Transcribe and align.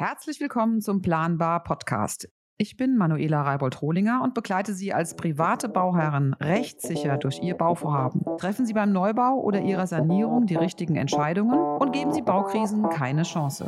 Herzlich 0.00 0.40
willkommen 0.40 0.80
zum 0.80 1.02
Planbar 1.02 1.62
Podcast. 1.62 2.26
Ich 2.56 2.78
bin 2.78 2.96
Manuela 2.96 3.42
Reibold-Rohlinger 3.42 4.22
und 4.24 4.32
begleite 4.32 4.72
Sie 4.72 4.94
als 4.94 5.14
private 5.14 5.68
Bauherren 5.68 6.32
rechtssicher 6.40 7.18
durch 7.18 7.42
Ihr 7.42 7.54
Bauvorhaben. 7.54 8.22
Treffen 8.38 8.64
Sie 8.64 8.72
beim 8.72 8.92
Neubau 8.92 9.38
oder 9.42 9.60
Ihrer 9.60 9.86
Sanierung 9.86 10.46
die 10.46 10.56
richtigen 10.56 10.96
Entscheidungen 10.96 11.58
und 11.58 11.92
geben 11.92 12.14
Sie 12.14 12.22
Baukrisen 12.22 12.88
keine 12.88 13.24
Chance. 13.24 13.66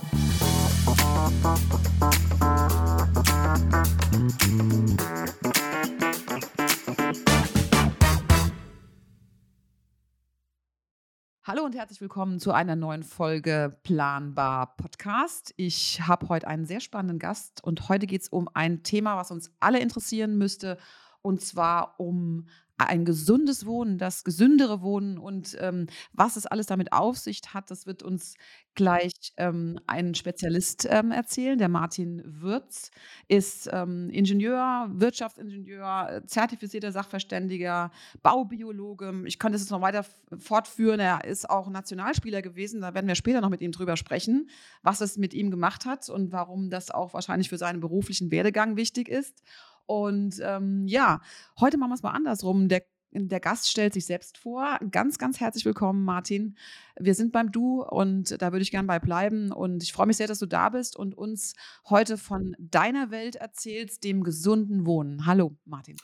Hallo 11.44 11.64
und 11.64 11.74
herzlich 11.74 12.00
willkommen 12.00 12.38
zu 12.38 12.52
einer 12.52 12.76
neuen 12.76 13.02
Folge 13.02 13.76
Planbar 13.82 14.76
Podcast. 14.76 15.52
Ich 15.56 16.00
habe 16.02 16.28
heute 16.28 16.46
einen 16.46 16.66
sehr 16.66 16.78
spannenden 16.78 17.18
Gast 17.18 17.64
und 17.64 17.88
heute 17.88 18.06
geht 18.06 18.22
es 18.22 18.28
um 18.28 18.48
ein 18.54 18.84
Thema, 18.84 19.16
was 19.16 19.32
uns 19.32 19.50
alle 19.58 19.80
interessieren 19.80 20.38
müsste, 20.38 20.78
und 21.20 21.40
zwar 21.40 21.98
um 21.98 22.46
ein 22.78 23.04
gesundes 23.04 23.66
Wohnen, 23.66 23.98
das 23.98 24.24
gesündere 24.24 24.82
Wohnen 24.82 25.18
und 25.18 25.56
ähm, 25.60 25.86
was 26.12 26.36
es 26.36 26.46
alles 26.46 26.66
damit 26.66 26.92
auf 26.92 27.18
sich 27.18 27.40
hat, 27.52 27.70
das 27.70 27.86
wird 27.86 28.02
uns 28.02 28.34
gleich 28.74 29.12
ähm, 29.36 29.78
ein 29.86 30.14
Spezialist 30.14 30.86
ähm, 30.90 31.10
erzählen. 31.10 31.58
Der 31.58 31.68
Martin 31.68 32.22
Würz 32.24 32.90
ist 33.28 33.68
ähm, 33.72 34.08
Ingenieur, 34.10 34.88
Wirtschaftsingenieur, 34.92 36.22
zertifizierter 36.26 36.92
Sachverständiger, 36.92 37.90
Baubiologe. 38.22 39.22
Ich 39.26 39.38
könnte 39.38 39.56
es 39.56 39.62
jetzt 39.62 39.70
noch 39.70 39.82
weiter 39.82 40.04
fortführen. 40.38 41.00
Er 41.00 41.24
ist 41.24 41.50
auch 41.50 41.68
Nationalspieler 41.68 42.40
gewesen. 42.42 42.80
Da 42.80 42.94
werden 42.94 43.08
wir 43.08 43.14
später 43.14 43.40
noch 43.40 43.50
mit 43.50 43.60
ihm 43.60 43.72
drüber 43.72 43.96
sprechen, 43.96 44.48
was 44.82 45.00
es 45.00 45.18
mit 45.18 45.34
ihm 45.34 45.50
gemacht 45.50 45.84
hat 45.84 46.08
und 46.08 46.32
warum 46.32 46.70
das 46.70 46.90
auch 46.90 47.12
wahrscheinlich 47.14 47.48
für 47.48 47.58
seinen 47.58 47.80
beruflichen 47.80 48.30
Werdegang 48.30 48.76
wichtig 48.76 49.08
ist. 49.08 49.42
Und 49.86 50.40
ähm, 50.42 50.86
ja, 50.86 51.20
heute 51.60 51.78
machen 51.78 51.90
wir 51.90 51.94
es 51.94 52.02
mal 52.02 52.10
andersrum. 52.10 52.68
Der, 52.68 52.82
der 53.12 53.40
Gast 53.40 53.70
stellt 53.70 53.92
sich 53.92 54.06
selbst 54.06 54.38
vor. 54.38 54.78
Ganz, 54.90 55.18
ganz 55.18 55.40
herzlich 55.40 55.64
willkommen, 55.64 56.04
Martin. 56.04 56.56
Wir 56.98 57.14
sind 57.14 57.32
beim 57.32 57.52
Du 57.52 57.82
und 57.82 58.40
da 58.40 58.52
würde 58.52 58.62
ich 58.62 58.70
gerne 58.70 58.88
bei 58.88 58.98
bleiben. 58.98 59.52
Und 59.52 59.82
ich 59.82 59.92
freue 59.92 60.06
mich 60.06 60.16
sehr, 60.16 60.28
dass 60.28 60.38
du 60.38 60.46
da 60.46 60.68
bist 60.70 60.96
und 60.96 61.16
uns 61.16 61.54
heute 61.88 62.16
von 62.16 62.56
deiner 62.58 63.10
Welt 63.10 63.36
erzählst, 63.36 64.04
dem 64.04 64.22
gesunden 64.22 64.86
Wohnen. 64.86 65.26
Hallo, 65.26 65.56
Martin. 65.64 65.96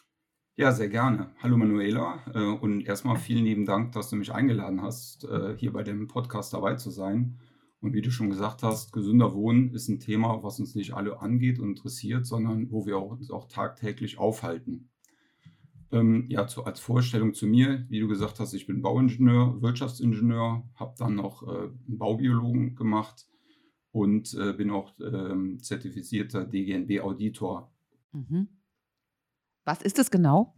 Ja, 0.59 0.73
sehr 0.73 0.89
gerne. 0.89 1.31
Hallo 1.41 1.57
Manuela 1.57 2.19
äh, 2.35 2.41
und 2.41 2.81
erstmal 2.81 3.17
vielen 3.17 3.45
lieben 3.45 3.65
Dank, 3.65 3.93
dass 3.93 4.11
du 4.11 4.17
mich 4.17 4.35
eingeladen 4.35 4.83
hast, 4.83 5.23
äh, 5.23 5.57
hier 5.57 5.73
bei 5.73 5.85
dem 5.85 6.09
Podcast 6.09 6.53
dabei 6.53 6.75
zu 6.75 6.91
sein. 6.91 7.39
Und 7.81 7.93
wie 7.93 8.03
du 8.03 8.11
schon 8.11 8.31
gesagt 8.31 8.63
hast, 8.63 8.93
gesünder 8.93 9.35
Wohnen 9.35 9.73
ist 9.73 9.89
ein 9.89 10.01
Thema, 10.01 10.43
was 10.43 10.59
uns 10.59 10.75
nicht 10.75 10.95
alle 10.95 11.21
angeht 11.21 11.61
und 11.61 11.71
interessiert, 11.71 12.27
sondern 12.27 12.71
wo 12.71 12.87
wir 12.87 13.01
uns 13.01 13.31
auch 13.31 13.47
tagtäglich 13.47 14.19
aufhalten. 14.19 14.91
Ähm, 15.91 16.27
ja, 16.29 16.47
zu, 16.47 16.65
als 16.65 16.81
Vorstellung 16.81 17.35
zu 17.35 17.47
mir, 17.47 17.87
wie 17.89 18.01
du 18.01 18.09
gesagt 18.09 18.41
hast, 18.41 18.53
ich 18.53 18.67
bin 18.67 18.83
Bauingenieur, 18.83 19.63
Wirtschaftsingenieur, 19.63 20.69
habe 20.75 20.95
dann 20.99 21.15
noch 21.15 21.43
äh, 21.45 21.71
einen 21.87 21.99
Baubiologen 21.99 22.75
gemacht 22.75 23.27
und 23.93 24.35
äh, 24.35 24.53
bin 24.53 24.71
auch 24.71 24.99
äh, 24.99 25.57
zertifizierter 25.59 26.45
DGNB-Auditor. 26.45 27.73
Mhm. 28.13 28.49
Was 29.65 29.83
ist 29.83 29.99
das 29.99 30.11
genau? 30.11 30.55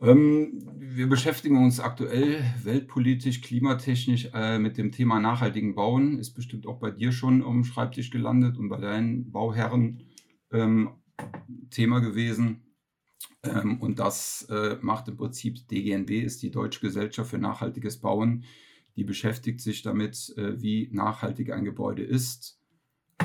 Ähm, 0.00 0.62
wir 0.78 1.08
beschäftigen 1.08 1.62
uns 1.62 1.80
aktuell 1.80 2.42
weltpolitisch, 2.62 3.40
klimatechnisch 3.40 4.30
äh, 4.32 4.58
mit 4.58 4.78
dem 4.78 4.92
Thema 4.92 5.20
nachhaltigen 5.20 5.74
Bauen. 5.74 6.18
Ist 6.18 6.34
bestimmt 6.34 6.66
auch 6.66 6.78
bei 6.78 6.90
dir 6.90 7.12
schon 7.12 7.42
am 7.42 7.64
Schreibtisch 7.64 8.10
gelandet 8.10 8.58
und 8.58 8.68
bei 8.68 8.78
deinen 8.78 9.30
Bauherren 9.32 10.04
ähm, 10.52 10.90
Thema 11.70 12.00
gewesen. 12.00 12.62
Ähm, 13.42 13.80
und 13.80 13.98
das 13.98 14.46
äh, 14.50 14.76
macht 14.80 15.08
im 15.08 15.16
Prinzip 15.16 15.66
DGNB, 15.68 16.10
ist 16.10 16.42
die 16.42 16.50
Deutsche 16.50 16.80
Gesellschaft 16.80 17.30
für 17.30 17.38
nachhaltiges 17.38 18.00
Bauen. 18.00 18.44
Die 18.96 19.04
beschäftigt 19.04 19.60
sich 19.60 19.82
damit, 19.82 20.34
äh, 20.36 20.60
wie 20.60 20.88
nachhaltig 20.92 21.52
ein 21.52 21.64
Gebäude 21.64 22.02
ist. 22.02 22.60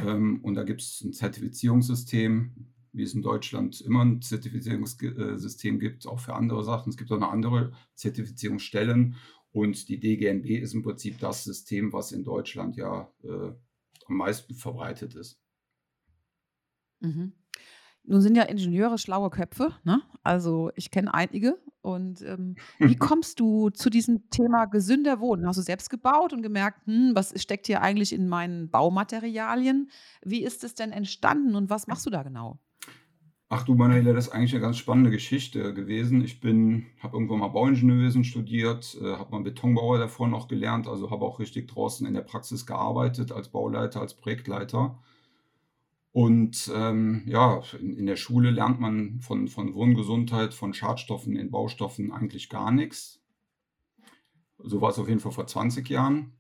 Ähm, 0.06 0.40
und 0.44 0.56
da 0.56 0.64
gibt 0.64 0.82
es 0.82 1.02
ein 1.02 1.14
Zertifizierungssystem, 1.14 2.73
wie 2.94 3.04
es 3.04 3.14
in 3.14 3.22
Deutschland 3.22 3.82
immer 3.82 4.06
ein 4.06 4.22
Zertifizierungssystem 4.22 5.80
gibt, 5.80 6.08
auch 6.08 6.20
für 6.20 6.36
andere 6.36 6.64
Sachen. 6.64 6.92
Es 6.92 6.98
gibt 6.98 7.12
auch 7.12 7.20
noch 7.20 7.32
andere 7.32 7.74
Zertifizierungsstellen 7.96 9.16
und 9.52 9.90
die 9.90 10.00
DGNB 10.00 10.46
ist 10.62 10.74
im 10.74 10.84
Prinzip 10.84 11.20
das 11.20 11.44
System, 11.44 11.92
was 11.92 12.12
in 12.12 12.24
Deutschland 12.24 12.76
ja 12.76 13.12
äh, 13.24 13.52
am 14.08 14.18
meisten 14.18 14.56
verbreitet 14.56 15.16
ist. 15.16 15.40
Mhm. 17.00 17.34
Nun 18.06 18.22
sind 18.22 18.36
ja 18.36 18.44
Ingenieure 18.44 18.98
schlaue 18.98 19.30
Köpfe, 19.30 19.74
ne? 19.84 20.02
Also 20.24 20.72
ich 20.76 20.92
kenne 20.92 21.14
einige. 21.14 21.58
Und 21.82 22.22
ähm, 22.22 22.56
wie 22.80 22.96
kommst 22.96 23.40
du 23.40 23.70
zu 23.70 23.90
diesem 23.90 24.30
Thema 24.30 24.66
gesünder 24.66 25.20
Wohnen? 25.20 25.48
Hast 25.48 25.58
du 25.58 25.62
selbst 25.62 25.90
gebaut 25.90 26.34
und 26.34 26.42
gemerkt, 26.42 26.86
hm, 26.86 27.12
was 27.14 27.40
steckt 27.42 27.68
hier 27.68 27.82
eigentlich 27.82 28.12
in 28.12 28.28
meinen 28.28 28.70
Baumaterialien? 28.70 29.90
Wie 30.24 30.44
ist 30.44 30.64
es 30.64 30.76
denn 30.76 30.92
entstanden 30.92 31.56
und 31.56 31.70
was 31.70 31.88
machst 31.88 32.06
du 32.06 32.10
da 32.10 32.24
genau? 32.24 32.60
Ach 33.56 33.62
du 33.62 33.76
Manuela, 33.76 34.14
das 34.14 34.26
ist 34.26 34.34
eigentlich 34.34 34.54
eine 34.54 34.62
ganz 34.64 34.78
spannende 34.78 35.12
Geschichte 35.12 35.76
gewesen. 35.76 36.24
Ich 36.24 36.40
bin, 36.40 36.88
habe 36.98 37.16
irgendwann 37.16 37.38
mal 37.38 37.50
Bauingenieurwesen 37.50 38.24
studiert, 38.24 38.98
äh, 39.00 39.14
habe 39.16 39.30
mal 39.30 39.44
Betonbauer 39.44 40.00
davor 40.00 40.28
noch 40.28 40.48
gelernt, 40.48 40.88
also 40.88 41.12
habe 41.12 41.24
auch 41.24 41.38
richtig 41.38 41.68
draußen 41.68 42.08
in 42.08 42.16
der 42.16 42.24
Praxis 42.24 42.66
gearbeitet 42.66 43.32
als 43.32 43.50
Bauleiter, 43.50 44.02
als 44.02 44.16
Projektleiter. 44.16 44.98
Und 46.14 46.72
ähm, 46.74 47.22
ja, 47.28 47.62
in, 47.80 47.96
in 47.96 48.08
der 48.08 48.16
Schule 48.16 48.50
lernt 48.50 48.80
man 48.80 49.22
von, 49.22 49.48
von 49.48 49.76
Wohngesundheit, 49.76 50.56
von 50.56 50.74
Schadstoffen 50.74 51.36
in 51.36 51.52
Baustoffen 51.52 52.12
eigentlich 52.12 52.50
gar 52.50 52.72
nichts. 52.72 53.22
So 54.58 54.82
war 54.82 54.90
es 54.90 54.98
auf 54.98 55.08
jeden 55.08 55.20
Fall 55.20 55.32
vor 55.32 55.46
20 55.46 55.88
Jahren. 55.90 56.34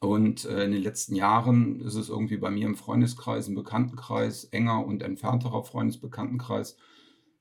Und 0.00 0.44
äh, 0.46 0.64
in 0.64 0.72
den 0.72 0.82
letzten 0.82 1.14
Jahren 1.14 1.80
ist 1.80 1.94
es 1.94 2.08
irgendwie 2.08 2.38
bei 2.38 2.50
mir 2.50 2.66
im 2.66 2.74
Freundeskreis, 2.74 3.48
im 3.48 3.54
Bekanntenkreis, 3.54 4.44
enger 4.44 4.84
und 4.84 5.02
entfernterer 5.02 5.62
Freundesbekanntenkreis 5.62 6.76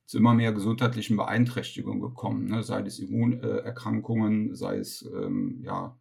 zu 0.05 0.17
immer 0.17 0.33
mehr 0.33 0.51
gesundheitlichen 0.51 1.17
Beeinträchtigungen 1.17 2.01
gekommen. 2.01 2.47
Ne? 2.47 2.63
Sei 2.63 2.81
es 2.81 2.97
Immunerkrankungen, 2.97 4.55
sei 4.55 4.77
es 4.77 5.07
ähm, 5.13 5.61
ja, 5.63 5.97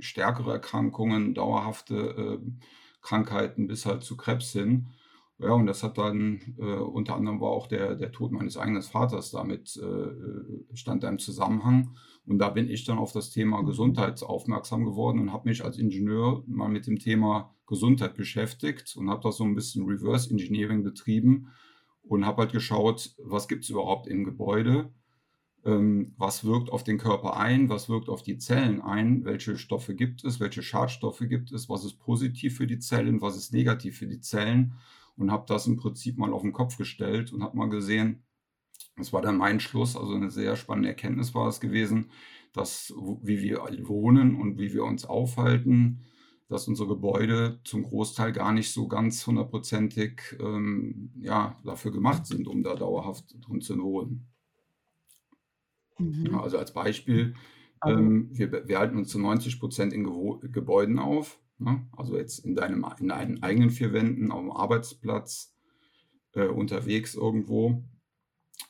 stärkere 0.00 0.52
Erkrankungen, 0.52 1.32
dauerhafte 1.32 1.94
äh, 1.96 2.38
Krankheiten 3.02 3.68
bis 3.68 3.86
halt 3.86 4.02
zu 4.02 4.16
Krebs 4.16 4.52
hin. 4.52 4.88
Ja, 5.38 5.50
und 5.50 5.66
das 5.66 5.82
hat 5.82 5.98
dann 5.98 6.40
äh, 6.58 6.62
unter 6.62 7.16
anderem 7.16 7.40
war 7.40 7.50
auch 7.50 7.66
der, 7.66 7.96
der 7.96 8.12
Tod 8.12 8.30
meines 8.30 8.56
eigenen 8.56 8.82
Vaters 8.82 9.32
damit 9.32 9.76
äh, 9.76 10.76
stand 10.76 11.02
da 11.02 11.08
im 11.08 11.18
Zusammenhang. 11.18 11.96
Und 12.24 12.38
da 12.38 12.50
bin 12.50 12.70
ich 12.70 12.84
dann 12.84 12.98
auf 12.98 13.12
das 13.12 13.30
Thema 13.30 13.62
Gesundheit 13.62 14.22
aufmerksam 14.22 14.84
geworden 14.84 15.18
und 15.18 15.32
habe 15.32 15.48
mich 15.48 15.64
als 15.64 15.76
Ingenieur 15.76 16.44
mal 16.46 16.68
mit 16.68 16.86
dem 16.86 16.98
Thema 16.98 17.54
Gesundheit 17.66 18.14
beschäftigt 18.16 18.96
und 18.96 19.10
habe 19.10 19.22
da 19.22 19.32
so 19.32 19.44
ein 19.44 19.54
bisschen 19.54 19.86
Reverse 19.86 20.30
Engineering 20.30 20.84
betrieben 20.84 21.48
und 22.02 22.24
habe 22.24 22.42
halt 22.42 22.52
geschaut, 22.52 23.14
was 23.18 23.48
gibt 23.48 23.64
es 23.64 23.70
überhaupt 23.70 24.06
im 24.06 24.24
Gebäude, 24.24 24.92
ähm, 25.64 26.14
was 26.16 26.44
wirkt 26.44 26.70
auf 26.70 26.84
den 26.84 26.98
Körper 26.98 27.36
ein, 27.36 27.68
was 27.68 27.88
wirkt 27.88 28.08
auf 28.08 28.22
die 28.22 28.38
Zellen 28.38 28.80
ein, 28.82 29.24
welche 29.24 29.56
Stoffe 29.56 29.94
gibt 29.94 30.24
es, 30.24 30.38
welche 30.38 30.62
Schadstoffe 30.62 31.24
gibt 31.28 31.52
es, 31.52 31.68
was 31.68 31.84
ist 31.84 31.98
positiv 31.98 32.56
für 32.56 32.66
die 32.66 32.78
Zellen, 32.78 33.20
was 33.20 33.36
ist 33.36 33.52
negativ 33.52 33.98
für 33.98 34.06
die 34.06 34.20
Zellen 34.20 34.74
und 35.16 35.30
habe 35.30 35.44
das 35.46 35.66
im 35.66 35.76
Prinzip 35.76 36.18
mal 36.18 36.32
auf 36.32 36.42
den 36.42 36.52
Kopf 36.52 36.76
gestellt 36.76 37.32
und 37.32 37.42
habe 37.42 37.56
mal 37.56 37.68
gesehen, 37.68 38.24
das 38.96 39.12
war 39.12 39.22
dann 39.22 39.36
mein 39.36 39.60
Schluss, 39.60 39.96
also 39.96 40.14
eine 40.14 40.30
sehr 40.30 40.56
spannende 40.56 40.88
Erkenntnis 40.88 41.34
war 41.34 41.48
es 41.48 41.60
gewesen, 41.60 42.10
dass 42.52 42.92
wie 43.22 43.40
wir 43.40 43.58
wohnen 43.88 44.36
und 44.36 44.58
wie 44.58 44.72
wir 44.72 44.84
uns 44.84 45.04
aufhalten, 45.04 46.04
dass 46.48 46.68
unsere 46.68 46.88
Gebäude 46.88 47.60
zum 47.64 47.82
Großteil 47.82 48.32
gar 48.32 48.52
nicht 48.52 48.72
so 48.72 48.86
ganz 48.86 49.26
hundertprozentig 49.26 50.36
ähm, 50.38 51.10
ja, 51.20 51.58
dafür 51.64 51.90
gemacht 51.90 52.26
sind, 52.26 52.46
um 52.46 52.62
da 52.62 52.74
dauerhaft 52.74 53.34
drin 53.44 53.60
zu 53.60 53.76
wohnen. 53.82 54.28
Mhm. 55.98 56.26
Ja, 56.30 56.40
also 56.40 56.58
als 56.58 56.72
Beispiel, 56.72 57.34
also, 57.80 57.98
ähm, 57.98 58.28
wir, 58.32 58.68
wir, 58.68 58.78
halten 58.78 58.98
uns 58.98 59.08
zu 59.08 59.18
90 59.18 59.58
Prozent 59.58 59.92
in 59.92 60.04
Gebäuden 60.52 60.98
auf, 60.98 61.40
ne? 61.58 61.86
also 61.96 62.16
jetzt 62.16 62.40
in, 62.40 62.54
deinem, 62.54 62.84
in 62.98 63.08
deinen 63.08 63.42
eigenen 63.42 63.70
vier 63.70 63.92
Wänden, 63.92 64.30
auf 64.30 64.40
dem 64.40 64.52
Arbeitsplatz, 64.52 65.54
äh, 66.32 66.46
unterwegs 66.46 67.14
irgendwo. 67.14 67.84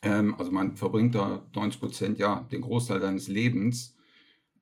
Ähm, 0.02 0.34
also 0.36 0.50
man 0.50 0.76
verbringt 0.76 1.14
da 1.14 1.46
90 1.54 1.80
Prozent, 1.80 2.18
ja, 2.18 2.46
den 2.52 2.60
Großteil 2.60 3.00
seines 3.00 3.28
Lebens. 3.28 3.96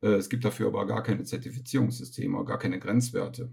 Äh, 0.01 0.15
es 0.15 0.29
gibt 0.29 0.45
dafür 0.45 0.69
aber 0.69 0.87
gar 0.87 1.03
keine 1.03 1.25
Zertifizierungssysteme, 1.25 2.45
gar 2.45 2.59
keine 2.59 2.79
Grenzwerte 2.79 3.53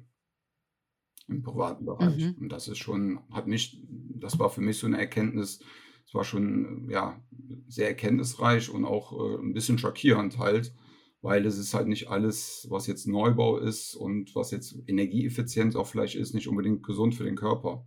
im 1.28 1.44
privaten 1.44 1.86
Bereich. 1.86 2.18
Mhm. 2.18 2.36
Und 2.42 2.50
das 2.50 2.68
ist 2.68 2.80
schon, 2.80 3.20
hat 3.32 3.48
mich, 3.48 3.84
das 4.16 4.40
war 4.40 4.50
für 4.50 4.62
mich 4.62 4.78
so 4.78 4.88
eine 4.88 4.98
Erkenntnis, 4.98 5.60
es 6.06 6.14
war 6.14 6.24
schon 6.24 6.90
ja, 6.90 7.22
sehr 7.68 7.88
erkenntnisreich 7.88 8.70
und 8.70 8.86
auch 8.86 9.14
äh, 9.14 9.42
ein 9.42 9.54
bisschen 9.54 9.78
schockierend 9.78 10.40
halt, 10.40 10.74
weil 11.22 11.46
es 11.46 11.58
ist 11.58 11.74
halt 11.74 11.88
nicht 11.88 12.10
alles, 12.10 12.68
was 12.70 12.88
jetzt 12.88 13.08
Neubau 13.08 13.58
ist 13.58 13.96
und 13.96 14.36
was 14.36 14.52
jetzt 14.52 14.76
energieeffizient 14.88 15.76
auch 15.76 15.88
vielleicht 15.88 16.16
ist, 16.16 16.34
nicht 16.34 16.48
unbedingt 16.48 16.84
gesund 16.84 17.16
für 17.16 17.26
den 17.26 17.36
Körper. 17.36 17.86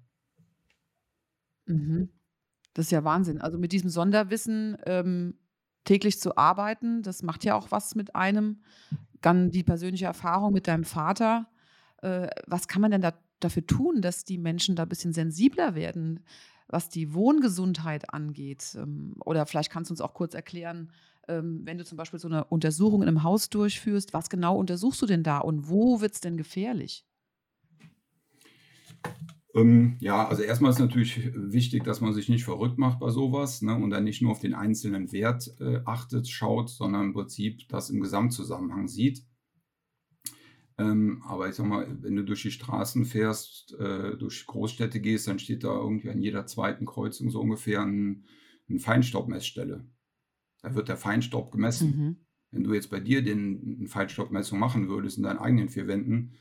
Mhm. 1.66 2.10
Das 2.74 2.86
ist 2.86 2.92
ja 2.92 3.04
Wahnsinn. 3.04 3.40
Also, 3.40 3.58
mit 3.58 3.72
diesem 3.72 3.90
Sonderwissen, 3.90 4.76
ähm, 4.86 5.34
täglich 5.84 6.20
zu 6.20 6.36
arbeiten, 6.36 7.02
das 7.02 7.22
macht 7.22 7.44
ja 7.44 7.54
auch 7.54 7.70
was 7.70 7.94
mit 7.94 8.14
einem. 8.14 8.62
Dann 9.20 9.50
die 9.50 9.62
persönliche 9.62 10.06
Erfahrung 10.06 10.52
mit 10.52 10.68
deinem 10.68 10.84
Vater. 10.84 11.48
Äh, 11.98 12.28
was 12.46 12.68
kann 12.68 12.82
man 12.82 12.90
denn 12.90 13.02
da 13.02 13.12
dafür 13.40 13.66
tun, 13.66 14.02
dass 14.02 14.24
die 14.24 14.38
Menschen 14.38 14.76
da 14.76 14.84
ein 14.84 14.88
bisschen 14.88 15.12
sensibler 15.12 15.74
werden, 15.74 16.20
was 16.72 16.88
die 16.88 17.14
Wohngesundheit 17.14 18.12
angeht? 18.12 18.76
Ähm, 18.76 19.14
oder 19.24 19.46
vielleicht 19.46 19.70
kannst 19.70 19.90
du 19.90 19.92
uns 19.92 20.00
auch 20.00 20.14
kurz 20.14 20.34
erklären, 20.34 20.90
ähm, 21.28 21.60
wenn 21.64 21.78
du 21.78 21.84
zum 21.84 21.96
Beispiel 21.96 22.18
so 22.18 22.28
eine 22.28 22.44
Untersuchung 22.44 23.02
in 23.02 23.08
einem 23.08 23.22
Haus 23.22 23.50
durchführst, 23.50 24.12
was 24.12 24.30
genau 24.30 24.56
untersuchst 24.56 25.00
du 25.02 25.06
denn 25.06 25.22
da 25.22 25.38
und 25.38 25.68
wo 25.68 26.00
wird 26.00 26.14
es 26.14 26.20
denn 26.20 26.36
gefährlich? 26.36 27.06
Ähm, 29.54 29.96
ja, 30.00 30.26
also 30.26 30.42
erstmal 30.42 30.70
ist 30.70 30.78
natürlich 30.78 31.30
wichtig, 31.34 31.84
dass 31.84 32.00
man 32.00 32.14
sich 32.14 32.28
nicht 32.28 32.44
verrückt 32.44 32.78
macht 32.78 33.00
bei 33.00 33.10
sowas, 33.10 33.60
ne, 33.60 33.74
und 33.74 33.90
dann 33.90 34.04
nicht 34.04 34.22
nur 34.22 34.32
auf 34.32 34.40
den 34.40 34.54
einzelnen 34.54 35.12
Wert, 35.12 35.54
äh, 35.60 35.80
achtet, 35.84 36.28
schaut, 36.28 36.70
sondern 36.70 37.06
im 37.06 37.12
Prinzip 37.12 37.68
das 37.68 37.90
im 37.90 38.00
Gesamtzusammenhang 38.00 38.88
sieht. 38.88 39.22
Ähm, 40.78 41.22
aber 41.26 41.48
ich 41.48 41.54
sag 41.56 41.66
mal, 41.66 41.86
wenn 42.02 42.16
du 42.16 42.24
durch 42.24 42.42
die 42.42 42.50
Straßen 42.50 43.04
fährst, 43.04 43.74
äh, 43.78 44.16
durch 44.16 44.46
Großstädte 44.46 45.00
gehst, 45.00 45.28
dann 45.28 45.38
steht 45.38 45.64
da 45.64 45.74
irgendwie 45.78 46.10
an 46.10 46.20
jeder 46.20 46.46
zweiten 46.46 46.86
Kreuzung 46.86 47.30
so 47.30 47.40
ungefähr 47.40 47.82
ein 47.82 48.26
'n 48.70 48.78
Feinstaubmessstelle. 48.80 49.86
Da 50.62 50.74
wird 50.74 50.88
der 50.88 50.96
Feinstaub 50.96 51.52
gemessen. 51.52 52.02
Mhm. 52.02 52.22
Wenn 52.52 52.64
du 52.64 52.74
jetzt 52.74 52.90
bei 52.90 53.00
dir 53.00 53.22
den 53.22 53.82
'n 53.84 53.88
Feinstaubmessung 53.88 54.58
machen 54.58 54.88
würdest 54.88 55.18
in 55.18 55.24
deinen 55.24 55.38
eigenen 55.38 55.68
4 55.70 55.86
Wänden 55.88 56.32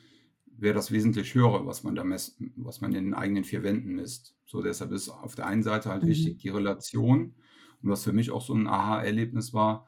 wäre 0.57 0.75
das 0.75 0.91
wesentlich 0.91 1.35
höher, 1.35 1.65
was 1.65 1.83
man 1.83 1.95
da 1.95 2.03
messen 2.03 2.53
was 2.57 2.81
man 2.81 2.93
in 2.95 3.05
den 3.05 3.13
eigenen 3.15 3.43
4 3.45 3.63
Wänden 3.63 3.95
misst. 3.95 4.37
So, 4.45 4.61
deshalb 4.61 4.91
ist 4.91 5.09
auf 5.09 5.35
der 5.35 5.47
einen 5.47 5.63
Seite 5.63 5.89
halt 5.89 6.05
Mhm. 6.05 6.07
wichtig 6.07 6.39
die 6.39 6.49
Relation. 6.49 7.35
Und 7.81 7.89
was 7.91 8.03
für 8.05 8.13
mich 8.13 8.31
auch 8.31 8.41
so 8.43 8.53
ein 8.55 8.67
Aha-Erlebnis 8.67 9.53
war, 9.53 9.87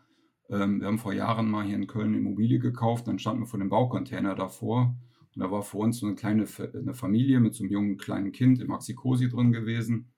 ähm, 0.53 0.79
wir 0.81 0.87
haben 0.87 0.99
vor 0.99 1.13
Jahren 1.13 1.49
mal 1.51 1.65
hier 1.65 1.75
in 1.75 1.87
Köln 1.87 2.11
'ne 2.11 2.17
Immobilie 2.19 2.59
gekauft, 2.59 3.07
dann 3.07 3.19
standen 3.19 3.41
wir 3.43 3.47
vor 3.47 3.59
dem 3.59 3.69
Baucontainer 3.69 4.35
davor 4.35 4.95
und 5.35 5.41
da 5.43 5.51
war 5.51 5.63
vor 5.63 5.81
uns 5.85 5.97
so 5.99 6.05
eine 6.07 6.15
kleine 6.15 6.47
Fa 6.47 6.65
'ne 6.73 6.93
Familie 6.93 7.39
mit 7.39 7.55
so 7.55 7.63
einem 7.63 7.71
jungen 7.73 7.97
kleinen 7.97 8.31
Kind 8.31 8.59
im 8.61 8.67
Maxi-Cosi 8.67 9.29
drin 9.29 9.51
gewesen. 9.51 10.13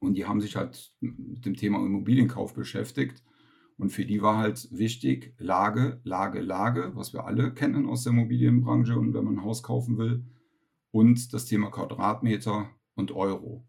Und 0.00 0.14
die 0.16 0.26
haben 0.26 0.40
sich 0.40 0.56
halt 0.56 0.92
mit 1.00 1.46
dem 1.46 1.54
Thema 1.56 1.78
Immobilienkauf 1.84 2.54
beschäftigt. 2.54 3.24
Und 3.78 3.90
für 3.90 4.06
die 4.06 4.22
war 4.22 4.38
halt 4.38 4.68
wichtig 4.72 5.34
Lage, 5.38 6.00
Lage, 6.04 6.40
Lage, 6.42 6.92
was 6.94 7.12
wir 7.14 7.26
alle 7.26 7.54
kennen 7.54 7.86
aus 7.86 8.04
der 8.04 8.12
Immobilienbranche 8.14 8.98
und 8.98 9.14
wenn 9.14 9.24
man 9.24 9.36
ein 9.38 9.44
Haus 9.44 9.62
kaufen 9.62 9.98
will, 9.98 10.26
und 10.92 11.32
das 11.34 11.46
Thema 11.46 11.70
Quadratmeter 11.70 12.70
und 12.96 13.12
Euro. 13.12 13.66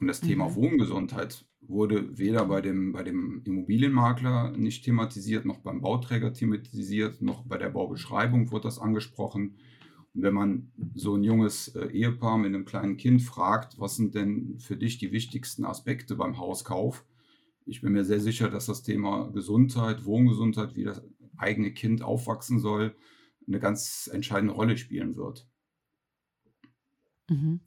Und 0.00 0.08
das 0.08 0.20
Thema 0.20 0.54
Mhm. 0.54 0.54
Wohngesundheit 0.54 1.46
wurde 1.68 2.18
weder 2.18 2.44
bei 2.46 2.60
dem 2.60 2.92
bei 2.92 3.02
dem 3.02 3.42
Immobilienmakler 3.44 4.52
nicht 4.56 4.84
thematisiert, 4.84 5.44
noch 5.44 5.58
beim 5.60 5.80
Bauträger 5.80 6.32
thematisiert, 6.32 7.22
noch 7.22 7.44
bei 7.46 7.58
der 7.58 7.70
Baubeschreibung 7.70 8.50
wurde 8.50 8.64
das 8.64 8.78
angesprochen. 8.78 9.56
Und 10.14 10.22
wenn 10.22 10.34
man 10.34 10.72
so 10.94 11.16
ein 11.16 11.24
junges, 11.24 11.68
äh, 11.76 11.86
Ehepaar 11.88 12.38
mit 12.38 12.48
einem 12.54 12.64
kleinen 12.64 12.96
Kind 12.96 13.22
fragt: 13.22 13.78
„Was 13.80 13.96
sind 13.96 14.14
denn 14.14 14.58
für 14.60 14.76
dich 14.76 14.98
die 14.98 15.12
wichtigsten 15.12 15.64
Aspekte 15.64 16.16
beim 16.16 16.38
Hauskauf?“ 16.38 17.04
Ich 17.66 17.80
bin 17.82 17.92
mir 17.92 18.04
sehr 18.04 18.20
sicher, 18.20 18.50
dass 18.50 18.66
das 18.66 18.82
Thema 18.82 19.30
Gesundheit, 19.32 20.04
Wohngesundheit, 20.04 20.76
wie 20.76 20.84
das 20.84 21.02
eigene 21.36 21.72
Kind 21.74 22.02
aufwachsen 22.02 22.60
soll, 22.60 22.96
eine 23.46 23.60
ganz 23.60 24.08
entscheidende 24.12 24.54
Rolle 24.54 24.76
spielen 24.78 25.16
wird. 25.16 25.48
Mhm. 27.30 27.60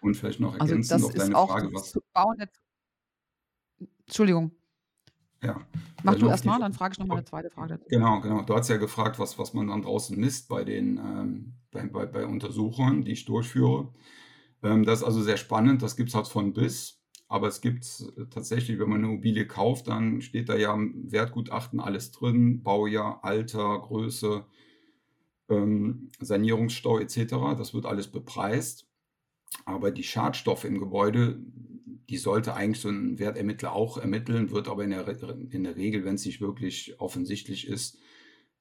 Und 0.00 0.14
vielleicht 0.16 0.40
noch 0.40 0.54
Also, 0.58 0.76
ergänzend 0.76 0.82
das 0.86 1.04
auf 1.04 1.14
ist 1.14 1.14
deine 1.14 1.36
Frage, 1.36 1.72
was 1.72 1.98
Bauen 2.14 2.38
der 2.38 2.50
Entschuldigung. 4.10 4.50
ja, 5.42 5.66
Mach 6.02 6.14
du 6.16 6.26
noch 6.26 6.28
auf 6.28 6.40
erst 6.40 6.44
die 6.44 6.50
mal, 6.50 6.58
dann 6.58 6.74
frage 6.74 6.92
ich 6.92 6.98
noch 6.98 7.06
mal 7.06 7.14
'ne 7.16 7.24
zweite 7.24 7.50
Frage 7.50 7.78
dazu. 7.78 7.88
Genau, 7.88 8.20
genau. 8.20 8.42
Du 8.42 8.54
hast 8.54 8.68
ja 8.68 8.76
gefragt, 8.76 9.18
was 9.18 9.38
was 9.38 9.52
man 9.52 9.66
dann 9.68 9.82
draußen 9.82 10.18
misst 10.18 10.48
bei 10.48 10.64
den, 10.64 10.96
ähm 10.98 11.54
bei 11.72 11.86
bei 11.86 12.06
bei 12.06 12.26
Untersuchungen, 12.26 13.04
die 13.04 13.12
ich 13.12 13.24
durchführe. 13.24 13.92
Ähm, 14.62 14.84
das 14.84 15.00
ist 15.00 15.04
also 15.06 15.22
sehr 15.22 15.36
spannend. 15.38 15.82
Das 15.82 15.96
gibt's 15.96 16.14
halt 16.14 16.28
von 16.28 16.52
bis, 16.54 17.02
aber 17.28 17.48
es 17.48 17.60
gibt 17.60 17.84
äh, 18.18 18.26
tatsächlich, 18.30 18.78
wenn 18.78 18.88
man 18.90 19.00
'ne 19.02 19.08
Immobilie 19.08 19.46
kauft, 19.46 19.88
dann 19.88 20.20
steht 20.22 20.48
da 20.48 20.56
ja 20.56 20.74
im 20.74 21.10
Wertgutachten 21.12 21.80
alles 21.80 22.12
drin, 22.12 22.62
Baujahr, 22.62 23.24
Alter, 23.24 23.80
Größe, 23.80 24.46
ähm, 25.48 26.10
Sanierungsstau 26.20 26.98
et 26.98 27.10
cetera. 27.10 27.54
Das 27.54 27.74
wird 27.74 27.86
alles 27.86 28.08
bepreist. 28.08 28.88
Aber 29.66 29.90
die 29.92 30.04
Schadstoffe 30.04 30.64
im 30.64 30.80
Gebäude, 30.80 31.40
die 32.10 32.18
sollte 32.18 32.54
eigentlich 32.54 32.80
so 32.82 32.90
'n 32.90 33.18
Wertermittler 33.20 33.72
auch 33.74 33.98
ermitteln, 33.98 34.50
wird 34.52 34.68
aber 34.68 34.84
in 34.84 34.90
der 34.90 35.08
in 35.52 35.64
der 35.64 35.76
Regel, 35.76 36.04
wenn's 36.04 36.26
nicht 36.26 36.40
wirklich 36.42 36.96
offensichtlich 37.00 37.68
ist, 37.68 37.98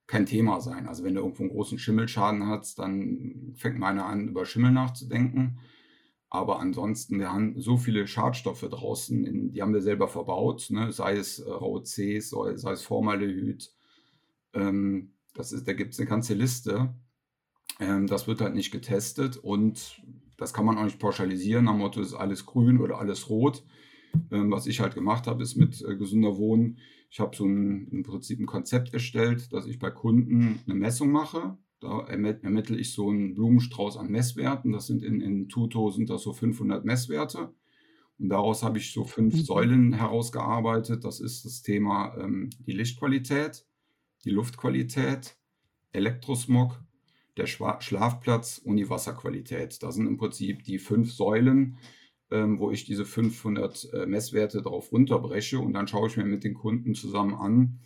kein 0.07 0.25
Thema 0.27 0.61
sein. 0.61 0.87
Also, 0.87 1.03
wenn 1.05 1.15
du 1.15 1.21
irgendwo 1.21 1.43
'n 1.43 1.49
großen 1.49 1.79
Schimmelschaden 1.79 2.47
hast, 2.47 2.79
dann 2.79 3.53
fängt 3.57 3.79
mal 3.79 3.89
einer 3.91 4.05
an, 4.07 4.29
über 4.29 4.45
Schimmel 4.45 4.71
nachzudenken. 4.73 5.59
Aber 6.31 6.59
ansonsten, 6.61 7.19
wir 7.19 7.31
haben 7.33 7.59
so 7.61 7.77
viele 7.77 8.07
Schadstoffe 8.07 8.61
draußen, 8.61 9.25
in 9.25 9.51
die 9.53 9.61
haben 9.63 9.73
wir 9.73 9.81
selber 9.81 10.07
verbaut, 10.09 10.67
ne, 10.71 10.91
sei 10.93 11.17
es, 11.17 11.39
äh, 11.39 11.43
sei 11.83 12.55
sei 12.57 12.71
es 12.73 12.83
Formaldehyd. 12.83 13.71
Ähm, 14.55 15.13
das 15.35 15.51
ist 15.53 15.67
da 15.67 15.73
gibt's 15.73 15.99
'ne 15.99 16.05
ganze 16.07 16.33
Liste. 16.35 16.95
Ähm, 17.81 18.07
das 18.07 18.27
wird 18.27 18.41
halt 18.41 18.55
nicht 18.55 18.71
getestet 18.71 19.37
und 19.37 20.01
das 20.39 20.53
kann 20.53 20.65
man 20.65 20.77
auch 20.77 20.86
nicht 20.86 21.00
pauschalisieren 21.00 21.65
dem 21.68 21.77
Motto: 21.80 22.01
„Ist 22.01 22.13
alles 22.15 22.45
grün 22.45 22.80
oder 22.80 23.00
alles 23.00 23.30
rot?“ 23.30 23.63
Ähm, 24.31 24.51
was 24.51 24.68
ich 24.68 24.80
halt 24.81 24.95
gemacht 24.95 25.27
habe, 25.27 25.44
ist 25.44 25.56
mit, 25.57 25.81
äh, 25.83 25.95
Gesünder 25.97 26.38
Wohnen 26.38 26.80
ich 27.12 27.19
habe 27.21 27.36
so 27.36 27.45
'n 27.45 27.88
im 27.91 28.03
Prinzip 28.03 28.39
'n 28.39 28.45
Konzept 28.47 28.94
erstellt, 28.94 29.53
dass 29.53 29.68
ich 29.68 29.80
bei 29.80 29.91
Kunden 29.91 30.63
'ne 30.68 30.75
Messung 30.75 31.12
mache. 31.12 31.57
Da 31.81 32.01
ermitt 32.07 32.44
ermittle 32.44 32.77
ich 32.77 32.94
so 32.94 33.09
'n 33.12 33.36
Blumenstrauß 33.36 33.97
an 33.97 34.09
Messwerten. 34.12 34.71
Das 34.74 34.88
sind 34.88 35.03
in 35.03 35.21
in 35.21 35.50
Tuto 35.50 35.89
sind 35.91 36.09
das 36.12 36.24
so 36.24 36.33
500 36.33 36.85
Messwerte. 36.85 37.53
Und 38.19 38.30
daraus 38.30 38.63
habe 38.63 38.80
ich 38.80 38.94
so 38.94 39.06
5 39.06 39.38
Mhm. 39.38 39.44
Säulen 39.44 39.94
herausgearbeitet. 39.94 41.03
Das 41.06 41.19
ist 41.21 41.45
das 41.45 41.62
Thema, 41.63 42.15
ähm, 42.19 42.50
die 42.68 42.74
Lichtqualität, 42.74 43.65
die 44.25 44.31
Luftqualität, 44.31 45.38
Elektrosmog, 45.94 46.81
der 47.37 47.47
Schlafplatz 47.47 48.57
und 48.57 48.77
die 48.77 48.89
Wasserqualität. 48.89 49.81
Das 49.83 49.95
sind 49.95 50.07
im 50.07 50.17
Prinzip 50.17 50.63
die 50.63 50.79
5 50.79 51.11
Säulen, 51.11 51.77
ähm, 52.31 52.59
wo 52.59 52.71
ich 52.71 52.85
diese 52.85 53.06
500, 53.06 53.94
äh, 53.94 54.06
Messwerte 54.06 54.61
drauf 54.61 54.92
runterbreche 54.92 55.59
und 55.59 55.73
dann 55.73 55.87
schaue 55.87 56.07
ich 56.07 56.18
mir 56.18 56.25
mit 56.25 56.44
den 56.44 56.54
Kunden 56.54 56.94
zusammen 56.95 57.35
an, 57.35 57.80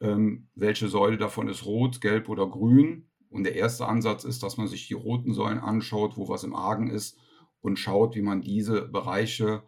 ähm, 0.00 0.48
welche 0.54 0.88
Säule 0.88 1.16
davon 1.16 1.48
ist 1.48 1.64
rot, 1.64 2.00
gelb 2.00 2.28
oder 2.28 2.46
grün. 2.48 3.08
Und 3.30 3.44
der 3.44 3.56
erste 3.56 3.86
Ansatz 3.86 4.24
ist, 4.24 4.42
dass 4.42 4.56
man 4.56 4.68
sich 4.68 4.86
die 4.86 4.94
roten 4.94 5.34
Säulen 5.34 5.58
anschaut, 5.58 6.16
wo 6.16 6.28
was 6.28 6.44
im 6.44 6.54
Argen 6.54 6.88
ist 6.88 7.18
und 7.60 7.78
schaut, 7.78 8.14
wie 8.14 8.22
man 8.22 8.42
diese 8.42 8.82
Bereiche 8.82 9.64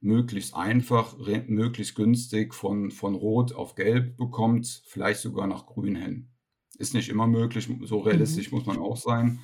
möglichst 0.00 0.54
einfach, 0.54 1.16
möglichst 1.46 1.94
günstig 1.94 2.54
von 2.54 2.90
von 2.90 3.14
rot 3.14 3.54
auf 3.54 3.74
gelb 3.74 4.16
bekommt, 4.16 4.82
vielleicht 4.86 5.20
sogar 5.20 5.46
nach 5.46 5.66
grün 5.66 5.96
hin. 5.96 6.35
Ist 6.78 6.94
nicht 6.94 7.08
immer 7.08 7.26
möglich, 7.26 7.68
so 7.84 8.00
Mhm. 8.10 8.10
realistisch 8.10 8.52
muss 8.52 8.66
man 8.66 8.78
auch 8.78 8.96
sein, 8.96 9.40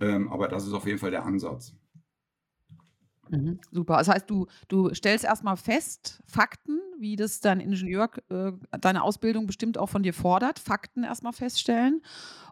ähm, 0.00 0.28
aber 0.32 0.48
das 0.48 0.66
ist 0.66 0.72
auf 0.74 0.86
jeden 0.86 0.98
Fall 0.98 1.10
der 1.10 1.24
Ansatz. 1.24 1.74
Mhm, 3.30 3.60
super. 3.70 3.98
Das 3.98 4.08
heißt, 4.08 4.30
du 4.30 4.46
du 4.68 4.94
stellst 4.94 5.24
erst 5.24 5.44
mal 5.44 5.56
fest, 5.56 6.22
Fakten, 6.26 6.80
wie 6.98 7.14
das 7.14 7.40
dein 7.40 7.60
Ingenieur 7.60 8.10
äh, 8.30 8.52
deine 8.80 9.02
Ausbildung 9.02 9.46
bestimmt 9.46 9.76
auch 9.76 9.88
von 9.90 10.02
dir 10.02 10.14
fordert, 10.14 10.58
Fakten 10.58 11.04
erst 11.04 11.22
mal 11.22 11.32
feststellen. 11.32 12.00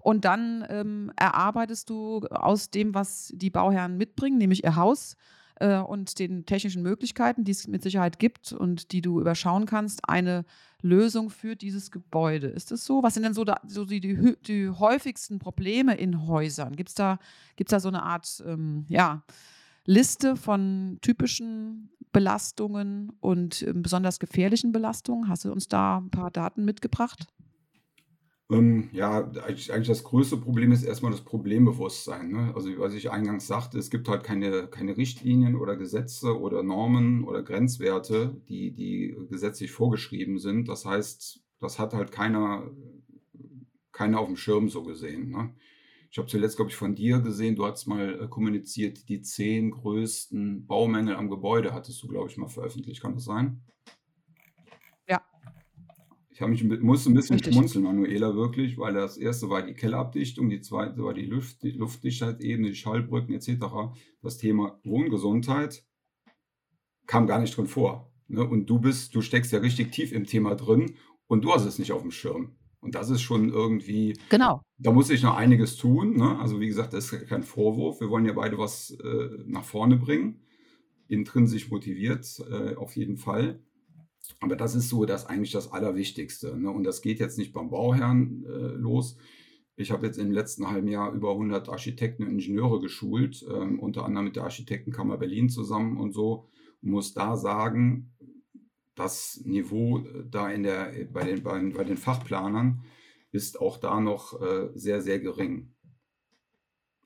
Und 0.02 0.25
dann, 0.26 0.66
ähm, 0.68 1.12
erarbeitest 1.16 1.88
du 1.90 2.20
aus 2.28 2.70
dem, 2.70 2.94
was 2.94 3.32
die 3.35 3.50
Bauherren 3.50 3.96
mitbringen, 3.96 4.37
nämlich 4.38 4.64
ihr 4.64 4.76
Haus, 4.76 5.16
äh, 5.61 5.79
und 5.79 6.19
den 6.19 6.47
technischen 6.47 6.83
Möglichkeiten, 6.83 7.45
die 7.45 7.53
es 7.53 7.69
mit 7.69 7.83
Sicherheit 7.83 8.19
gibt 8.19 8.53
und 8.53 8.93
die 8.93 9.03
du 9.03 9.21
überschauen 9.21 9.67
kannst, 9.67 10.09
eine 10.09 10.45
Lösung 10.83 11.31
für 11.31 11.57
dieses 11.57 11.91
Gebäude. 11.91 12.49
Ist 12.49 12.71
das 12.71 12.85
so? 12.85 13.03
Was 13.03 13.15
sind 13.15 13.25
denn 13.25 13.35
so 13.35 13.45
da 13.45 13.61
so 13.67 13.85
die 13.85 14.01
die 14.01 14.37
die 14.47 14.69
häufigsten 14.71 15.39
Probleme 15.39 15.97
in 15.97 16.27
Häusern? 16.27 16.77
Gibt's 16.77 16.95
da 16.95 17.19
gibt's 17.57 17.71
da 17.73 17.81
so 17.81 17.91
'ne 17.91 18.03
Art, 18.03 18.43
ähm, 18.47 18.85
ja, 18.89 19.23
Liste 19.87 20.37
von 20.37 20.99
typischen 21.03 21.91
Belastungen 22.13 23.13
und, 23.21 23.63
ähm, 23.63 23.83
besonders 23.83 24.19
gefährlichen 24.21 24.73
Belastungen? 24.73 25.29
Hast 25.29 25.45
du 25.47 25.53
uns 25.53 25.69
da 25.69 25.99
'n 25.99 26.11
paar 26.11 26.31
Daten 26.31 26.65
mitgebracht? 26.65 27.27
Ähm, 28.49 28.91
ja, 28.93 29.29
eigentlich 29.29 29.88
das 29.88 30.05
größte 30.05 30.37
Problem 30.37 30.71
ist 30.71 30.85
erst 30.85 31.03
mal 31.03 31.11
das 31.11 31.25
Problembewusstsein, 31.25 32.31
ne? 32.31 32.53
Also, 32.55 32.71
was 32.79 32.95
ich 32.95 33.11
eingangs 33.11 33.49
sagte, 33.49 33.79
es 33.79 33.91
gibt 33.91 34.09
halt 34.09 34.23
keine 34.23 34.69
keine 34.69 34.97
Richtlinien 34.97 35.57
oder 35.57 35.76
Gesetze 35.76 36.38
oder 36.38 36.62
Normen 36.62 37.25
oder 37.25 37.43
Grenzwerte, 37.43 38.41
die 38.49 38.71
die 38.73 39.17
gesetzlich 39.29 39.73
vorgeschrieben 39.73 40.38
sind. 40.38 40.69
Das 40.69 40.85
heißt, 40.85 41.41
das 41.59 41.79
hat 41.81 41.93
halt 41.93 42.12
keiner, 42.12 42.71
keiner 43.93 44.21
auf 44.21 44.26
dem 44.29 44.37
Schirm 44.37 44.69
so 44.69 44.85
gesehen. 44.85 45.31
Ne? 45.31 45.55
Ich 46.11 46.19
habe 46.19 46.29
zuletzt, 46.29 46.57
glaube 46.57 46.71
ich, 46.71 46.76
von 46.76 46.95
dir 46.95 47.21
gesehen, 47.21 47.57
du 47.57 47.67
hast 47.67 47.87
mal 47.87 48.23
äh, 48.23 48.29
kommuniziert, 48.29 49.09
die 49.09 49.23
zehn 49.23 49.71
größten 49.73 50.67
Baumängel 50.67 51.17
am 51.17 51.29
Gebäude 51.31 51.75
hattest 51.75 52.03
du, 52.03 52.09
glaube 52.09 52.31
ich, 52.31 52.37
mal 52.37 52.49
veröffentlicht. 52.49 53.03
Kann 53.03 53.15
das 53.15 53.25
sein? 53.25 53.62
Ich 56.38 56.47
mich, 56.47 56.83
musste 56.83 57.11
ein 57.11 57.14
bisschen 57.14 57.37
Richtig. 57.37 57.55
schmunzeln, 57.55 57.85
Manuela, 57.85 58.35
wirklich, 58.35 58.76
weil 58.76 58.93
das 58.93 59.16
erste 59.16 59.49
war 59.49 59.62
die 59.62 59.73
Kellerabdichtung, 59.73 60.50
die 60.50 60.61
zweite 60.61 61.02
war 61.02 61.14
die, 61.14 61.25
Luft, 61.25 61.62
die 61.62 61.71
Luftdichtheit 61.71 62.43
eben, 62.43 62.62
die 62.64 62.75
Schallbrücken 62.75 63.35
etc. 63.35 63.55
Das 64.21 64.37
Thema 64.37 64.78
Wohngesundheit 64.85 65.83
kam 67.07 67.26
gar 67.26 67.40
nicht 67.40 67.57
drin 67.57 67.66
vor. 67.66 68.12
Ne? 68.28 68.47
Und 68.47 68.66
du 68.69 68.78
bist, 68.78 69.14
du 69.14 69.23
steckst 69.23 69.50
ja 69.50 69.61
richtig 69.61 69.93
tief 69.93 70.12
im 70.12 70.26
Thema 70.26 70.55
drin 70.57 70.97
und 71.26 71.43
du 71.43 71.55
hast 71.55 71.64
es 71.64 71.78
nicht 71.78 71.93
auf 71.93 72.02
dem 72.02 72.11
Schirm. 72.11 72.55
Und 72.81 72.95
das 72.95 73.09
ist 73.09 73.23
schon 73.23 73.49
irgendwie, 73.49 74.19
Genau. 74.28 74.61
da 74.76 74.93
muss 74.93 75.09
ich 75.09 75.23
noch 75.23 75.38
einiges 75.38 75.76
tun. 75.76 76.19
Ne? 76.19 76.38
Also 76.38 76.61
wie 76.61 76.66
gesagt, 76.66 76.93
das 76.93 77.11
ist 77.11 77.28
kein 77.28 77.45
Vorwurf. 77.45 78.00
Wir 78.00 78.11
wollen 78.11 78.26
ja 78.26 78.35
beide 78.35 78.59
was 78.59 78.90
äh, 78.90 79.28
nach 79.47 79.64
vorne 79.64 79.97
bringen. 79.97 80.43
Intrinsisch 81.09 81.71
motiviert, 81.71 82.26
äh, 82.50 82.75
auf 82.75 82.95
jeden 82.95 83.16
Fall. 83.16 83.61
Aber 84.40 84.56
das 84.56 84.75
ist 84.75 84.88
so 84.88 85.04
das 85.04 85.26
eigentlich 85.26 85.52
das 85.52 85.73
Allerwichtigste. 85.73 86.59
Ne? 86.59 86.71
Und 86.71 86.85
das 86.85 87.02
geht 87.02 87.21
jetzt 87.21 87.38
nicht 87.38 87.52
beim 87.52 87.71
Bauherrn 87.71 88.45
äh, 88.45 88.76
los. 88.76 89.16
Ich 89.76 89.90
habe 89.90 90.06
jetzt 90.06 90.18
im 90.18 90.33
letzten 90.33 90.68
halben 90.68 90.88
Jahr 90.88 91.12
über 91.12 91.33
100 91.33 91.68
Architekten 91.68 92.23
und 92.25 92.30
Ingenieure 92.30 92.80
geschult, 92.80 93.45
ähm, 93.50 93.78
unter 93.78 94.04
anderem 94.04 94.26
mit 94.26 94.37
der 94.37 94.45
Architektenkammer 94.45 95.18
Berlin 95.18 95.49
zusammen 95.49 95.99
und 95.99 96.12
so. 96.12 96.49
muss 96.80 97.12
da 97.14 97.37
sagen, 97.37 98.12
das 98.95 99.42
Niveau 99.45 99.99
äh, 99.99 100.25
da 100.28 100.50
in 100.50 100.62
der, 100.62 100.92
bei, 101.12 101.25
den, 101.25 101.42
bei, 101.42 101.62
bei 101.71 101.85
den 101.85 101.97
Fachplanern 101.97 102.83
ist 103.33 103.61
auch 103.61 103.76
da 103.76 104.00
noch 104.00 104.40
äh, 104.40 104.71
sehr, 104.75 105.02
sehr 105.02 105.21
gering. 105.21 105.75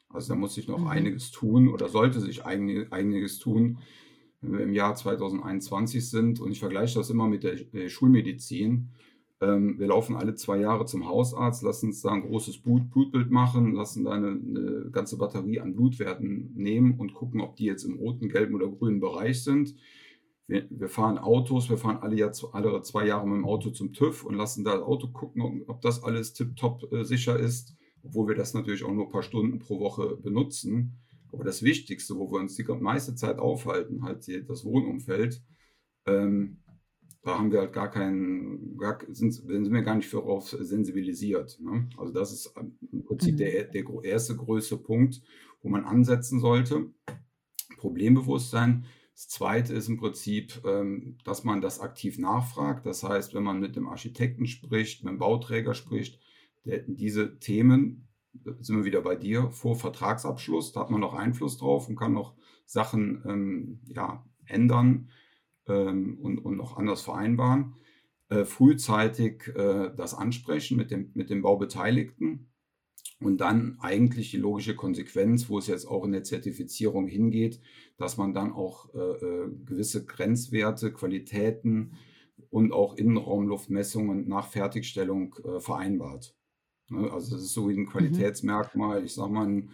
Also 0.08 0.32
da 0.32 0.38
muss 0.38 0.54
sich 0.54 0.68
noch 0.68 0.80
mhm. 0.80 0.88
einiges 0.88 1.30
tun 1.30 1.68
oder 1.68 1.88
sollte 1.88 2.20
sich 2.20 2.44
einig, 2.44 2.92
einiges 2.92 3.38
tun, 3.38 3.78
im 4.42 4.73
Jahr 4.73 4.94
2021 4.94 6.09
sind. 6.09 6.40
Und 6.40 6.52
ich 6.52 6.61
vergleiche 6.61 6.99
das 6.99 7.11
immer 7.11 7.28
mit 7.28 7.42
der, 7.42 7.56
der 7.56 7.88
Schulmedizin. 7.88 8.88
Ähm, 9.40 9.78
wir 9.78 9.87
laufen 9.87 10.16
alle 10.16 10.35
zwei 10.35 10.59
Jahre 10.59 10.87
zum 10.87 11.09
Hausarzt, 11.09 11.62
lassen 11.62 11.87
uns 11.87 12.02
da 12.02 12.11
ein 12.11 12.23
großes 12.23 12.59
Blut, 12.59 12.90
Blutbild 12.90 13.30
machen, 13.30 13.75
lassen 13.75 14.04
da 14.04 14.12
eine, 14.12 14.28
eine 14.28 14.90
ganze 14.90 15.16
Batterie 15.16 15.61
an 15.61 15.75
Blutwerten 15.75 16.52
nehmen 16.54 16.99
und 16.99 17.14
gucken, 17.14 17.40
ob 17.40 17.56
die 17.56 17.64
jetzt 17.64 17.85
im 17.85 17.94
roten, 17.94 18.28
gelben 18.28 18.54
oder 18.54 18.68
grünen 18.68 19.00
Bereich 19.00 19.42
sind 19.42 19.75
wir, 20.50 20.66
wir, 20.68 20.88
fahren 20.88 21.16
Autos, 21.16 21.70
wir 21.70 21.78
fahren 21.78 21.99
alle, 22.00 22.16
Jahr, 22.16 22.32
alle 22.52 22.82
zwei 22.82 23.06
Jahre 23.06 23.26
mit 23.26 23.37
dem 23.37 23.44
Auto 23.44 23.70
zum 23.70 23.92
TÜV 23.92 24.25
und 24.25 24.35
lassen 24.35 24.64
da 24.64 24.73
das 24.73 24.82
Auto 24.82 25.09
gucken, 25.09 25.62
ob 25.68 25.80
das 25.80 26.02
alles 26.02 26.32
tiptop 26.32 26.92
äh, 26.92 27.04
sicher 27.04 27.38
ist, 27.38 27.76
obwohl 28.02 28.28
wir 28.28 28.35
das 28.35 28.52
natürlich 28.52 28.82
auch 28.82 28.92
nur 28.92 29.06
ein 29.06 29.12
paar 29.12 29.23
Stunden 29.23 29.61
pro 29.61 29.78
Woche 29.78 30.16
benutzen. 30.16 30.99
Aber 31.32 31.44
das 31.44 31.62
Wichtigste, 31.62 32.16
wo 32.16 32.30
wir 32.30 32.40
uns 32.40 32.56
die 32.56 32.64
meiste 32.64 33.14
Zeit 33.14 33.38
aufhalten, 33.38 34.02
halt 34.02 34.26
das 34.49 34.64
Wohnumfeld, 34.64 35.42
ähm, 36.06 36.58
da 37.22 37.38
haben 37.38 37.52
wir 37.52 37.60
halt 37.60 37.72
gar 37.72 37.90
keinen, 37.90 38.78
gar, 38.78 38.99
sind, 39.08 39.34
sind 39.34 39.72
wir 39.72 39.82
gar 39.82 39.96
nicht 39.96 40.12
darauf 40.12 40.49
sensibilisiert. 40.49 41.60
Ne? 41.60 41.88
Also 41.99 42.12
das 42.12 42.32
ist 42.32 42.54
im 42.92 43.04
Prinzip 43.04 43.34
mhm. 43.34 43.38
der, 43.38 43.64
der 43.64 43.84
erste 44.04 44.37
größte 44.37 44.78
Punkt, 44.78 45.20
wo 45.62 45.68
man 45.68 45.84
ansetzen 45.84 46.40
sollte. 46.40 46.90
Problembewusstsein 47.76 48.87
das 49.20 49.28
Zweite 49.28 49.75
ist 49.75 49.88
im 49.90 49.99
Prinzip, 49.99 50.62
ähm, 50.64 51.18
dass 51.25 51.44
man 51.44 51.60
das 51.60 51.78
aktiv 51.78 52.18
nachfragt. 52.18 52.87
Das 52.87 53.02
heißt, 53.02 53.34
wenn 53.34 53.42
man 53.42 53.60
mit 53.60 53.76
dem 53.76 53.87
Architekten 53.87 54.46
spricht, 54.46 55.04
mit 55.04 55.12
dem 55.12 55.18
Bauträger 55.18 55.75
spricht, 55.75 56.18
diese 56.64 57.38
Themen, 57.38 58.08
sind 58.60 58.76
wir 58.76 58.84
wieder 58.84 59.02
bei 59.02 59.16
dir, 59.16 59.50
vor 59.50 59.76
Vertragsabschluss, 59.76 60.72
da 60.72 60.80
hat 60.80 60.90
man 60.90 61.00
noch 61.00 61.14
Einfluss 61.14 61.58
drauf 61.58 61.88
und 61.88 61.96
kann 61.96 62.12
noch 62.12 62.34
Sachen 62.66 63.22
ähm, 63.26 63.80
ja, 63.87 64.25
ändern 64.46 65.10
ähm, 65.66 66.18
und, 66.20 66.38
und 66.38 66.56
noch 66.56 66.76
anders 66.76 67.02
vereinbaren. 67.02 67.75
Äh, 68.28 68.44
frühzeitig 68.44 69.49
äh, 69.56 69.90
das 69.96 70.14
Ansprechen 70.14 70.76
mit 70.76 70.90
dem, 70.90 71.10
mit 71.14 71.30
dem 71.30 71.42
Baubeteiligten 71.42 72.50
und 73.20 73.40
dann 73.40 73.76
eigentlich 73.80 74.30
die 74.30 74.38
logische 74.38 74.76
Konsequenz, 74.76 75.49
wo 75.49 75.58
es 75.58 75.66
jetzt 75.66 75.87
auch 75.87 76.04
in 76.04 76.12
der 76.12 76.25
Zertifizierung 76.25 77.06
hingeht, 77.06 77.60
dass 77.99 78.16
man 78.16 78.32
dann 78.32 78.52
auch 78.52 78.94
äh, 78.94 78.99
äh, 78.99 79.50
gewisse 79.66 80.06
Grenzwerte, 80.06 80.92
Qualitäten 80.92 81.94
und 82.49 82.72
auch 82.72 82.96
Innenraumluftmessungen 82.96 84.26
nach 84.26 84.49
Fertigstellung 84.49 85.34
äh, 85.44 85.60
vereinbart. 85.60 86.34
Ne? 86.90 87.11
Also 87.12 87.35
das 87.35 87.44
ist 87.44 87.54
so 87.54 87.68
wie 87.68 87.75
ein 87.75 87.80
mhm. 87.80 87.90
Qualitätsmerkmal. 87.90 89.04
Ich 89.04 89.14
sage 89.14 89.32
mal, 89.32 89.47
eine 89.47 89.68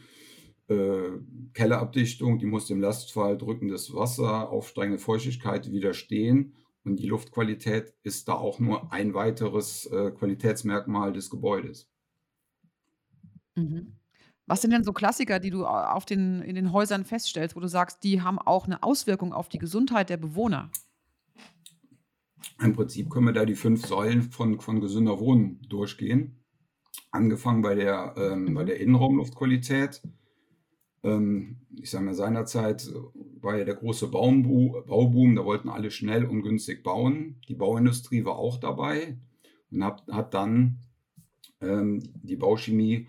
äh, 0.69 1.19
Kellerabdichtung, 1.55 2.39
die 2.39 2.47
muss 2.47 2.67
dem 2.67 2.81
Lastfall 2.81 3.39
drückendes 3.39 3.95
Wasser, 3.95 4.51
aufsteigende 4.51 4.99
Feuchtigkeit 4.99 5.71
widerstehen. 5.71 6.55
Und 6.85 6.97
die 7.01 7.07
Luftqualität 7.07 7.95
ist 8.05 8.29
da 8.29 8.35
auch 8.35 8.61
nur 8.61 8.93
ein 8.93 9.13
weiteres 9.13 9.87
äh, 9.87 10.13
Qualitätsmerkmal 10.13 11.13
des 11.13 11.31
Gebäudes. 11.31 11.91
Mhm. 13.57 13.97
Was 14.47 14.63
sind 14.63 14.71
denn 14.71 14.85
so 14.85 14.93
Klassiker, 14.93 15.41
die 15.41 15.51
du 15.51 15.67
auf 15.67 16.05
den 16.05 16.41
in 16.41 16.55
den 16.55 16.73
Häusern 16.73 17.05
feststellst, 17.05 17.57
wo 17.57 17.61
du 17.61 17.67
sagst, 17.67 18.05
die 18.05 18.23
haben 18.23 18.39
auch 18.39 18.67
eine 18.67 18.85
Auswirkung 18.85 19.33
auf 19.33 19.49
die 19.49 19.59
Gesundheit 19.59 20.09
der 20.09 20.19
Bewohner? 20.19 20.71
Im 22.61 22.73
Prinzip 22.73 23.11
können 23.11 23.27
wir 23.27 23.33
da 23.33 23.45
die 23.45 23.57
fünf 23.57 23.85
Säulen 23.85 24.23
von, 24.23 24.61
von 24.61 24.81
gesünder 24.81 25.19
Wohnen 25.19 25.61
durchgehen. 25.69 26.39
Angefangen 27.11 27.63
bei 27.63 27.75
der, 27.75 28.15
ähm, 28.17 28.55
bei 28.55 28.63
mhm. 28.63 28.67
der 28.67 28.81
Innenraumluftqualität. 28.81 30.03
Ähm, 31.03 31.57
ich 31.75 31.91
sage 31.91 32.05
mal, 32.05 32.15
seinerzeit 32.15 32.91
war 33.41 33.57
ja 33.59 33.65
der 33.65 33.77
große 33.77 34.09
Baumbu 34.09 34.83
Bauboom, 34.87 35.37
da 35.37 35.45
wollten 35.45 35.69
alle 35.69 35.91
schnell 35.91 36.25
und 36.25 36.43
günstig 36.43 36.83
bauen. 36.83 37.37
Die 37.49 37.55
Bauindustrie 37.55 38.25
war 38.25 38.37
auch 38.37 38.59
dabei 38.59 39.17
und 39.71 39.85
hat, 39.85 40.07
hat 40.11 40.35
dann 40.35 40.79
ähm, 41.61 42.03
die 42.23 42.37
Bauchemie 42.37 43.07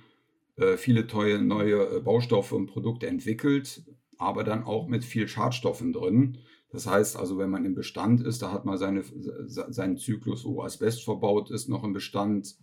äh, 0.57 0.77
viele 0.77 1.07
teure 1.07 1.41
neue 1.41 1.97
äh, 1.97 1.99
Baustoffe 2.01 2.51
und 2.51 2.67
Produkte 2.67 3.07
entwickelt, 3.07 3.83
aber 4.17 4.43
dann 4.43 4.63
auch 4.63 4.87
mit 4.87 5.03
viel 5.03 5.27
Schadstoffen 5.27 5.93
drin. 5.93 6.39
Das 6.69 6.87
heißt 6.87 7.15
also, 7.15 7.37
wenn 7.37 7.49
man 7.49 7.65
im 7.65 7.75
Bestand 7.75 8.21
ist, 8.21 8.41
da 8.41 8.51
hat 8.51 8.65
man 8.65 8.77
seine, 8.77 9.03
seinen 9.47 9.97
Zyklus, 9.97 10.43
wo 10.45 10.61
Asbest 10.63 11.03
verbaut 11.03 11.49
ist, 11.49 11.69
noch 11.69 11.83
im 11.83 11.93
Bestand, 11.93 12.55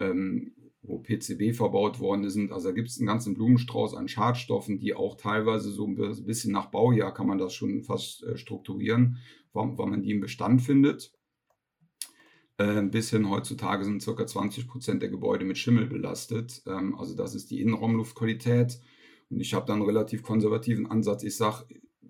ähm, 0.00 0.52
wo 0.82 0.98
PCB 0.98 1.56
verbaut 1.56 1.98
worden 1.98 2.28
sind. 2.28 2.52
Also 2.52 2.68
da 2.68 2.74
gibt 2.74 2.88
es 2.88 2.98
einen 2.98 3.06
ganzen 3.06 3.34
Blumenstrauß 3.34 3.94
an 3.94 4.08
Schadstoffen, 4.08 4.78
die 4.78 4.94
auch 4.94 5.16
teilweise 5.16 5.70
so 5.70 5.86
ein 5.86 5.96
bisschen 6.26 6.52
nach 6.52 6.70
Baujahr 6.70 7.14
kann 7.14 7.26
man 7.26 7.38
das 7.38 7.54
schon 7.54 7.82
fast 7.82 8.22
äh, 8.24 8.36
strukturieren, 8.36 9.18
wann, 9.52 9.76
man 9.76 10.02
die 10.02 10.10
im 10.10 10.20
Bestand 10.20 10.62
findet. 10.62 11.12
Äh, 12.58 12.82
bis 12.82 13.10
hin 13.10 13.30
heutzutage 13.30 13.84
sind 13.84 14.04
ca. 14.04 14.26
20 14.26 14.68
Prozent 14.68 15.02
der 15.02 15.08
Gebäude 15.08 15.44
mit 15.44 15.58
Schimmel 15.58 15.86
belastet. 15.86 16.62
Ähm, 16.66 16.94
also 16.96 17.16
das 17.16 17.34
ist 17.34 17.50
die 17.50 17.60
Innenraumluftqualität. 17.60 18.80
Und 19.30 19.40
ich 19.40 19.54
habe 19.54 19.66
dann 19.66 19.76
einen 19.76 19.86
relativ 19.86 20.22
konservativen 20.22 20.86
Ansatz. 20.86 21.24
Ich 21.24 21.36
sage, 21.36 21.66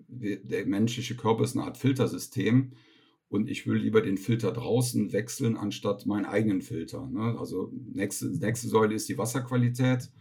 der 0.07 0.65
menschliche 0.65 1.15
Körper 1.15 1.43
ist 1.43 1.55
eine 1.55 1.65
Art 1.65 1.77
Filtersystem 1.77 2.73
und 3.27 3.49
ich 3.49 3.67
will 3.67 3.77
lieber 3.77 4.01
den 4.01 4.17
Filter 4.17 4.51
draußen 4.51 5.11
wechseln, 5.13 5.57
anstatt 5.57 6.05
meinen 6.05 6.25
eigenen 6.25 6.61
Filter. 6.61 7.07
Ne? 7.07 7.37
Also 7.37 7.71
nächste, 7.93 8.27
nächste 8.27 8.67
Säule 8.67 8.95
ist 8.95 9.09
die 9.09 9.17
Wasserqualität. 9.17 10.11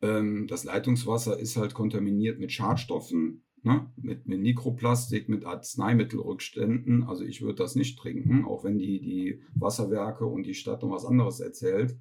Ähm, 0.00 0.46
das 0.48 0.64
Leitungswasser 0.64 1.38
ist 1.38 1.56
halt 1.56 1.74
kontaminiert 1.74 2.38
mit 2.38 2.52
Schadstoffen 2.52 3.42
ne, 3.62 3.90
mit, 3.96 4.26
mit 4.26 4.40
Mikroplastik, 4.40 5.28
mit 5.28 5.44
Arzneimittelrückständen. 5.44 7.04
Also 7.04 7.24
ich 7.24 7.42
würde 7.42 7.56
das 7.56 7.74
nicht 7.74 7.98
trinken, 7.98 8.44
auch 8.44 8.64
wenn 8.64 8.78
die, 8.78 9.00
die 9.00 9.42
Wasserwerke 9.54 10.26
und 10.26 10.44
die 10.44 10.54
Stadt 10.54 10.82
noch 10.82 10.90
was 10.90 11.04
anderes 11.04 11.40
erzählt. 11.40 11.96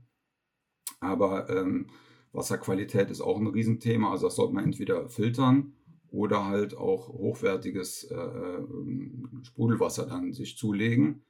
Aber 0.99 1.49
ähm, 1.49 1.87
Wasserqualität 2.31 3.09
ist 3.09 3.21
auch 3.21 3.39
ein 3.39 3.47
Riesenthema. 3.47 4.11
Also 4.11 4.27
das 4.27 4.35
sollte 4.35 4.53
man 4.53 4.65
entweder 4.65 5.09
filtern 5.09 5.73
oder 6.11 6.45
halt 6.45 6.75
auch 6.75 7.07
hochwertiges 7.07 8.03
äh, 8.03 8.15
ähm, 8.15 9.41
Sprudelwasser 9.43 10.05
dann 10.05 10.33
sich 10.33 10.57
zulegen. 10.57 11.23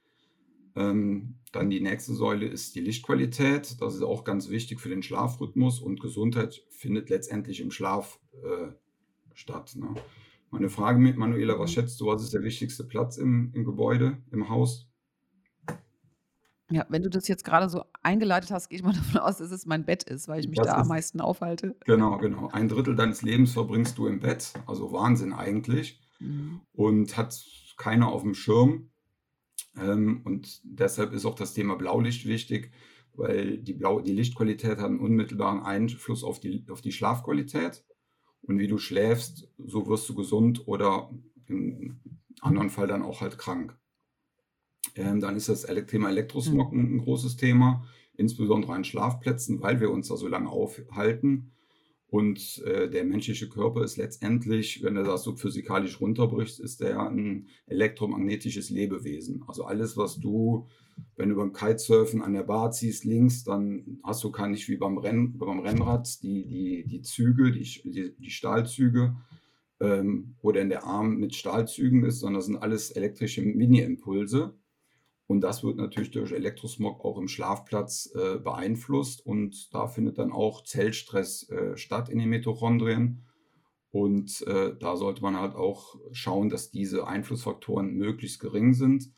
Ähm, 0.74 1.36
dann 1.52 1.70
die 1.70 1.80
nächste 1.80 2.14
Säule 2.14 2.46
ist 2.46 2.74
die 2.74 2.80
Lichtqualität. 2.80 3.80
Das 3.80 3.94
ist 3.94 4.02
auch 4.02 4.24
ganz 4.24 4.48
wichtig 4.48 4.80
für 4.80 4.88
den 4.88 5.02
Schlafrhythmus 5.02 5.80
und 5.80 6.00
Gesundheit 6.00 6.64
findet 6.70 7.10
letztendlich 7.10 7.60
im 7.60 7.70
Schlaf 7.70 8.18
äh, 8.42 8.72
statt. 9.34 9.74
Ne? 9.76 9.94
Meine 10.50 10.68
Frage 10.68 10.98
mit 10.98 11.16
Manuela, 11.16 11.58
was 11.58 11.70
mhm. 11.70 11.74
schätzt 11.74 12.00
du, 12.00 12.06
was 12.06 12.22
ist 12.22 12.34
der 12.34 12.42
wichtigste 12.42 12.84
Platz 12.84 13.18
im, 13.18 13.52
im 13.54 13.64
Gebäude, 13.64 14.18
im 14.32 14.48
Haus? 14.48 14.88
Ja, 16.72 16.86
wenn 16.88 17.02
du 17.02 17.10
das 17.10 17.28
jetzt 17.28 17.44
gerade 17.44 17.68
so 17.68 17.84
eingeleitet 18.02 18.50
hast, 18.50 18.68
gehe 18.68 18.78
ich 18.78 18.84
mal 18.84 18.92
davon 18.94 19.20
aus, 19.20 19.38
dass 19.38 19.50
es 19.50 19.66
mein 19.66 19.84
Bett 19.84 20.02
ist, 20.04 20.28
weil 20.28 20.40
ich 20.40 20.48
mich 20.48 20.58
das 20.58 20.68
da 20.68 20.74
am 20.74 20.88
meisten 20.88 21.20
aufhalte. 21.20 21.76
Genau, 21.84 22.18
genau. 22.18 22.48
Ein 22.48 22.68
Drittel 22.68 22.96
deines 22.96 23.22
Lebens 23.22 23.52
verbringst 23.52 23.98
du 23.98 24.06
im 24.06 24.20
Bett, 24.20 24.52
also 24.66 24.92
Wahnsinn 24.92 25.32
eigentlich. 25.32 26.00
Mhm. 26.18 26.60
Und 26.72 27.16
hat 27.16 27.38
keiner 27.76 28.08
auf 28.08 28.22
dem 28.22 28.34
Schirm. 28.34 28.90
Ähm, 29.76 30.22
und 30.24 30.60
deshalb 30.64 31.12
ist 31.12 31.24
auch 31.24 31.34
das 31.34 31.54
Thema 31.54 31.76
Blaulicht 31.76 32.26
wichtig, 32.26 32.72
weil 33.14 33.58
die, 33.58 33.74
Blau 33.74 34.00
die 34.00 34.12
Lichtqualität 34.12 34.78
hat 34.78 34.86
einen 34.86 35.00
unmittelbaren 35.00 35.62
Einfluss 35.62 36.24
auf 36.24 36.40
die, 36.40 36.66
auf 36.70 36.80
die 36.80 36.92
Schlafqualität. 36.92 37.84
Und 38.42 38.58
wie 38.58 38.66
du 38.66 38.78
schläfst, 38.78 39.48
so 39.58 39.86
wirst 39.86 40.08
du 40.08 40.14
gesund 40.14 40.66
oder 40.66 41.10
im 41.46 42.00
anderen 42.40 42.70
Fall 42.70 42.86
dann 42.86 43.02
auch 43.02 43.20
halt 43.20 43.38
krank. 43.38 43.76
Ähm, 44.94 45.20
dann 45.20 45.36
ist 45.36 45.48
das 45.48 45.66
Thema 45.86 46.10
Elektrosmog 46.10 46.72
ein, 46.72 46.96
ein 46.96 46.98
großes 46.98 47.36
Thema, 47.36 47.84
insbesondere 48.16 48.72
an 48.72 48.84
Schlafplätzen, 48.84 49.62
weil 49.62 49.80
wir 49.80 49.90
uns 49.90 50.08
da 50.08 50.16
so 50.16 50.28
lange 50.28 50.50
aufhalten. 50.50 51.52
Und 52.12 52.62
äh, 52.66 52.90
der 52.90 53.04
menschliche 53.04 53.48
Körper 53.48 53.82
ist 53.82 53.96
letztendlich, 53.96 54.82
wenn 54.82 54.96
er 54.96 55.02
das 55.02 55.22
so 55.22 55.34
physikalisch 55.34 55.98
runterbricht, 55.98 56.60
ist 56.60 56.82
der 56.82 57.08
ein 57.08 57.46
elektromagnetisches 57.64 58.68
Lebewesen. 58.68 59.42
Also 59.46 59.64
alles, 59.64 59.96
was 59.96 60.20
du, 60.20 60.66
wenn 61.16 61.30
du 61.30 61.36
beim 61.36 61.54
Kitesurfen 61.54 62.20
an 62.20 62.34
der 62.34 62.42
Bar 62.42 62.70
ziehst 62.70 63.06
links, 63.06 63.44
dann 63.44 63.98
hast 64.04 64.22
du 64.24 64.30
gar 64.30 64.46
nicht 64.46 64.68
wie 64.68 64.76
beim, 64.76 64.98
Renn, 64.98 65.38
beim 65.38 65.60
Rennrad 65.60 66.22
die, 66.22 66.46
die, 66.46 66.84
die 66.86 67.00
Züge, 67.00 67.50
die, 67.50 67.62
die, 67.84 68.14
die 68.18 68.30
Stahlzüge, 68.30 69.16
ähm, 69.80 70.34
wo 70.42 70.52
denn 70.52 70.68
der 70.68 70.84
Arm 70.84 71.16
mit 71.16 71.34
Stahlzügen 71.34 72.04
ist, 72.04 72.20
sondern 72.20 72.40
das 72.40 72.44
sind 72.44 72.56
alles 72.56 72.90
elektrische 72.90 73.40
Mini-Impulse. 73.40 74.52
Und 75.32 75.40
das 75.40 75.64
wird 75.64 75.78
natürlich 75.78 76.10
durch 76.10 76.30
Elektrosmog 76.30 77.02
auch 77.06 77.16
im 77.16 77.26
Schlafplatz 77.26 78.12
äh, 78.14 78.36
beeinflusst. 78.36 79.24
Und 79.24 79.72
da 79.72 79.88
findet 79.88 80.18
dann 80.18 80.30
auch 80.30 80.62
Zellstress 80.62 81.48
äh, 81.48 81.74
statt 81.78 82.10
in 82.10 82.18
den 82.18 82.28
Mitochondrien. 82.28 83.22
Und 83.92 84.46
äh, 84.46 84.76
da 84.78 84.94
sollte 84.94 85.22
man 85.22 85.40
halt 85.40 85.54
auch 85.54 85.96
schauen, 86.12 86.50
dass 86.50 86.70
diese 86.70 87.06
Einflussfaktoren 87.06 87.94
möglichst 87.94 88.40
gering 88.40 88.74
sind. 88.74 89.10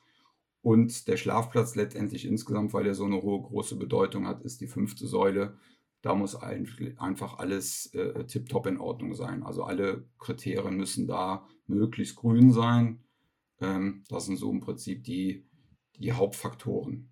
Und 0.62 1.08
der 1.08 1.16
Schlafplatz 1.16 1.74
letztendlich 1.74 2.26
insgesamt, 2.26 2.72
weil 2.72 2.86
er 2.86 2.94
so 2.94 3.06
eine 3.06 3.20
hohe 3.20 3.42
große 3.42 3.74
Bedeutung 3.74 4.28
hat, 4.28 4.42
ist 4.42 4.60
die 4.60 4.68
fünfte 4.68 5.08
Säule. 5.08 5.58
Da 6.00 6.14
muss 6.14 6.36
einfach 6.36 7.38
alles 7.38 7.92
äh, 7.92 8.24
tiptop 8.26 8.68
in 8.68 8.78
Ordnung 8.78 9.16
sein. 9.16 9.42
Also 9.42 9.64
alle 9.64 10.04
Kriterien 10.20 10.76
müssen 10.76 11.08
da 11.08 11.48
möglichst 11.66 12.14
grün 12.14 12.52
sein. 12.52 13.00
Ähm, 13.60 14.04
das 14.08 14.26
sind 14.26 14.36
so 14.36 14.52
im 14.52 14.60
Prinzip 14.60 15.02
die, 15.02 15.44
die 15.98 16.12
Hauptfaktoren? 16.12 17.10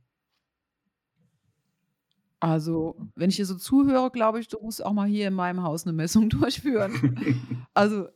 Also, 2.41 2.97
wenn 3.15 3.31
ich 3.31 3.37
dir 3.37 3.47
so 3.47 3.57
zuhöre, 3.57 4.11
glaube 4.11 4.41
ich, 4.41 4.49
du 4.49 4.59
musst 4.61 4.85
auch 4.85 4.93
mal 4.93 5.07
hier 5.07 5.29
in 5.29 5.35
meinem 5.35 5.63
Haus 5.63 5.87
eine 5.87 5.93
Messung 5.93 6.29
durchführen. 6.29 7.47
Also, 7.73 8.09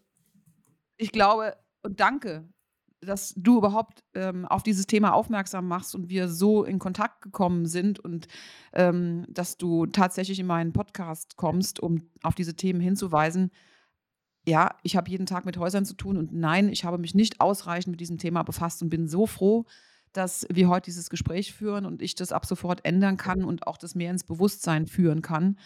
ich 0.97 1.13
glaube 1.13 1.57
und 1.83 2.01
danke, 2.01 2.49
dass 3.01 3.33
du 3.37 3.59
überhaupt 3.59 4.03
ähm, 4.15 4.45
auf 4.47 4.63
dieses 4.63 4.87
Thema 4.87 5.13
aufmerksam 5.13 5.69
machst 5.69 5.95
und 5.95 6.09
wir 6.09 6.29
so 6.29 6.65
in 6.65 6.79
Kontakt 6.79 7.23
gekommen 7.23 7.67
sind 7.67 8.01
und 8.01 8.27
ähm, 8.73 9.25
dass 9.29 9.57
du 9.57 9.87
tatsächlich 9.87 10.41
in 10.41 10.47
meinen 10.47 10.73
Podcast 10.73 11.37
kommst, 11.37 11.79
um 11.79 12.11
auf 12.23 12.35
diese 12.35 12.57
Themen 12.57 12.81
hinzuweisen. 12.81 13.51
Ja, 14.47 14.77
ich 14.83 14.97
habe 14.97 15.11
jeden 15.11 15.27
Tag 15.27 15.45
mit 15.45 15.57
Häusern 15.59 15.85
zu 15.85 15.95
tun 15.95 16.17
und 16.17 16.33
nein, 16.33 16.69
ich 16.69 16.85
habe 16.85 16.99
mich 16.99 17.15
nicht 17.15 17.41
ausreichend 17.41 17.93
mit 17.93 18.01
diesem 18.01 18.19
Thema 18.19 18.43
befasst 18.43 18.83
und 18.83 18.91
bin 18.91 19.07
so 19.07 19.27
froh, 19.27 19.67
dass 20.17 20.47
wir 20.51 20.69
heute 20.69 20.87
dieses 20.87 21.11
Gespräch 21.11 21.53
führen 21.53 21.87
und 21.87 22.03
ich 22.03 22.15
das 22.15 22.33
ab 22.33 22.47
sofort 22.47 22.85
ändern 22.85 23.17
kann 23.17 23.45
und 23.45 23.67
auch 23.67 23.77
das 23.77 23.95
mehr 23.95 24.11
ins 24.11 24.25
Bewusstsein 24.25 24.87
führen 24.87 25.23
kann. 25.23 25.59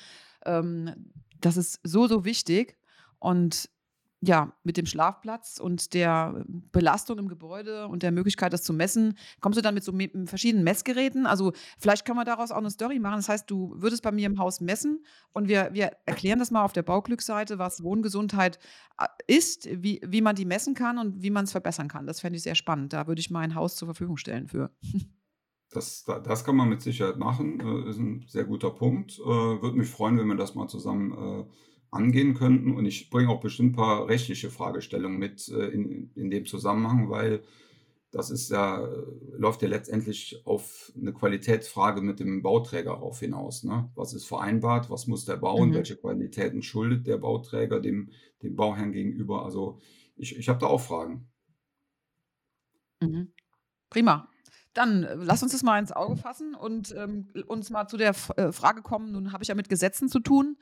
Ähm, 0.44 1.12
das 1.40 1.56
ist 1.56 1.80
so, 1.82 2.06
so 2.06 2.24
wichtig. 2.24 2.76
Und 3.18 3.68
ja, 4.22 4.52
mit 4.64 4.76
dem 4.76 4.84
Schlafplatz 4.84 5.58
und 5.58 5.94
der 5.94 6.44
Belastung 6.72 7.18
im 7.18 7.28
Gebäude 7.28 7.88
und 7.88 8.02
der 8.02 8.12
Möglichkeit, 8.12 8.52
das 8.52 8.62
zu 8.62 8.74
messen, 8.74 9.16
kommst 9.40 9.56
du 9.56 9.62
dann 9.62 9.74
mit 9.74 9.82
so 9.82 9.92
mit 9.92 10.12
verschiedenen 10.28 10.62
Messgeräten? 10.62 11.26
Also 11.26 11.52
vielleicht 11.78 12.04
kann 12.04 12.16
man 12.16 12.26
daraus 12.26 12.50
auch 12.50 12.58
eine 12.58 12.70
Story 12.70 12.98
machen. 12.98 13.16
Das 13.16 13.30
heißt, 13.30 13.50
du 13.50 13.72
würdest 13.76 14.02
bei 14.02 14.12
mir 14.12 14.26
im 14.26 14.38
Haus 14.38 14.60
messen 14.60 15.04
und 15.32 15.48
wir, 15.48 15.70
wir 15.72 15.92
erklären 16.04 16.38
das 16.38 16.50
mal 16.50 16.64
auf 16.64 16.74
der 16.74 16.82
Bauglücksseite, 16.82 17.58
was 17.58 17.82
Wohngesundheit 17.82 18.58
äh, 18.98 19.06
ist, 19.26 19.68
wie, 19.82 20.02
wie 20.06 20.20
man 20.20 20.36
die 20.36 20.44
messen 20.44 20.74
kann 20.74 20.98
und 20.98 21.22
wie 21.22 21.30
man 21.30 21.44
es 21.44 21.52
verbessern 21.52 21.88
kann. 21.88 22.06
Das 22.06 22.20
fände 22.20 22.36
ich 22.36 22.42
sehr 22.42 22.54
spannend. 22.54 22.92
Da 22.92 23.06
würde 23.06 23.20
ich 23.20 23.30
mein 23.30 23.54
Haus 23.54 23.76
zur 23.76 23.86
Verfügung 23.86 24.16
stellen 24.16 24.46
für. 24.46 24.70
Das, 25.72 26.02
das 26.04 26.44
kann 26.44 26.56
man 26.56 26.68
mit 26.68 26.82
Sicherheit 26.82 27.16
machen. 27.16 27.60
Äh, 27.60 27.90
ist 27.90 27.98
ein 27.98 28.24
sehr 28.26 28.42
guter 28.42 28.70
Punkt. 28.70 29.20
Äh, 29.20 29.22
würde 29.24 29.78
mich 29.78 29.88
freuen, 29.88 30.18
wenn 30.18 30.26
wir 30.26 30.34
das 30.34 30.56
mal 30.56 30.66
zusammen 30.66 31.46
angehen 31.90 32.34
könnten. 32.34 32.76
Und 32.76 32.86
ich 32.86 33.10
bringe 33.10 33.30
auch 33.30 33.40
bestimmt 33.40 33.72
ein 33.72 33.76
paar 33.76 34.08
rechtliche 34.08 34.50
Fragestellungen 34.50 35.18
mit 35.18 35.48
äh, 35.48 35.68
in, 35.68 36.10
in 36.14 36.30
dem 36.30 36.46
Zusammenhang, 36.46 37.10
weil 37.10 37.42
das 38.12 38.30
ist 38.30 38.50
ja, 38.50 38.88
läuft 39.36 39.62
ja 39.62 39.68
letztendlich 39.68 40.42
auf 40.44 40.92
eine 41.00 41.12
Qualitätsfrage 41.12 42.00
mit 42.02 42.18
dem 42.18 42.42
Bauträger 42.42 42.92
rauf 42.92 43.20
hinaus. 43.20 43.62
Ne? 43.62 43.88
Was 43.94 44.14
ist 44.14 44.26
vereinbart? 44.26 44.90
Was 44.90 45.06
muss 45.06 45.24
der 45.24 45.36
bauen? 45.36 45.70
Mhm. 45.70 45.74
Welche 45.74 45.96
Qualitäten 45.96 46.62
schuldet 46.62 47.06
der 47.06 47.18
Bauträger 47.18 47.80
dem, 47.80 48.10
dem 48.42 48.56
Bauherrn 48.56 48.92
gegenüber? 48.92 49.44
Also 49.44 49.78
ich, 50.16 50.36
ich 50.36 50.48
habe 50.48 50.58
da 50.58 50.66
auch 50.66 50.80
Fragen. 50.80 51.28
Mhm. 53.00 53.32
Prima. 53.90 54.28
Dann 54.74 55.04
äh, 55.04 55.14
lass 55.14 55.42
uns 55.42 55.52
das 55.52 55.62
mal 55.62 55.78
ins 55.78 55.92
Auge 55.92 56.16
fassen 56.16 56.54
und 56.54 56.92
ähm, 56.96 57.28
uns 57.46 57.70
mal 57.70 57.86
zu 57.86 57.96
der 57.96 58.10
F 58.10 58.30
äh, 58.36 58.50
Frage 58.50 58.82
kommen. 58.82 59.12
Nun 59.12 59.32
habe 59.32 59.44
ich 59.44 59.48
ja 59.48 59.54
mit 59.54 59.68
Gesetzen 59.68 60.08
zu 60.08 60.18
tun. 60.18 60.56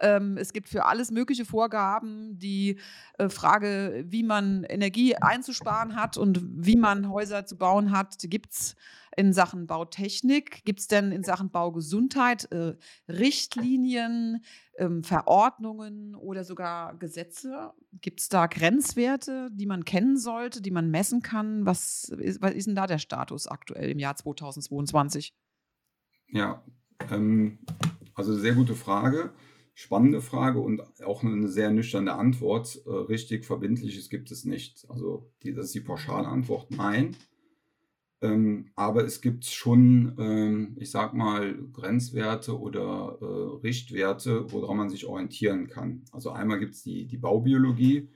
Ähm, 0.00 0.36
es 0.36 0.52
gibt 0.52 0.68
für 0.68 0.86
alles 0.86 1.10
mögliche 1.10 1.44
Vorgaben. 1.44 2.38
Die 2.38 2.78
äh, 3.18 3.28
Frage, 3.28 4.04
wie 4.08 4.22
man 4.22 4.64
Energie 4.64 5.16
einzusparen 5.16 5.96
hat 5.96 6.16
und 6.16 6.40
wie 6.44 6.76
man 6.76 7.10
Häuser 7.10 7.46
zu 7.46 7.56
bauen 7.56 7.90
hat, 7.96 8.16
gibt 8.22 8.52
es 8.52 8.76
in 9.16 9.32
Sachen 9.32 9.66
Bautechnik. 9.66 10.64
Gibt 10.64 10.80
es 10.80 10.88
denn 10.88 11.12
in 11.12 11.22
Sachen 11.22 11.50
Baugesundheit 11.50 12.50
äh, 12.50 12.74
Richtlinien, 13.08 14.44
ähm, 14.78 15.04
Verordnungen 15.04 16.16
oder 16.16 16.42
sogar 16.42 16.96
Gesetze? 16.98 17.72
Gibt 18.00 18.20
es 18.20 18.28
da 18.28 18.46
Grenzwerte, 18.46 19.48
die 19.52 19.66
man 19.66 19.84
kennen 19.84 20.16
sollte, 20.16 20.60
die 20.60 20.72
man 20.72 20.90
messen 20.90 21.22
kann? 21.22 21.64
Was 21.64 22.08
ist, 22.08 22.42
was 22.42 22.52
ist 22.52 22.66
denn 22.66 22.74
da 22.74 22.88
der 22.88 22.98
Status 22.98 23.46
aktuell 23.46 23.90
im 23.90 24.00
Jahr 24.00 24.16
2022? 24.16 25.32
Ja, 26.26 26.64
ähm, 27.12 27.58
also 28.14 28.34
sehr 28.36 28.54
gute 28.54 28.74
Frage 28.74 29.32
spannende 29.74 30.20
Frage 30.20 30.60
und 30.60 30.82
auch 31.04 31.24
eine 31.24 31.48
sehr 31.48 31.70
nüchterne 31.70 32.14
Antwort. 32.14 32.80
Äh, 32.86 32.90
richtig 32.90 33.44
Verbindliches 33.44 34.08
gibt 34.08 34.30
es 34.30 34.44
nicht. 34.44 34.86
Also 34.88 35.30
die, 35.42 35.52
das 35.52 35.66
ist 35.66 35.74
die 35.74 35.80
Pauschalantwort, 35.80 36.70
nein. 36.70 37.16
Ähm, 38.22 38.70
aber 38.76 39.04
es 39.04 39.20
gibt 39.20 39.44
schon, 39.44 40.14
ähm, 40.18 40.76
ich 40.78 40.90
sag 40.90 41.12
mal, 41.12 41.54
Grenzwerte 41.72 42.58
oder 42.58 43.18
äh, 43.20 43.24
Richtwerte, 43.66 44.50
woran 44.52 44.76
man 44.76 44.88
sich 44.88 45.06
orientieren 45.06 45.66
kann. 45.66 46.04
Also 46.12 46.30
einmal 46.30 46.60
gibt 46.60 46.74
es 46.74 46.82
die, 46.84 47.06
die 47.06 47.18
Baubiologie. 47.18 48.08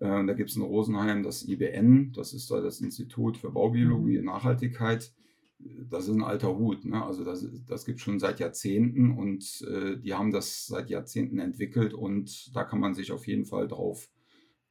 Äh, 0.00 0.24
da 0.24 0.32
gibt 0.34 0.50
es 0.50 0.56
in 0.56 0.62
Rosenheim 0.62 1.24
das 1.24 1.46
IBN, 1.46 2.12
das 2.12 2.32
ist 2.32 2.50
da 2.50 2.60
das 2.60 2.80
Institut 2.80 3.36
für 3.36 3.50
Baubiologie 3.50 4.18
und 4.18 4.24
mhm. 4.24 4.30
Nachhaltigkeit 4.30 5.12
das 5.58 6.08
ist 6.08 6.14
ein 6.14 6.22
alter 6.22 6.56
Hut. 6.56 6.84
Ne? 6.84 7.02
Also 7.02 7.24
das, 7.24 7.46
das 7.66 7.84
gibt 7.84 7.98
es 7.98 8.04
schon 8.04 8.18
seit 8.18 8.40
Jahrzehnten 8.40 9.12
und 9.12 9.62
äh, 9.62 9.96
die 9.98 10.14
haben 10.14 10.30
das 10.30 10.66
seit 10.66 10.90
Jahrzehnten 10.90 11.38
entwickelt 11.38 11.94
und 11.94 12.54
da 12.54 12.64
kann 12.64 12.80
man 12.80 12.94
sich 12.94 13.12
auf 13.12 13.26
jeden 13.26 13.46
Fall 13.46 13.68
drauf 13.68 14.08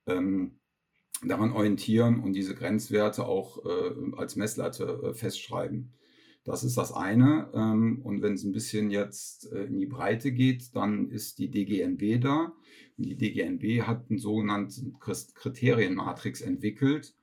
ähm, 0.06 0.60
daran 1.24 1.52
orientieren 1.52 2.20
und 2.20 2.34
diese 2.34 2.56
Grenzwerte 2.56 3.26
auch 3.26 3.66
äh, 3.66 4.18
als 4.18 4.36
Messlatte 4.36 5.02
äh, 5.04 5.14
festschreiben. 5.14 5.94
Das 6.44 6.64
ist 6.64 6.78
das 6.78 6.92
eine. 6.94 7.50
Ähm, 7.56 8.02
und 8.04 8.22
wenn 8.22 8.34
es 8.34 8.44
ein 8.44 8.52
bisschen 8.52 8.92
jetzt 8.92 9.52
äh, 9.52 9.64
in 9.64 9.80
die 9.80 9.88
Breite 9.88 10.32
geht, 10.32 10.76
dann 10.76 11.10
ist 11.10 11.40
die 11.40 11.50
DGNB 11.50 12.22
da. 12.22 12.54
Und 12.98 13.06
die 13.06 13.16
DGNB 13.16 13.88
hat 13.88 14.10
einen 14.10 14.20
sogenannten 14.20 15.00
Kriterienmatrix 15.00 16.42
entwickelt 16.42 17.16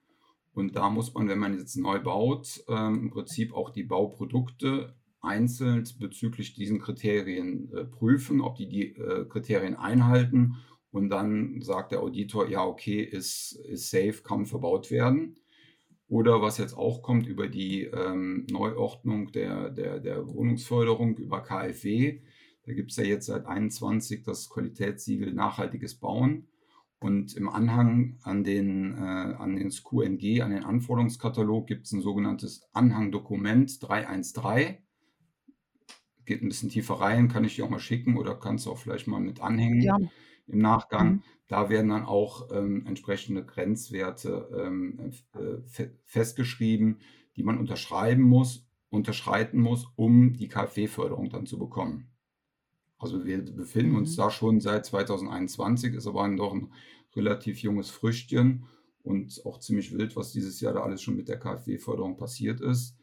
und 0.55 0.77
da 0.77 0.91
muss 0.91 1.15
man, 1.15 1.29
wenn 1.29 1.39
man 1.39 1.59
jetzt 1.59 1.77
neu 1.77 1.99
baut, 1.99 2.63
ähm, 2.69 3.05
im 3.05 3.11
Prinzip 3.11 3.55
auch 3.55 3.71
die 3.71 3.85
Bauprodukte 3.85 4.95
einzeln 5.21 5.89
bezüglich 5.99 6.53
diesen 6.55 6.81
Kriterien 6.81 7.73
äh, 7.73 7.85
prüfen, 7.85 8.41
ob 8.41 8.57
die 8.57 8.69
die 8.69 8.97
äh, 8.97 9.25
Kriterien 9.29 9.77
einhalten. 9.77 10.57
Und 10.91 11.09
dann 11.09 11.63
sagt 11.63 11.93
der 11.93 12.01
Auditor, 12.01 12.49
ja, 12.49 12.65
okay, 12.67 13.03
ist, 13.03 13.53
ist 13.53 13.91
safe, 13.91 14.21
kann 14.23 14.45
verbaut 14.45 14.91
werden. 14.91 15.37
Oder 16.09 16.43
was 16.43 16.59
jetzt 16.59 16.77
auch 16.77 17.01
kommt 17.01 17.27
über 17.27 17.49
die 17.49 17.85
ähm, 17.85 18.47
Neuordnung 18.51 19.33
der, 19.33 19.71
der, 19.71 20.01
der 20.01 20.29
Wohnungsförderung 20.29 21.17
über 21.17 21.43
KfW. 21.43 22.21
Da 22.65 22.75
gibt 22.75 22.91
es 22.91 22.99
ja 22.99 23.05
jetzt 23.05 23.27
seit 23.27 23.47
21 23.47 24.23
das 24.23 24.51
Qualitätssiegel 24.51 25.33
nachhaltiges 25.33 25.95
Bauen. 25.95 26.49
Und 27.03 27.35
im 27.35 27.49
Anhang 27.49 28.19
an 28.23 28.45
den, 28.45 28.97
äh, 28.97 29.01
an 29.01 29.57
den 29.57 29.71
QNG, 29.71 30.41
an 30.41 30.53
den 30.53 30.65
Anforderungskatalog, 30.65 31.67
gibt 31.67 31.87
es 31.87 31.93
ein 31.93 32.01
sogenanntes 32.01 32.69
Anhangdokument 32.73 33.83
313. 33.83 34.79
Geht 36.25 36.43
ein 36.43 36.49
bisschen 36.49 36.69
tiefer 36.69 36.95
rein, 36.95 37.27
kann 37.27 37.43
ich 37.43 37.57
dir 37.57 37.65
auch 37.65 37.71
mal 37.71 37.81
schicken 37.81 38.17
oder 38.17 38.37
kannst 38.37 38.67
du 38.67 38.71
auch 38.71 38.79
vielleicht 38.79 39.09
mal 39.09 39.19
mit 39.19 39.41
anhängen 39.41 39.83
ja. 39.83 39.97
im 40.47 40.59
Nachgang. 40.59 41.09
Mhm. 41.09 41.23
Da 41.49 41.69
werden 41.69 41.89
dann 41.89 42.05
auch 42.05 42.51
ähm, 42.53 42.87
entsprechende 42.87 43.45
Grenzwerte 43.45 44.49
ähm, 44.57 45.11
äh, 45.35 45.89
festgeschrieben, 46.05 47.01
die 47.37 47.43
man 47.43 47.59
unterschreiben 47.59 48.23
muss, 48.23 48.65
unterschreiten 48.91 49.59
muss, 49.59 49.89
um 49.97 50.35
die 50.35 50.49
KfW-Förderung 50.49 51.31
dann 51.31 51.47
zu 51.47 51.59
bekommen. 51.59 52.12
Also 53.03 53.25
wir 53.27 53.43
befinden 53.45 53.97
uns 53.97 54.13
Mhm. 54.13 54.21
da 54.23 54.31
schon 54.31 54.61
seit 54.61 54.87
2021, 54.87 55.95
ist 55.95 56.07
aber 56.07 56.29
doch 56.37 56.55
ein 56.55 56.69
relativ 57.17 57.59
junges 57.59 57.91
Früchtchen 57.91 58.65
und 59.03 59.43
auch 59.45 59.59
ziemlich 59.59 59.93
wild, 59.93 60.15
was 60.17 60.33
dieses 60.33 60.61
Jahr 60.61 60.73
da 60.73 60.81
alles 60.83 61.03
schon 61.03 61.17
mit 61.17 61.29
der 61.29 61.39
KfW-Förderung 61.39 62.17
passiert 62.17 62.61
ist. 62.61 62.97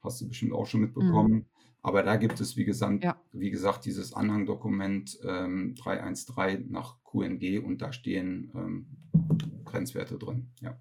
Hast 0.00 0.20
du 0.20 0.28
bestimmt 0.28 0.52
auch 0.52 0.66
schon 0.66 0.80
Mhm. 0.80 0.86
mitbekommen. 0.86 1.46
Aber 1.80 2.02
da 2.02 2.16
gibt 2.16 2.40
es, 2.40 2.56
wie 2.56 2.64
gesagt, 2.64 3.02
Ja. 3.04 3.20
wie 3.32 3.50
gesagt 3.50 3.84
dieses 3.86 4.12
Anhangdokument 4.12 5.18
ähm, 5.24 5.74
313 5.76 6.70
nach 6.70 6.96
QNG 7.04 7.60
und 7.64 7.80
da 7.80 7.92
stehen 7.92 8.50
ähm, 8.54 8.86
Grenzwerte 9.64 10.18
drin. 10.18 10.48
Ja. 10.60 10.76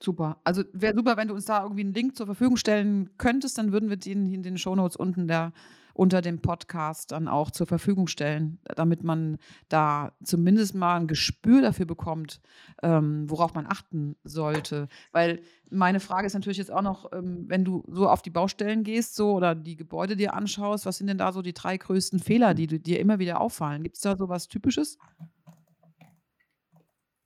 Super. 0.00 0.40
Also 0.44 0.62
wäre 0.72 0.94
super, 0.96 1.16
wenn 1.16 1.28
du 1.28 1.34
uns 1.34 1.44
da 1.44 1.62
irgendwie 1.62 1.82
einen 1.82 1.94
Link 1.94 2.16
zur 2.16 2.26
Verfügung 2.26 2.56
stellen 2.56 3.10
könntest, 3.18 3.56
dann 3.58 3.72
würden 3.72 3.88
wir 3.88 3.96
den 3.96 4.32
in 4.32 4.42
den 4.42 4.58
Shownotes 4.58 4.96
unten 4.96 5.28
der, 5.28 5.52
unter 5.94 6.22
dem 6.22 6.40
Podcast 6.40 7.12
dann 7.12 7.28
auch 7.28 7.50
zur 7.50 7.66
Verfügung 7.66 8.06
stellen, 8.06 8.58
damit 8.76 9.02
man 9.02 9.38
da 9.68 10.12
zumindest 10.22 10.74
mal 10.74 10.96
ein 10.96 11.06
Gespür 11.06 11.62
dafür 11.62 11.86
bekommt, 11.86 12.40
ähm, 12.82 13.28
worauf 13.28 13.54
man 13.54 13.66
achten 13.66 14.16
sollte. 14.24 14.88
Weil 15.12 15.40
meine 15.70 16.00
Frage 16.00 16.26
ist 16.26 16.34
natürlich 16.34 16.58
jetzt 16.58 16.72
auch 16.72 16.82
noch, 16.82 17.12
ähm, 17.12 17.44
wenn 17.48 17.64
du 17.64 17.84
so 17.88 18.08
auf 18.08 18.22
die 18.22 18.30
Baustellen 18.30 18.84
gehst 18.84 19.14
so 19.16 19.32
oder 19.32 19.54
die 19.54 19.76
Gebäude 19.76 20.16
dir 20.16 20.34
anschaust, 20.34 20.86
was 20.86 20.98
sind 20.98 21.06
denn 21.06 21.18
da 21.18 21.32
so 21.32 21.42
die 21.42 21.54
drei 21.54 21.76
größten 21.76 22.18
Fehler, 22.18 22.54
die 22.54 22.66
dir 22.66 23.00
immer 23.00 23.18
wieder 23.18 23.40
auffallen? 23.40 23.82
Gibt 23.82 23.96
es 23.96 24.02
da 24.02 24.16
so 24.16 24.28
was 24.28 24.48
Typisches? 24.48 24.98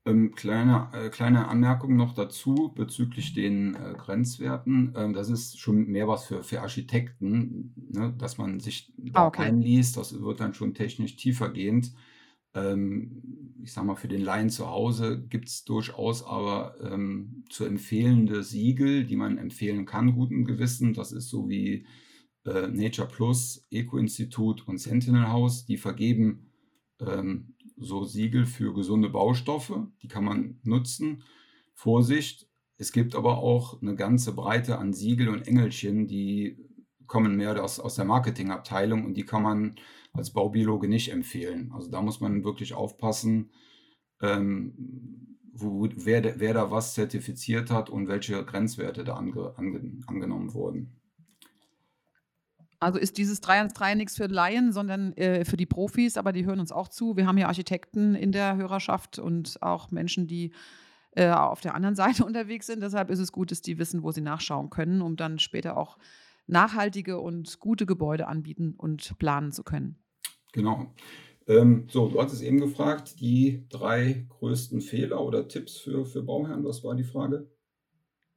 Ähm, 0.07 0.35
kleine, 0.37 0.88
äh, 0.92 1.11
kleine 1.11 1.49
Anmerkung 1.49 1.97
noch 1.97 2.14
dazu 2.14 2.73
bezüglich 2.77 3.33
den 3.35 3.75
äh, 3.75 3.95
Grenzwerten. 3.99 4.92
Ähm, 4.97 5.12
das 5.14 5.29
ist 5.31 5.59
schon 5.59 5.87
mehr 5.88 6.07
was 6.07 6.27
für, 6.27 6.45
für 6.45 6.62
Architekten, 6.62 7.75
ne, 7.90 8.14
dass 8.16 8.38
man 8.38 8.61
sich 8.61 8.95
Ah, 9.14 9.27
da 9.27 9.27
okay. 9.27 9.42
einliest. 9.42 9.97
Das 9.97 10.21
wird 10.21 10.38
dann 10.40 10.55
schon 10.55 10.75
technisch 10.75 11.16
tiefergehend. 11.16 11.92
Ähm, 12.55 13.57
ich 13.64 13.73
sag 13.73 13.85
mal, 13.85 13.97
für 13.97 14.07
den 14.09 14.23
Laien 14.23 14.49
zu 14.51 14.69
Hause 14.69 15.21
gibt 15.29 15.49
es 15.49 15.64
durchaus 15.64 16.25
aber 16.25 16.77
ähm, 16.83 17.45
zu 17.51 17.64
empfehlende 17.64 18.45
Siegel, 18.45 19.05
die 19.07 19.16
man 19.16 19.38
empfehlen 19.38 19.87
kann, 19.87 20.14
guten 20.14 20.45
Gewissen. 20.45 20.95
Das 20.95 21.11
ist 21.12 21.29
so 21.31 21.49
wie 21.49 21.85
äh, 22.45 22.69
Nature 22.69 23.09
Plus, 23.09 23.66
Eco-Institut 23.71 24.69
und 24.69 24.79
Sentinel 24.79 25.29
House. 25.29 25.66
Die 25.66 25.79
vergeben 25.79 26.53
ähm, 27.01 27.56
so 27.77 28.05
Siegel 28.05 28.47
für 28.47 28.73
gesunde 28.75 29.09
Baustoffe, 29.09 29.87
die 30.03 30.09
kann 30.09 30.25
man 30.25 30.59
nutzen. 30.62 31.23
Vorsicht, 31.75 32.49
es 32.79 32.93
gibt 32.93 33.15
aber 33.15 33.39
auch 33.39 33.81
eine 33.83 33.95
ganze 33.95 34.35
Breite 34.35 34.79
an 34.79 34.93
Siegel 34.93 35.29
und 35.29 35.47
Engelchen, 35.47 36.07
die 36.07 36.59
kommen 37.07 37.37
mehr 37.37 37.62
aus, 37.62 37.79
aus 37.81 37.95
der 37.97 38.05
Marketingabteilung 38.05 39.05
und 39.05 39.15
die 39.15 39.25
kann 39.25 39.43
man 39.43 39.77
als 40.12 40.31
Baubiologe 40.31 40.89
nicht 40.89 41.12
empfehlen. 41.12 41.71
Also 41.73 41.91
da 41.91 42.03
muss 42.03 42.21
man 42.21 42.45
wirklich 42.45 42.75
aufpassen, 42.75 43.51
ähm, 44.21 45.39
wo, 45.53 45.89
wer, 45.95 46.21
da- 46.23 46.35
wer 46.37 46.55
da 46.55 46.71
was 46.71 46.95
zertifiziert 46.95 47.71
hat 47.71 47.91
und 47.91 48.09
welche 48.09 48.45
Grenzwerte 48.45 49.05
da 49.05 49.15
ange, 49.15 49.55
ange, 49.57 50.01
angenommen 50.07 50.53
wurden. 50.55 51.01
Also 52.79 52.99
ist 52.99 53.19
dieses 53.19 53.41
313 53.41 53.97
nichts 53.97 54.17
für 54.17 54.27
Laien, 54.27 54.73
sondern 54.73 55.12
äh, 55.15 55.45
für 55.45 55.57
die 55.57 55.67
Profis, 55.67 56.17
aber 56.17 56.33
die 56.33 56.45
hören 56.45 56.61
uns 56.61 56.73
auch 56.73 56.89
zu. 56.89 57.17
Wir 57.17 57.27
haben 57.27 57.39
ja 57.39 57.47
Architekten 57.47 58.15
in 58.15 58.33
der 58.33 58.57
Hörerschaft 58.57 59.19
und 59.19 59.62
auch 59.62 59.91
Menschen, 59.91 60.27
die 60.27 60.53
äh, 61.12 61.31
auf 61.31 61.61
der 61.61 61.75
anderen 61.75 61.95
Seite 61.97 62.25
unterwegs 62.25 62.67
sind. 62.67 62.83
Deshalb 62.83 63.11
ist 63.11 63.19
es 63.19 63.33
gut, 63.33 63.51
dass 63.51 63.62
die 63.62 63.79
wissen, 63.79 64.03
wo 64.03 64.12
sie 64.12 64.21
nachschauen 64.21 64.71
können, 64.71 65.03
um 65.03 65.17
dann 65.17 65.39
später 65.39 65.77
auch 65.77 65.99
nachhaltige 66.47 67.19
und 67.19 67.59
gute 67.59 67.87
Gebäude 67.87 68.29
anbieten 68.29 68.75
und 68.77 69.19
planen 69.19 69.53
zu 69.53 69.65
können. 69.65 69.97
Genau. 70.53 70.95
Ähm, 71.49 71.87
so, 71.89 72.09
du 72.09 72.21
hattest 72.21 72.43
eben 72.43 72.61
gefragt, 72.61 73.21
die 73.21 73.65
drei 73.69 74.27
größten 74.29 74.81
Fehler 74.81 75.23
oder 75.23 75.49
Tipps 75.49 75.77
für, 75.77 76.05
für 76.05 76.23
Bauherren, 76.23 76.65
was 76.65 76.83
war 76.83 76.95
die 76.95 77.05
Frage? 77.05 77.49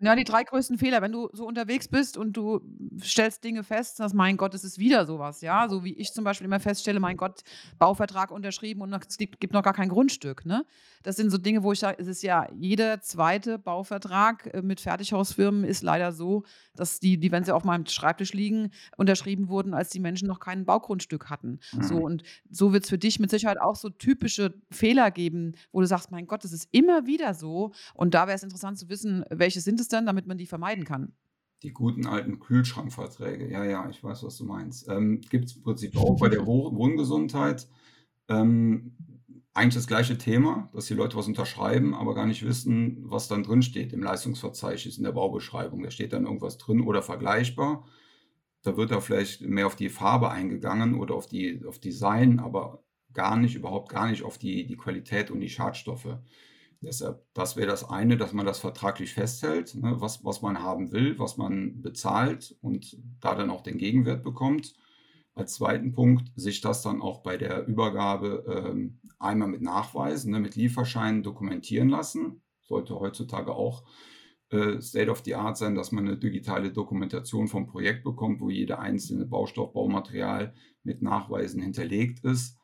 Ja, 0.01 0.15
die 0.15 0.23
drei 0.23 0.43
größten 0.45 0.77
Fehler, 0.77 1.01
wenn 1.01 1.11
du 1.11 1.29
so 1.33 1.45
unterwegs 1.45 1.89
bist 1.89 2.15
und 2.15 2.33
du 2.37 2.61
stellst 3.03 3.43
Dinge 3.43 3.63
fest, 3.63 3.99
dass 3.99 4.13
mein 4.13 4.37
Gott, 4.37 4.53
es 4.53 4.63
ist 4.63 4.79
wieder 4.79 5.05
sowas, 5.05 5.41
ja, 5.41 5.67
so 5.67 5.83
wie 5.83 5.93
ich 5.93 6.13
zum 6.13 6.23
Beispiel 6.23 6.45
immer 6.45 6.61
feststelle, 6.61 7.01
mein 7.01 7.17
Gott, 7.17 7.41
Bauvertrag 7.79 8.31
unterschrieben 8.31 8.81
und 8.81 8.89
noch- 8.91 9.01
es 9.05 9.17
gibt, 9.17 9.41
gibt 9.41 9.53
noch 9.53 9.61
gar 9.63 9.73
kein 9.73 9.89
Grundstück, 9.89 10.45
ne? 10.45 10.65
Das 11.03 11.15
sind 11.17 11.29
so 11.31 11.37
Dinge, 11.37 11.63
wo 11.63 11.71
ich 11.73 11.79
sage, 11.79 11.97
es 11.99 12.07
ist 12.07 12.23
ja 12.23 12.47
jeder 12.57 13.01
zweite 13.01 13.57
Bauvertrag 13.59 14.53
äh, 14.53 14.61
mit 14.61 14.79
Fertighausfirmen 14.79 15.63
ist 15.65 15.81
leider 15.83 16.11
so, 16.13 16.43
dass 16.75 16.99
die, 17.01 17.17
die, 17.17 17.31
wenn 17.31 17.43
sie 17.43 17.53
auf 17.53 17.63
meinem 17.65 17.85
Schreibtisch 17.85 18.33
liegen, 18.33 18.71
unterschrieben 18.97 19.49
wurden, 19.49 19.73
als 19.73 19.89
die 19.89 19.99
Menschen 19.99 20.27
noch 20.29 20.39
kein 20.39 20.65
Baugrundstück 20.65 21.29
hatten. 21.29 21.59
So 21.81 21.95
Mhm. 21.95 22.01
und 22.03 22.23
so 22.49 22.71
wird 22.73 22.83
es 22.85 22.89
für 22.89 22.97
dich 22.97 23.19
mit 23.19 23.29
Sicherheit 23.31 23.59
auch 23.59 23.75
so 23.75 23.89
typische 23.89 24.53
Fehler 24.71 25.11
geben, 25.11 25.55
wo 25.73 25.81
du 25.81 25.87
sagst, 25.87 26.11
mein 26.11 26.25
Gott, 26.27 26.43
das 26.45 26.53
ist 26.53 26.69
immer 26.71 27.05
wieder 27.05 27.33
so. 27.33 27.71
Und 27.93 28.13
da 28.13 28.27
wäre 28.27 28.35
es 28.35 28.43
interessant 28.43 28.77
zu 28.77 28.87
wissen, 28.89 29.25
welche 29.29 29.59
sind 29.61 29.79
es 29.79 29.88
denn, 29.89 30.05
damit 30.05 30.27
man 30.27 30.37
die 30.37 30.47
vermeiden 30.47 30.85
kann. 30.85 31.13
Die 31.63 31.73
guten 31.73 32.05
alten 32.05 32.39
Kühlschrankverträge. 32.39 33.51
Ja, 33.51 33.65
ja, 33.65 33.89
ich 33.89 34.03
weiß, 34.03 34.23
was 34.23 34.37
du 34.37 34.45
meinst. 34.45 34.87
Ähm, 34.87 35.19
Gibt 35.29 35.45
es 35.45 35.55
im 35.57 35.63
Prinzip 35.63 35.97
auch 35.97 36.17
bei 36.17 36.29
der 36.29 36.45
Woh- 36.45 36.73
Wohngesundheit. 36.73 37.67
Ähm, 38.29 38.95
eigentlich 39.53 39.75
das 39.75 39.87
gleiche 39.87 40.17
Thema, 40.17 40.69
dass 40.73 40.85
die 40.85 40.93
Leute 40.93 41.17
was 41.17 41.27
unterschreiben, 41.27 41.93
aber 41.93 42.15
gar 42.15 42.27
nicht 42.27 42.45
wissen, 42.45 42.99
was 43.09 43.27
dann 43.27 43.43
drin 43.43 43.61
steht 43.61 43.91
im 43.91 44.03
Leistungsverzeichnis, 44.03 44.97
in 44.97 45.03
der 45.03 45.11
Baubeschreibung. 45.11 45.83
Da 45.83 45.91
steht 45.91 46.13
dann 46.13 46.25
irgendwas 46.25 46.57
drin 46.57 46.81
oder 46.81 47.01
vergleichbar. 47.01 47.85
Da 48.61 48.77
wird 48.77 48.91
da 48.91 49.01
vielleicht 49.01 49.41
mehr 49.41 49.67
auf 49.67 49.75
die 49.75 49.89
Farbe 49.89 50.31
eingegangen 50.31 50.95
oder 50.95 51.15
auf 51.15 51.27
die 51.27 51.65
auf 51.65 51.79
Design, 51.79 52.39
aber 52.39 52.83
gar 53.13 53.35
nicht, 53.37 53.55
überhaupt 53.55 53.89
gar 53.89 54.09
nicht 54.09 54.23
auf 54.23 54.37
die, 54.37 54.65
die 54.65 54.77
Qualität 54.77 55.31
und 55.31 55.39
die 55.39 55.49
Schadstoffe. 55.49 56.19
Deshalb, 56.81 57.25
das 57.33 57.57
wäre 57.57 57.67
das 57.67 57.89
eine, 57.89 58.15
dass 58.15 58.31
man 58.31 58.45
das 58.45 58.59
vertraglich 58.59 59.13
festhält, 59.13 59.75
ne, 59.75 59.99
was, 59.99 60.23
was 60.23 60.41
man 60.41 60.61
haben 60.61 60.91
will, 60.93 61.19
was 61.19 61.35
man 61.35 61.81
bezahlt 61.81 62.57
und 62.61 62.97
da 63.19 63.35
dann 63.35 63.49
auch 63.49 63.61
den 63.61 63.77
Gegenwert 63.77 64.23
bekommt. 64.23 64.75
Als 65.35 65.55
zweiten 65.55 65.91
Punkt, 65.91 66.31
sich 66.35 66.61
das 66.61 66.81
dann 66.81 67.01
auch 67.01 67.21
bei 67.21 67.37
der 67.37 67.67
Übergabe 67.67 68.45
ähm, 68.47 68.99
einmal 69.19 69.49
mit 69.49 69.61
Nachweisen, 69.61 70.31
ne, 70.31 70.39
mit 70.39 70.55
Lieferscheinen 70.55 71.21
dokumentieren 71.21 71.89
lassen. 71.89 72.41
Sollte 72.61 72.97
heutzutage 72.97 73.53
auch 73.53 73.83
äh, 74.49 74.81
State 74.81 75.11
of 75.11 75.21
the 75.25 75.35
Art 75.35 75.57
sein, 75.57 75.75
dass 75.75 75.91
man 75.91 76.07
eine 76.07 76.17
digitale 76.17 76.71
Dokumentation 76.71 77.47
vom 77.47 77.67
Projekt 77.67 78.03
bekommt, 78.05 78.39
wo 78.39 78.49
jeder 78.49 78.79
einzelne 78.79 79.25
Baustoff, 79.25 79.73
Baumaterial 79.73 80.53
mit 80.83 81.01
Nachweisen 81.01 81.61
hinterlegt 81.61 82.23
ist. 82.23 82.57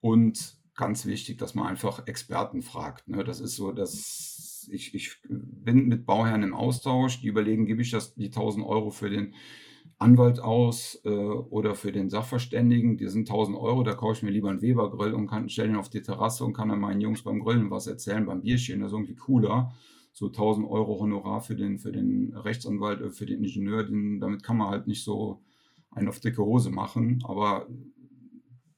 Und 0.00 0.61
ganz 0.74 1.06
wichtig, 1.06 1.38
dass 1.38 1.54
man 1.54 1.66
einfach 1.66 2.06
Experten 2.06 2.62
fragt. 2.62 3.08
Ne? 3.08 3.24
Das 3.24 3.40
ist 3.40 3.56
so, 3.56 3.72
dass 3.72 4.68
ich, 4.70 4.94
ich 4.94 5.16
bin 5.28 5.88
mit 5.88 6.06
Bauherren 6.06 6.42
im 6.42 6.54
Austausch, 6.54 7.20
die 7.20 7.28
überlegen, 7.28 7.66
gebe 7.66 7.82
ich 7.82 7.90
das 7.90 8.14
die 8.14 8.26
1000 8.26 8.64
Euro 8.64 8.90
für 8.90 9.10
den 9.10 9.34
Anwalt 9.98 10.40
aus 10.40 11.00
äh, 11.04 11.08
oder 11.08 11.74
für 11.74 11.92
den 11.92 12.10
Sachverständigen. 12.10 12.96
Die 12.96 13.08
sind 13.08 13.28
1000 13.28 13.56
Euro, 13.56 13.82
da 13.82 13.94
kaufe 13.94 14.14
ich 14.14 14.22
mir 14.22 14.30
lieber 14.30 14.50
einen 14.50 14.62
Weber-Grill 14.62 15.14
und 15.14 15.28
kann 15.28 15.48
stelle 15.48 15.70
ihn 15.70 15.76
auf 15.76 15.90
die 15.90 16.02
Terrasse 16.02 16.44
und 16.44 16.52
kann 16.52 16.68
dann 16.68 16.80
meinen 16.80 17.00
Jungs 17.00 17.22
beim 17.22 17.40
Grillen 17.40 17.70
was 17.70 17.86
erzählen, 17.86 18.26
beim 18.26 18.42
Bierchen. 18.42 18.80
Das 18.80 18.88
ist 18.88 18.94
irgendwie 18.94 19.14
cooler. 19.14 19.72
So 20.12 20.26
1000 20.26 20.68
Euro 20.68 20.98
Honorar 21.00 21.40
für 21.40 21.56
den, 21.56 21.78
für 21.78 21.92
den 21.92 22.34
Rechtsanwalt, 22.36 23.00
äh, 23.00 23.10
für 23.10 23.26
den 23.26 23.42
Ingenieur, 23.44 23.84
den, 23.84 24.20
damit 24.20 24.42
kann 24.42 24.56
man 24.56 24.68
halt 24.68 24.86
nicht 24.86 25.04
so 25.04 25.40
einen 25.90 26.08
auf 26.08 26.20
dicke 26.20 26.42
Hose 26.42 26.70
machen. 26.70 27.22
Aber 27.26 27.68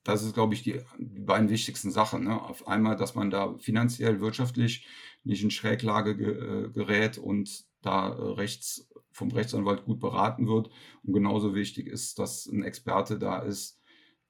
das 0.05 0.23
ist, 0.23 0.35
glaube 0.35 0.55
ich, 0.55 0.63
die, 0.63 0.81
die 0.99 1.21
beiden 1.21 1.49
wichtigsten 1.49 1.91
Sachen. 1.91 2.25
Ne? 2.25 2.41
Auf 2.41 2.69
einmal, 2.69 2.97
dass 2.97 3.15
man 3.15 3.31
da 3.31 3.57
finanziell, 3.59 4.21
wirtschaftlich 4.21 4.87
nicht 5.25 5.43
in 5.43 5.51
Schräglage 5.51 6.17
ge, 6.17 6.67
äh, 6.67 6.69
gerät 6.71 7.19
und 7.19 7.65
da 7.81 8.09
äh, 8.09 8.33
rechts 8.33 8.89
vom 9.11 9.31
Rechtsanwalt 9.31 9.85
gut 9.85 10.01
beraten 10.01 10.47
wird. 10.49 10.71
Und 11.05 11.15
genauso 11.15 11.55
wichtig 11.55 11.87
ist, 11.87 12.19
dass 12.19 12.47
ein 12.47 12.63
Experte 12.65 13.19
da 13.19 13.39
ist, 13.39 13.81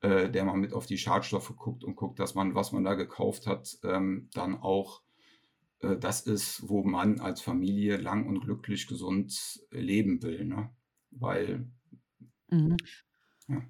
äh, 0.00 0.30
der 0.30 0.44
mal 0.44 0.56
mit 0.56 0.72
auf 0.72 0.86
die 0.86 0.98
Schadstoffe 0.98 1.56
guckt 1.56 1.84
und 1.84 1.96
guckt, 1.96 2.18
dass 2.20 2.34
man, 2.34 2.54
was 2.54 2.72
man 2.72 2.84
da 2.84 2.94
gekauft 2.94 3.46
hat, 3.46 3.78
ähm, 3.82 4.28
dann 4.34 4.56
auch 4.56 5.02
äh, 5.80 5.96
das 5.96 6.22
ist, 6.22 6.68
wo 6.68 6.82
man 6.84 7.20
als 7.20 7.40
Familie 7.40 7.96
lang 7.96 8.26
und 8.26 8.40
glücklich 8.40 8.86
gesund 8.86 9.60
leben 9.70 10.22
will. 10.22 10.44
Ne? 10.44 10.70
Weil, 11.10 11.70
Mhm. 12.50 12.76
ja. 13.48 13.62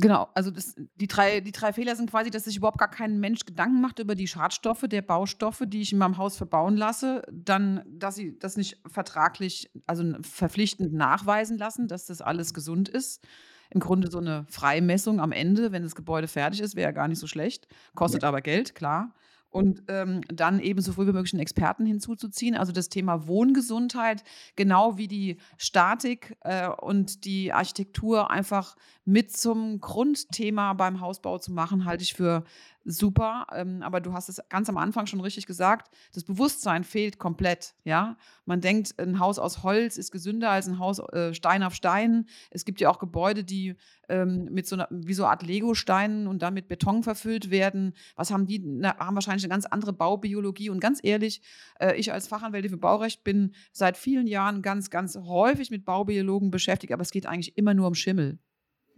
Genau, 0.00 0.28
also 0.34 0.50
das, 0.50 0.74
die, 0.96 1.06
drei, 1.06 1.40
die 1.40 1.52
drei 1.52 1.72
Fehler 1.72 1.96
sind 1.96 2.10
quasi, 2.10 2.30
dass 2.30 2.44
sich 2.44 2.56
überhaupt 2.56 2.78
gar 2.78 2.90
kein 2.90 3.20
Mensch 3.20 3.44
Gedanken 3.44 3.80
macht 3.80 3.98
über 3.98 4.14
die 4.14 4.26
Schadstoffe 4.26 4.84
der 4.88 5.02
Baustoffe, 5.02 5.62
die 5.66 5.80
ich 5.80 5.92
in 5.92 5.98
meinem 5.98 6.18
Haus 6.18 6.36
verbauen 6.36 6.76
lasse. 6.76 7.22
Dann, 7.32 7.82
dass 7.86 8.14
sie 8.14 8.38
das 8.38 8.56
nicht 8.56 8.78
vertraglich, 8.86 9.70
also 9.86 10.04
verpflichtend 10.22 10.92
nachweisen 10.92 11.58
lassen, 11.58 11.88
dass 11.88 12.06
das 12.06 12.20
alles 12.20 12.54
gesund 12.54 12.88
ist. 12.88 13.26
Im 13.70 13.80
Grunde 13.80 14.10
so 14.10 14.18
eine 14.18 14.46
Freimessung 14.48 15.20
am 15.20 15.32
Ende, 15.32 15.72
wenn 15.72 15.82
das 15.82 15.94
Gebäude 15.94 16.28
fertig 16.28 16.60
ist, 16.60 16.74
wäre 16.74 16.88
ja 16.88 16.92
gar 16.92 17.08
nicht 17.08 17.18
so 17.18 17.26
schlecht. 17.26 17.68
Kostet 17.94 18.22
Ja. 18.22 18.28
aber 18.28 18.40
Geld, 18.40 18.74
klar. 18.74 19.14
Und 19.50 19.82
ähm, 19.88 20.20
dann 20.28 20.60
eben 20.60 20.80
so 20.80 20.92
früh 20.92 21.06
wie 21.06 21.12
möglich 21.12 21.32
einen 21.32 21.40
Experten 21.40 21.86
hinzuzuziehen. 21.86 22.54
Also 22.54 22.72
das 22.72 22.88
Thema 22.88 23.26
Wohngesundheit, 23.26 24.22
genau 24.56 24.98
wie 24.98 25.08
die 25.08 25.38
Statik 25.56 26.36
äh, 26.40 26.68
und 26.68 27.24
die 27.24 27.52
Architektur 27.52 28.30
einfach 28.30 28.76
mit 29.04 29.34
zum 29.34 29.80
Grundthema 29.80 30.74
beim 30.74 31.00
Hausbau 31.00 31.38
zu 31.38 31.52
machen, 31.52 31.84
halte 31.84 32.02
ich 32.02 32.12
für 32.12 32.44
super. 32.88 33.46
Ähm, 33.54 33.82
aber 33.82 34.00
du 34.00 34.12
hast 34.12 34.28
es 34.28 34.40
ganz 34.48 34.68
am 34.68 34.78
Anfang 34.78 35.06
schon 35.06 35.20
richtig 35.20 35.46
gesagt, 35.46 35.94
das 36.14 36.24
Bewusstsein 36.24 36.84
fehlt 36.84 37.18
komplett. 37.18 37.74
Ja? 37.84 38.16
Man 38.46 38.60
denkt, 38.60 38.98
ein 38.98 39.20
Haus 39.20 39.38
aus 39.38 39.62
Holz 39.62 39.98
ist 39.98 40.10
gesünder 40.10 40.50
als 40.50 40.66
ein 40.66 40.78
Haus 40.78 40.98
äh, 40.98 41.34
Stein 41.34 41.62
auf 41.62 41.74
Stein. 41.74 42.26
Es 42.50 42.64
gibt 42.64 42.80
ja 42.80 42.88
auch 42.90 42.98
Gebäude, 42.98 43.44
die 43.44 43.76
ähm, 44.08 44.48
mit 44.50 44.66
so 44.66 44.76
einer, 44.76 44.88
wie 44.90 45.14
so 45.14 45.24
eine 45.24 45.30
Art 45.30 45.42
Lego-Steinen 45.42 46.26
und 46.26 46.40
dann 46.40 46.54
mit 46.54 46.68
Beton 46.68 47.02
verfüllt 47.02 47.50
werden. 47.50 47.94
Was 48.16 48.30
haben 48.30 48.46
die? 48.46 48.58
Na, 48.58 48.96
haben 48.98 49.14
wahrscheinlich 49.14 49.44
eine 49.44 49.52
ganz 49.52 49.66
andere 49.66 49.92
Baubiologie. 49.92 50.70
Und 50.70 50.80
ganz 50.80 51.00
ehrlich, 51.02 51.42
äh, 51.78 51.94
ich 51.96 52.12
als 52.12 52.26
Fachanwältin 52.26 52.70
für 52.70 52.78
Baurecht 52.78 53.22
bin 53.22 53.54
seit 53.72 53.96
vielen 53.96 54.26
Jahren 54.26 54.62
ganz, 54.62 54.88
ganz 54.88 55.16
häufig 55.16 55.70
mit 55.70 55.84
Baubiologen 55.84 56.50
beschäftigt, 56.50 56.92
aber 56.92 57.02
es 57.02 57.10
geht 57.10 57.26
eigentlich 57.26 57.58
immer 57.58 57.74
nur 57.74 57.86
um 57.86 57.94
Schimmel. 57.94 58.38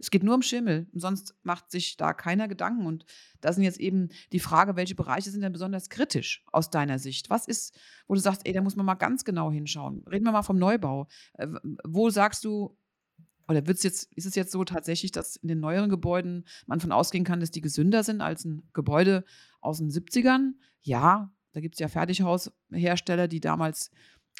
Es 0.01 0.09
geht 0.09 0.23
nur 0.23 0.35
um 0.35 0.41
Schimmel. 0.41 0.87
Sonst 0.93 1.35
macht 1.43 1.69
sich 1.69 1.95
da 1.95 2.13
keiner 2.13 2.47
Gedanken. 2.47 2.85
Und 2.85 3.05
da 3.39 3.53
sind 3.53 3.63
jetzt 3.63 3.79
eben 3.79 4.09
die 4.31 4.39
Frage, 4.39 4.75
welche 4.75 4.95
Bereiche 4.95 5.29
sind 5.29 5.41
denn 5.41 5.53
besonders 5.53 5.89
kritisch 5.89 6.43
aus 6.51 6.69
deiner 6.69 6.97
Sicht? 6.97 7.29
Was 7.29 7.47
ist, 7.47 7.77
wo 8.07 8.15
du 8.15 8.19
sagst, 8.19 8.41
ey, 8.45 8.53
da 8.53 8.61
muss 8.61 8.75
man 8.75 8.85
mal 8.85 8.95
ganz 8.95 9.23
genau 9.23 9.51
hinschauen. 9.51 10.03
Reden 10.09 10.25
wir 10.25 10.31
mal 10.31 10.41
vom 10.41 10.57
Neubau. 10.57 11.07
Äh, 11.33 11.47
wo 11.83 12.09
sagst 12.09 12.43
du, 12.43 12.75
oder 13.47 13.67
wird's 13.67 13.83
jetzt, 13.83 14.11
ist 14.13 14.25
es 14.25 14.35
jetzt 14.35 14.51
so 14.51 14.63
tatsächlich, 14.63 15.11
dass 15.11 15.35
in 15.35 15.49
den 15.49 15.59
neueren 15.59 15.89
Gebäuden 15.89 16.45
man 16.65 16.79
von 16.79 16.91
ausgehen 16.91 17.25
kann, 17.25 17.39
dass 17.39 17.51
die 17.51 17.61
gesünder 17.61 18.03
sind 18.03 18.21
als 18.21 18.45
ein 18.45 18.63
Gebäude 18.73 19.23
aus 19.59 19.77
den 19.77 19.89
70ern? 19.89 20.53
Ja, 20.81 21.31
da 21.51 21.59
gibt 21.59 21.75
es 21.75 21.79
ja 21.79 21.89
Fertighaushersteller, 21.89 23.27
die 23.27 23.39
damals 23.39 23.91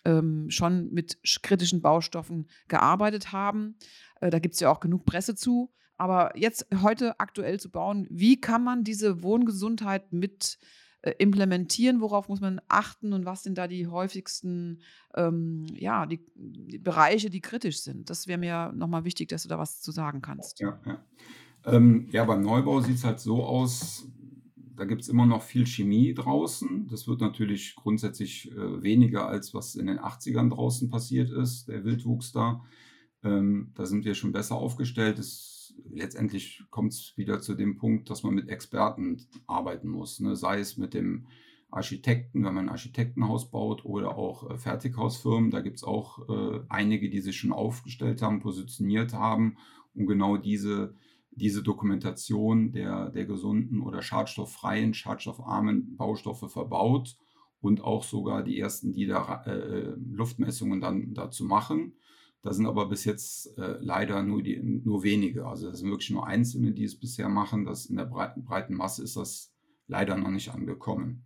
ähm, 0.06 0.50
schon 0.50 0.92
mit 0.92 1.20
kritischen 1.44 1.82
Baustoffen 1.82 2.48
gearbeitet 2.68 3.32
haben. 3.32 3.76
Äh, 4.20 4.30
da 4.30 4.40
gibt 4.40 4.56
es 4.56 4.60
ja 4.60 4.72
auch 4.72 4.80
genug 4.80 5.06
Presse 5.06 5.36
zu. 5.36 5.72
Aber 5.98 6.36
jetzt 6.36 6.66
heute 6.82 7.20
aktuell 7.20 7.60
zu 7.60 7.70
bauen, 7.70 8.08
wie 8.10 8.42
kann 8.42 8.64
man 8.64 8.84
diese 8.84 9.22
Wohngesundheit 9.22 10.12
mit 10.12 10.58
äh, 11.04 11.12
implementieren? 11.20 12.02
Worauf 12.02 12.28
muss 12.28 12.42
man 12.42 12.60
achten 12.68 13.14
und 13.14 13.26
was 13.26 13.44
sind 13.44 13.58
da 13.60 13.68
die 13.68 13.86
häufigsten 13.86 14.82
ähm, 15.16 15.68
ja, 15.76 16.08
die, 16.08 16.26
die, 16.34 16.80
Bereiche, 16.80 17.30
die 17.30 17.42
kritisch 17.42 17.82
sind? 17.82 18.10
Das 18.10 18.28
wäre 18.28 18.40
mir 18.40 18.72
nochmal 18.74 19.04
wichtig, 19.04 19.30
dass 19.30 19.44
du 19.44 19.50
da 19.50 19.60
was 19.60 19.82
zu 19.82 19.92
sagen 19.92 20.22
kannst. 20.22 20.60
Ja, 20.60 20.80
ja. 20.88 21.06
Ähm, 21.66 22.08
ja 22.12 22.26
beim 22.26 22.42
Neubau 22.42 22.82
sieht 22.82 22.96
es 22.96 23.04
halt 23.04 23.20
so 23.20 23.44
aus, 23.44 24.08
da 24.82 24.86
gibt 24.86 25.04
es 25.04 25.10
immer 25.10 25.28
noch 25.28 25.44
viel 25.44 25.68
Chemie 25.68 26.12
draußen. 26.16 26.88
Das 26.88 27.08
wird 27.08 27.22
natürlich 27.22 27.76
grundsätzlich 27.76 28.52
äh, 28.52 28.82
weniger, 28.82 29.28
als 29.28 29.54
was 29.54 29.76
in 29.76 29.86
den 29.86 30.00
80ern 30.00 30.50
draußen 30.50 30.90
passiert 30.90 31.30
ist, 31.30 31.68
der 31.68 31.86
Wildwuchs 31.86 32.32
da. 32.32 32.66
Ähm, 33.24 33.74
da 33.76 33.86
sind 33.86 34.06
wir 34.06 34.16
schon 34.16 34.32
besser 34.32 34.56
aufgestellt. 34.56 35.20
Es, 35.20 35.76
letztendlich 35.88 36.64
kommt 36.72 36.94
es 36.94 37.14
wieder 37.16 37.42
zu 37.42 37.54
dem 37.54 37.78
Punkt, 37.78 38.10
dass 38.10 38.24
man 38.24 38.34
mit 38.34 38.50
Experten 38.50 39.22
arbeiten 39.46 39.88
muss. 39.88 40.20
Ne? 40.20 40.36
Sei 40.36 40.60
es 40.60 40.78
mit 40.78 40.96
dem 40.96 41.28
Architekten, 41.70 42.44
wenn 42.44 42.56
man 42.56 42.66
ein 42.66 42.70
Architektenhaus 42.70 43.52
baut 43.52 43.86
oder 43.86 44.18
auch 44.18 44.50
äh, 44.50 44.58
Fertighausfirmen. 44.58 45.52
Da 45.52 45.62
gibt 45.62 45.78
es 45.78 45.84
auch 45.84 46.28
äh, 46.28 46.62
einige, 46.70 47.08
die 47.12 47.22
sich 47.22 47.38
schon 47.38 47.54
aufgestellt 47.54 48.24
haben, 48.24 48.40
positioniert 48.40 49.14
haben, 49.14 49.58
um 49.94 50.08
genau 50.08 50.38
diese 50.38 50.96
diese 51.32 51.64
Dokumentation 51.64 52.72
der, 52.72 53.10
der 53.10 53.26
gesunden 53.26 53.82
oder 53.82 54.02
schadstofffreien, 54.02 54.94
schadstoffarmen 54.94 55.96
Baustoffe 55.96 56.52
verbaut 56.52 57.18
und 57.62 57.82
auch 57.82 58.04
sogar 58.04 58.44
die 58.44 58.60
ersten, 58.60 58.92
die 58.92 59.08
da 59.08 59.44
äh, 59.46 59.94
Luftmessungen 60.12 60.82
dann 60.82 61.14
dazu 61.14 61.46
machen. 61.46 61.94
Da 62.42 62.54
sind 62.54 62.66
aber 62.66 62.90
bis 62.90 63.06
jetzt 63.06 63.58
äh, 63.58 63.78
leider 63.80 64.24
nur, 64.24 64.42
die, 64.42 64.60
nur 64.62 65.04
wenige. 65.04 65.46
Also 65.46 65.70
das 65.70 65.80
sind 65.80 65.90
wirklich 65.90 66.10
nur 66.10 66.26
Einzelne, 66.26 66.72
die 66.72 66.84
es 66.84 67.00
bisher 67.00 67.30
machen. 67.30 67.66
Das 67.66 67.86
in 67.86 67.98
der 67.98 68.06
breiten, 68.06 68.44
breiten 68.44 68.74
Masse 68.74 69.04
ist 69.04 69.16
das 69.16 69.54
leider 69.88 70.18
noch 70.18 70.32
nicht 70.32 70.50
angekommen. 70.50 71.24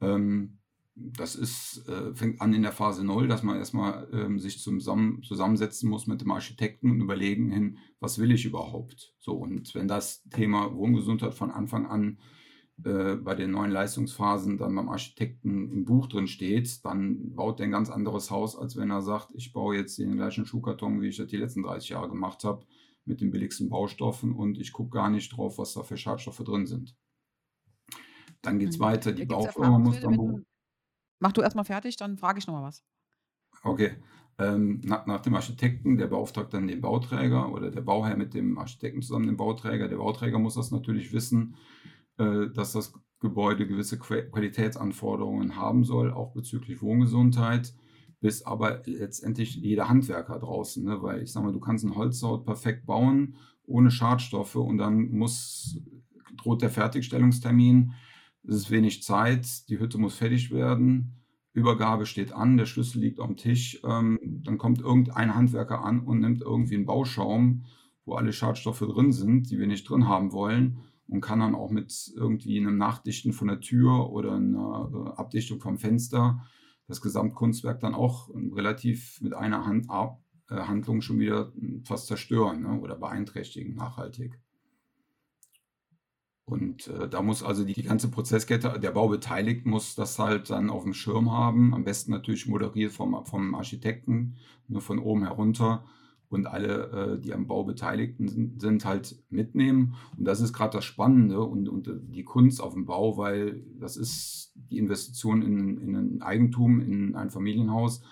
Ähm, 0.00 0.58
das 0.96 1.34
ist, 1.34 1.86
äh, 1.88 2.14
fängt 2.14 2.40
an 2.40 2.54
in 2.54 2.62
der 2.62 2.72
Phase 2.72 3.04
0, 3.04 3.28
dass 3.28 3.42
man 3.42 3.58
erstmal 3.58 4.08
ähm, 4.12 4.38
sich 4.40 4.60
zusammen, 4.60 5.22
zusammensetzen 5.22 5.90
muss 5.90 6.06
mit 6.06 6.22
dem 6.22 6.30
Architekten 6.30 6.90
und 6.90 7.02
überlegen 7.02 7.50
hin, 7.50 7.78
was 8.00 8.18
will 8.18 8.32
ich 8.32 8.46
überhaupt? 8.46 9.14
So, 9.18 9.34
und 9.34 9.74
wenn 9.74 9.88
das 9.88 10.22
Thema 10.30 10.74
Wohngesundheit 10.74 11.34
von 11.34 11.50
Anfang 11.50 11.86
an 11.86 12.18
äh, 12.82 13.16
bei 13.16 13.34
den 13.34 13.50
neuen 13.50 13.70
Leistungsphasen 13.72 14.56
dann 14.56 14.74
beim 14.74 14.88
Architekten 14.88 15.70
im 15.70 15.84
Buch 15.84 16.06
drin 16.06 16.28
steht, 16.28 16.82
dann 16.86 17.34
baut 17.34 17.58
der 17.58 17.66
ein 17.66 17.72
ganz 17.72 17.90
anderes 17.90 18.30
Haus, 18.30 18.56
als 18.56 18.76
wenn 18.76 18.90
er 18.90 19.02
sagt, 19.02 19.28
ich 19.34 19.52
baue 19.52 19.76
jetzt 19.76 19.98
den 19.98 20.16
gleichen 20.16 20.46
Schuhkarton, 20.46 21.02
wie 21.02 21.08
ich 21.08 21.18
das 21.18 21.26
die 21.26 21.36
letzten 21.36 21.62
30 21.62 21.90
Jahre 21.90 22.08
gemacht 22.08 22.42
habe, 22.42 22.64
mit 23.04 23.20
den 23.20 23.30
billigsten 23.30 23.68
Baustoffen 23.68 24.32
und 24.32 24.58
ich 24.58 24.72
gucke 24.72 24.90
gar 24.90 25.10
nicht 25.10 25.36
drauf, 25.36 25.58
was 25.58 25.74
da 25.74 25.82
für 25.82 25.98
Schadstoffe 25.98 26.42
drin 26.42 26.66
sind. 26.66 26.96
Dann 28.40 28.58
geht 28.58 28.70
es 28.70 28.78
mhm. 28.78 28.84
weiter, 28.84 29.12
die 29.12 29.26
Baufirma 29.26 29.78
muss 29.78 30.00
dann. 30.00 30.46
Mach 31.18 31.32
du 31.32 31.40
erstmal 31.40 31.64
fertig, 31.64 31.96
dann 31.96 32.18
frage 32.18 32.38
ich 32.38 32.46
nochmal 32.46 32.64
was. 32.64 32.84
Okay. 33.62 33.96
Ähm, 34.38 34.82
nach, 34.84 35.06
nach, 35.06 35.20
dem 35.20 35.34
Architekten, 35.34 35.96
der 35.96 36.08
beauftragt 36.08 36.52
dann 36.52 36.66
den 36.66 36.82
Bauträger 36.82 37.50
oder 37.52 37.70
der 37.70 37.80
Bauherr 37.80 38.18
mit 38.18 38.34
dem 38.34 38.58
Architekten 38.58 39.00
zusammen 39.00 39.26
den 39.26 39.38
Bauträger. 39.38 39.88
Der 39.88 39.96
Bauträger 39.96 40.38
muss 40.38 40.56
das 40.56 40.70
natürlich 40.70 41.12
wissen, 41.12 41.56
äh, 42.18 42.48
dass 42.50 42.72
das 42.72 42.92
Gebäude 43.20 43.66
gewisse 43.66 43.98
Qualitätsanforderungen 43.98 45.56
haben 45.56 45.84
soll, 45.84 46.12
auch 46.12 46.32
bezüglich 46.32 46.82
Wohngesundheit, 46.82 47.74
bis 48.20 48.42
aber 48.42 48.82
letztendlich 48.84 49.56
jeder 49.56 49.88
Handwerker 49.88 50.38
draußen. 50.38 50.84
Ne? 50.84 51.02
Weil 51.02 51.22
ich 51.22 51.32
sage 51.32 51.46
mal, 51.46 51.52
du 51.52 51.60
kannst 51.60 51.84
ein 51.84 51.96
Holzhaut 51.96 52.44
perfekt 52.44 52.84
bauen, 52.84 53.36
ohne 53.64 53.90
Schadstoffe 53.90 54.56
und 54.56 54.76
dann 54.76 55.10
muss, 55.12 55.80
droht 56.36 56.60
der 56.60 56.70
Fertigstellungstermin 56.70 57.94
es 58.48 58.56
ist 58.56 58.70
wenig 58.70 59.02
Zeit, 59.02 59.68
die 59.68 59.78
Hütte 59.78 59.98
muss 59.98 60.16
fertig 60.16 60.50
werden, 60.50 61.16
Übergabe 61.56 62.04
steht 62.04 62.32
an, 62.32 62.58
der 62.58 62.66
Schlüssel 62.66 63.00
liegt 63.00 63.18
am 63.18 63.38
Tisch. 63.38 63.80
Ähm, 63.82 64.18
dann 64.44 64.58
kommt 64.58 64.82
irgendein 64.82 65.34
Handwerker 65.34 65.82
an 65.82 66.00
und 66.00 66.20
nimmt 66.20 66.42
irgendwie 66.42 66.74
einen 66.74 66.84
Bauschaum, 66.84 67.64
wo 68.04 68.14
alle 68.14 68.34
Schadstoffe 68.34 68.80
drin 68.80 69.10
sind, 69.10 69.50
die 69.50 69.58
wir 69.58 69.66
nicht 69.66 69.88
drin 69.88 70.06
haben 70.06 70.32
wollen, 70.32 70.78
und 71.08 71.22
kann 71.22 71.40
dann 71.40 71.54
auch 71.54 71.70
mit 71.70 72.12
irgendwie 72.14 72.58
einem 72.58 72.76
Nachdichten 72.76 73.32
von 73.32 73.48
der 73.48 73.60
Tür 73.60 74.10
oder 74.10 74.34
einer 74.34 74.90
äh, 74.92 75.18
Abdichtung 75.18 75.60
vom 75.60 75.78
Fenster 75.78 76.44
das 76.88 77.00
Gesamtkunstwerk 77.00 77.80
dann 77.80 77.94
auch 77.94 78.28
relativ 78.54 79.20
mit 79.20 79.34
einer 79.34 79.64
Hand, 79.66 79.86
äh, 79.88 80.54
Handlung 80.54 81.00
schon 81.00 81.18
wieder 81.18 81.52
fast 81.84 82.06
zerstören 82.06 82.62
ne, 82.62 82.80
oder 82.80 82.96
beeinträchtigen 82.96 83.74
nachhaltig. 83.74 84.38
Und 86.46 86.86
äh, 86.86 87.08
da 87.08 87.22
muss 87.22 87.42
also 87.42 87.64
die, 87.64 87.72
die, 87.72 87.82
ganze 87.82 88.08
Prozesskette, 88.08 88.78
der 88.78 88.92
Baubeteiligte 88.92 89.68
muss 89.68 89.96
das 89.96 90.18
halt 90.20 90.48
dann 90.48 90.70
auf 90.70 90.84
dem 90.84 90.94
Schirm 90.94 91.32
haben. 91.32 91.74
Am 91.74 91.82
besten 91.82 92.12
natürlich 92.12 92.46
moderiert 92.46 92.92
vom, 92.92 93.26
vom 93.26 93.56
Architekten, 93.56 94.36
nur 94.68 94.80
von 94.80 95.00
oben 95.00 95.24
herunter. 95.24 95.84
Und 96.28 96.46
alle, 96.46 97.16
äh, 97.16 97.20
die 97.20 97.34
am 97.34 97.48
Bau 97.48 97.64
Beteiligten 97.64 98.28
sind, 98.28 98.60
sind, 98.60 98.84
halt 98.84 99.16
mitnehmen. 99.28 99.94
Und 100.16 100.24
das 100.24 100.40
ist 100.40 100.52
gerade 100.52 100.76
das 100.76 100.84
Spannende 100.84 101.40
und, 101.40 101.68
und 101.68 101.90
die 102.08 102.24
Kunst 102.24 102.60
auf 102.60 102.74
dem 102.74 102.86
Bau, 102.86 103.16
weil 103.16 103.64
das 103.80 103.96
ist 103.96 104.52
die 104.54 104.78
Investition 104.78 105.42
in, 105.42 105.78
in 105.78 105.96
ein 105.96 106.22
Eigentum, 106.22 106.80
in 106.80 107.16
ein 107.16 107.30
Familienhaus, 107.30 108.02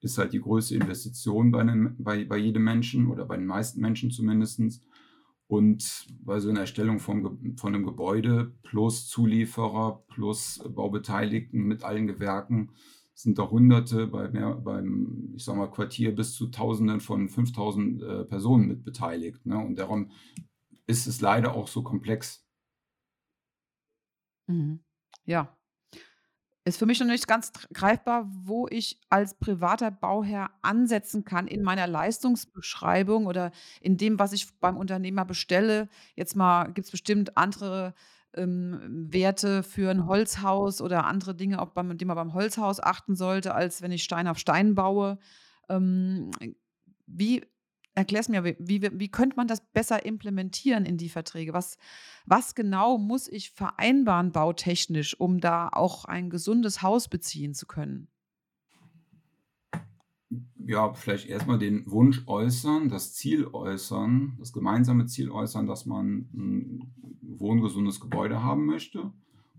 ist 0.00 0.18
halt 0.18 0.32
die 0.32 0.40
größte 0.40 0.74
Investition 0.74 1.50
bei, 1.50 1.60
einem, 1.60 1.96
bei, 1.98 2.24
bei 2.24 2.36
jedem 2.36 2.64
Menschen 2.64 3.08
oder 3.08 3.26
bei 3.26 3.36
den 3.36 3.46
meisten 3.46 3.80
Menschen 3.80 4.10
zumindest. 4.10 4.60
Und 5.46 6.06
bei 6.20 6.40
so 6.40 6.48
einer 6.48 6.60
Erstellung 6.60 7.00
vom, 7.00 7.56
von 7.56 7.74
einem 7.74 7.84
Gebäude 7.84 8.54
plus 8.62 9.08
Zulieferer 9.08 10.02
plus 10.08 10.62
Baubeteiligten 10.68 11.62
mit 11.64 11.84
allen 11.84 12.06
Gewerken 12.06 12.70
sind 13.14 13.38
da 13.38 13.48
Hunderte, 13.48 14.06
bei 14.08 14.28
mehr, 14.28 14.54
beim, 14.54 15.32
ich 15.36 15.44
sag 15.44 15.56
mal, 15.56 15.70
Quartier 15.70 16.14
bis 16.14 16.34
zu 16.34 16.48
Tausenden 16.48 17.00
von 17.00 17.28
5000 17.28 18.02
äh, 18.02 18.24
Personen 18.24 18.66
mit 18.66 18.84
beteiligt. 18.84 19.46
Ne? 19.46 19.56
Und 19.56 19.78
darum 19.78 20.10
ist 20.86 21.06
es 21.06 21.20
leider 21.20 21.54
auch 21.54 21.68
so 21.68 21.82
komplex. 21.82 22.44
Mhm. 24.48 24.80
Ja, 25.24 25.56
ist 26.64 26.78
für 26.78 26.86
mich 26.86 26.98
noch 26.98 27.06
nicht 27.06 27.28
ganz 27.28 27.52
greifbar, 27.72 28.26
wo 28.26 28.66
ich 28.68 28.98
als 29.10 29.34
privater 29.34 29.90
Bauherr 29.90 30.50
ansetzen 30.62 31.24
kann 31.24 31.46
in 31.46 31.62
meiner 31.62 31.86
Leistungsbeschreibung 31.86 33.26
oder 33.26 33.50
in 33.80 33.98
dem, 33.98 34.18
was 34.18 34.32
ich 34.32 34.58
beim 34.60 34.78
Unternehmer 34.78 35.26
bestelle. 35.26 35.88
Jetzt 36.14 36.36
mal 36.36 36.64
gibt 36.72 36.86
es 36.86 36.90
bestimmt 36.90 37.36
andere 37.36 37.94
ähm, 38.34 38.80
Werte 39.12 39.62
für 39.62 39.90
ein 39.90 40.06
Holzhaus 40.06 40.80
oder 40.80 41.04
andere 41.04 41.34
Dinge, 41.34 41.60
auf 41.60 41.72
die 41.74 42.04
man 42.04 42.16
beim 42.16 42.32
Holzhaus 42.32 42.80
achten 42.80 43.14
sollte, 43.14 43.54
als 43.54 43.82
wenn 43.82 43.92
ich 43.92 44.02
Stein 44.02 44.26
auf 44.26 44.38
Stein 44.38 44.74
baue. 44.74 45.18
Ähm, 45.68 46.30
wie 47.06 47.44
Erklär's 47.96 48.28
mir, 48.28 48.44
wie 48.44 48.56
wie 48.58 48.82
wie 48.92 49.08
könnte 49.08 49.36
man 49.36 49.46
das 49.46 49.60
besser 49.72 50.04
implementieren 50.04 50.84
in 50.84 50.96
die 50.96 51.08
Verträge? 51.08 51.52
Was 51.52 51.78
was 52.26 52.54
genau 52.54 52.98
muss 52.98 53.28
ich 53.28 53.50
vereinbaren 53.52 54.32
bautechnisch, 54.32 55.18
um 55.18 55.40
da 55.40 55.68
auch 55.68 56.04
ein 56.04 56.28
gesundes 56.28 56.82
Haus 56.82 57.08
beziehen 57.08 57.54
zu 57.54 57.66
können? 57.66 58.08
Ja, 60.66 60.94
vielleicht 60.94 61.28
erstmal 61.28 61.58
den 61.58 61.88
Wunsch 61.90 62.22
äußern, 62.26 62.88
das 62.88 63.14
Ziel 63.14 63.46
äußern, 63.46 64.36
das 64.38 64.52
gemeinsame 64.52 65.06
Ziel 65.06 65.30
äußern, 65.30 65.66
dass 65.66 65.86
man 65.86 66.28
ein 66.32 66.94
wohngesundes 67.20 68.00
Gebäude 68.00 68.42
haben 68.42 68.66
möchte. 68.66 69.12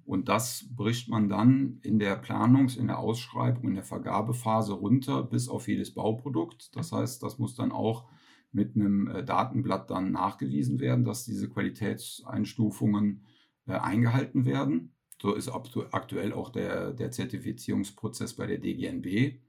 Und 0.06 0.30
das 0.30 0.68
bricht 0.76 1.10
man 1.10 1.30
dann 1.30 1.80
in 1.82 2.00
der 2.00 2.16
Planungs 2.16 2.76
in 2.76 2.88
der 2.88 3.00
Ausschreibung, 3.00 3.70
in 3.70 3.76
der 3.76 3.84
Vergabephase 3.84 4.74
runter 4.74 5.24
bis 5.24 5.48
auf 5.48 5.68
jedes 5.68 5.94
Bauprodukt. 5.94 6.76
Das 6.76 6.92
heißt, 6.92 7.24
das 7.24 7.40
muss 7.40 7.56
dann 7.56 7.72
auch 7.72 8.06
mit 8.56 8.76
einem 8.76 9.08
äh, 9.08 9.24
Datenblatt 9.24 9.90
dann 9.90 10.12
nachgewiesen 10.12 10.80
werden, 10.80 11.04
dass 11.06 11.26
diese 11.26 11.50
Qualitätseinstufungen 11.50 13.26
äh, 13.68 13.74
eingehalten 13.74 14.46
werden. 14.46 14.94
So 15.22 15.34
ist 15.34 15.50
aktuell 15.50 16.34
auch 16.34 16.50
der, 16.50 16.94
der 16.94 17.12
Zertifizierungsprozess 17.12 18.34
bei 18.36 18.48
der 18.48 18.58
DGNB. 18.58 19.40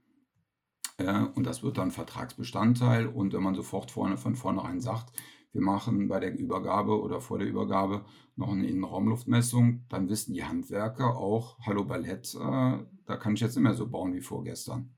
Äh, 0.97 1.23
und 1.35 1.45
das 1.45 1.63
wird 1.63 1.77
dann 1.77 1.91
Vertragsbestandteil. 1.91 3.07
Und 3.07 3.33
wenn 3.33 3.43
man 3.43 3.55
sofort 3.55 3.91
vorne 3.91 4.17
von 4.17 4.35
vornherein 4.35 4.81
sagt, 4.81 5.13
wir 5.53 5.61
machen 5.61 6.07
bei 6.09 6.19
der 6.19 6.37
Übergabe 6.37 7.01
oder 7.01 7.21
vor 7.21 7.39
der 7.39 7.47
Übergabe 7.47 8.05
noch 8.35 8.51
eine 8.51 8.67
Innenraumluftmessung, 8.67 9.85
dann 9.89 10.09
wissen 10.09 10.33
die 10.33 10.43
Handwerker 10.43 11.15
auch, 11.15 11.57
hallo 11.65 11.85
Ballett, 11.85 12.35
äh, 12.35 12.39
da 13.05 13.17
kann 13.17 13.33
ich 13.35 13.39
jetzt 13.39 13.55
nicht 13.55 13.63
mehr 13.63 13.73
so 13.73 13.87
bauen 13.87 14.13
wie 14.13 14.21
vorgestern. 14.21 14.93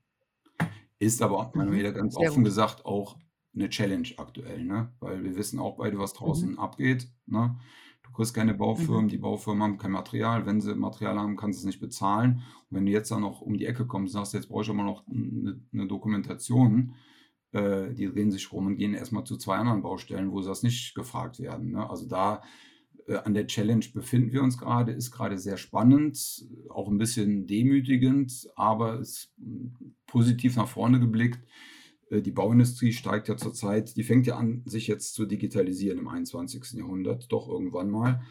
Ist 0.98 1.22
aber, 1.22 1.52
Mhm. 1.54 1.58
Manuela, 1.58 1.90
ganz 1.92 2.14
Sehr 2.14 2.28
offen 2.28 2.42
gut. 2.42 2.44
gesagt 2.44 2.84
auch 2.84 3.16
eine 3.54 3.68
Challenge 3.68 4.08
aktuell, 4.16 4.64
ne? 4.64 4.92
Weil 5.00 5.22
wir 5.24 5.36
wissen 5.36 5.58
auch 5.58 5.76
beide, 5.76 5.98
was 5.98 6.14
Mhm. 6.14 6.18
draußen 6.18 6.58
abgeht, 6.58 7.08
ne? 7.26 7.58
Du 8.02 8.10
kriegst 8.12 8.34
keine 8.34 8.54
Mhm. 8.54 8.58
Baufirmen, 8.58 9.08
die 9.08 9.18
Baufirmen 9.18 9.62
haben 9.62 9.78
kein 9.78 9.92
Material. 9.92 10.46
Wenn 10.46 10.60
sie 10.60 10.74
Material 10.74 11.18
haben, 11.18 11.36
kannst 11.36 11.58
du 11.58 11.62
es 11.62 11.66
nicht 11.66 11.80
bezahlen. 11.80 12.42
Und 12.70 12.76
wenn 12.76 12.86
du 12.86 12.92
jetzt 12.92 13.10
dann 13.10 13.20
noch 13.22 13.40
um 13.40 13.56
die 13.56 13.66
Ecke 13.66 13.86
kommst 13.86 14.14
und 14.14 14.20
sagst, 14.20 14.34
jetzt 14.34 14.48
brauche 14.48 14.62
ich 14.62 14.70
aber 14.70 14.82
noch 14.82 15.06
eine, 15.08 15.60
eine 15.72 15.86
Dokumentation, 15.86 16.94
äh, 17.52 17.92
die 17.94 18.06
drehen 18.06 18.30
sich 18.30 18.52
rum 18.52 18.66
und 18.66 18.76
gehen 18.76 18.94
erstmal 18.94 19.24
zu 19.24 19.36
zwei 19.36 19.56
anderen 19.56 19.82
Baustellen, 19.82 20.30
wo 20.32 20.40
sie 20.42 20.48
das 20.48 20.62
nicht 20.62 20.94
gefragt 20.94 21.38
werden. 21.40 21.72
Ne? 21.72 21.88
Also 21.88 22.06
da 22.08 22.42
äh, 23.06 23.16
an 23.16 23.34
der 23.34 23.46
Challenge 23.46 23.84
befinden 23.92 24.32
wir 24.32 24.42
uns 24.42 24.58
gerade, 24.58 24.92
ist 24.92 25.10
gerade 25.10 25.38
sehr 25.38 25.56
spannend, 25.56 26.44
auch 26.68 26.88
ein 26.88 26.98
bisschen 26.98 27.46
demütigend, 27.46 28.48
aber 28.56 28.98
ist 29.00 29.32
positiv 30.06 30.56
nach 30.56 30.68
vorne 30.68 31.00
geblickt. 31.00 31.40
Äh, 32.10 32.22
Die 32.22 32.32
Bauindustrie 32.32 32.92
steigt 32.92 33.28
ja 33.28 33.36
zurzeit, 33.36 33.96
die 33.96 34.04
fängt 34.04 34.26
ja 34.26 34.36
an, 34.36 34.62
sich 34.66 34.86
jetzt 34.86 35.14
zu 35.14 35.24
digitalisieren 35.26 35.98
im 35.98 36.08
21. 36.08 36.72
Jahrhundert, 36.74 37.32
doch 37.32 37.48
irgendwann 37.48 37.90
mal. 37.90 38.22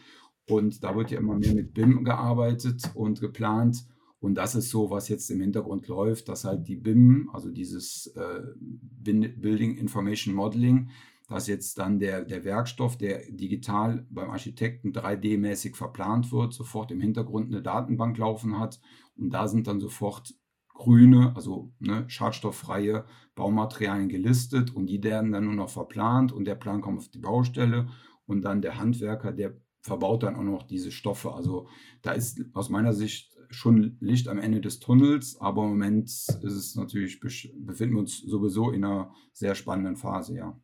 Und 0.48 0.84
da 0.84 0.96
wird 0.96 1.10
ja 1.10 1.18
immer 1.18 1.36
mehr 1.36 1.54
mit 1.54 1.74
BIM 1.74 2.04
gearbeitet 2.04 2.90
und 2.94 3.20
geplant. 3.20 3.86
Und 4.20 4.34
das 4.34 4.54
ist 4.54 4.68
so, 4.68 4.90
was 4.90 5.08
jetzt 5.08 5.30
im 5.30 5.40
Hintergrund 5.40 5.88
läuft, 5.88 6.28
dass 6.28 6.44
halt 6.44 6.68
die 6.68 6.76
BIM, 6.76 7.30
also 7.32 7.50
dieses 7.50 8.08
äh, 8.08 8.42
Building 8.58 9.76
Information 9.76 10.34
Modeling, 10.34 10.90
dass 11.28 11.46
jetzt 11.46 11.78
dann 11.78 12.00
der, 12.00 12.24
der 12.24 12.44
Werkstoff, 12.44 12.98
der 12.98 13.22
digital 13.30 14.04
beim 14.10 14.30
Architekten 14.30 14.92
3D-mäßig 14.92 15.76
verplant 15.76 16.32
wird, 16.32 16.52
sofort 16.52 16.90
im 16.90 17.00
Hintergrund 17.00 17.46
eine 17.46 17.62
Datenbank 17.62 18.18
laufen 18.18 18.58
hat. 18.58 18.80
Und 19.16 19.30
da 19.30 19.46
sind 19.46 19.68
dann 19.68 19.78
sofort 19.78 20.34
grüne, 20.80 21.32
also 21.36 21.72
ne, 21.78 22.04
schadstofffreie 22.08 23.04
Baumaterialien 23.34 24.08
gelistet 24.08 24.74
und 24.74 24.86
die 24.86 25.02
werden 25.02 25.30
dann 25.30 25.44
nur 25.44 25.54
noch 25.54 25.68
verplant 25.68 26.32
und 26.32 26.46
der 26.46 26.54
Plan 26.54 26.80
kommt 26.80 26.98
auf 26.98 27.08
die 27.08 27.18
Baustelle 27.18 27.88
und 28.26 28.42
dann 28.42 28.62
der 28.62 28.78
Handwerker, 28.78 29.32
der 29.32 29.54
verbaut 29.82 30.22
dann 30.22 30.36
auch 30.36 30.42
noch 30.42 30.62
diese 30.62 30.90
Stoffe. 30.90 31.32
Also 31.32 31.68
da 32.02 32.12
ist 32.12 32.44
aus 32.54 32.70
meiner 32.70 32.94
Sicht 32.94 33.36
schon 33.50 33.98
Licht 34.00 34.28
am 34.28 34.38
Ende 34.38 34.60
des 34.60 34.78
Tunnels, 34.78 35.36
aber 35.40 35.64
im 35.64 35.70
Moment 35.70 36.04
ist 36.04 36.42
es 36.42 36.76
natürlich, 36.76 37.20
befinden 37.20 37.94
wir 37.94 38.00
uns 38.00 38.18
sowieso 38.18 38.70
in 38.70 38.84
einer 38.84 39.12
sehr 39.32 39.54
spannenden 39.54 39.96
Phase, 39.96 40.36
ja. 40.36 40.58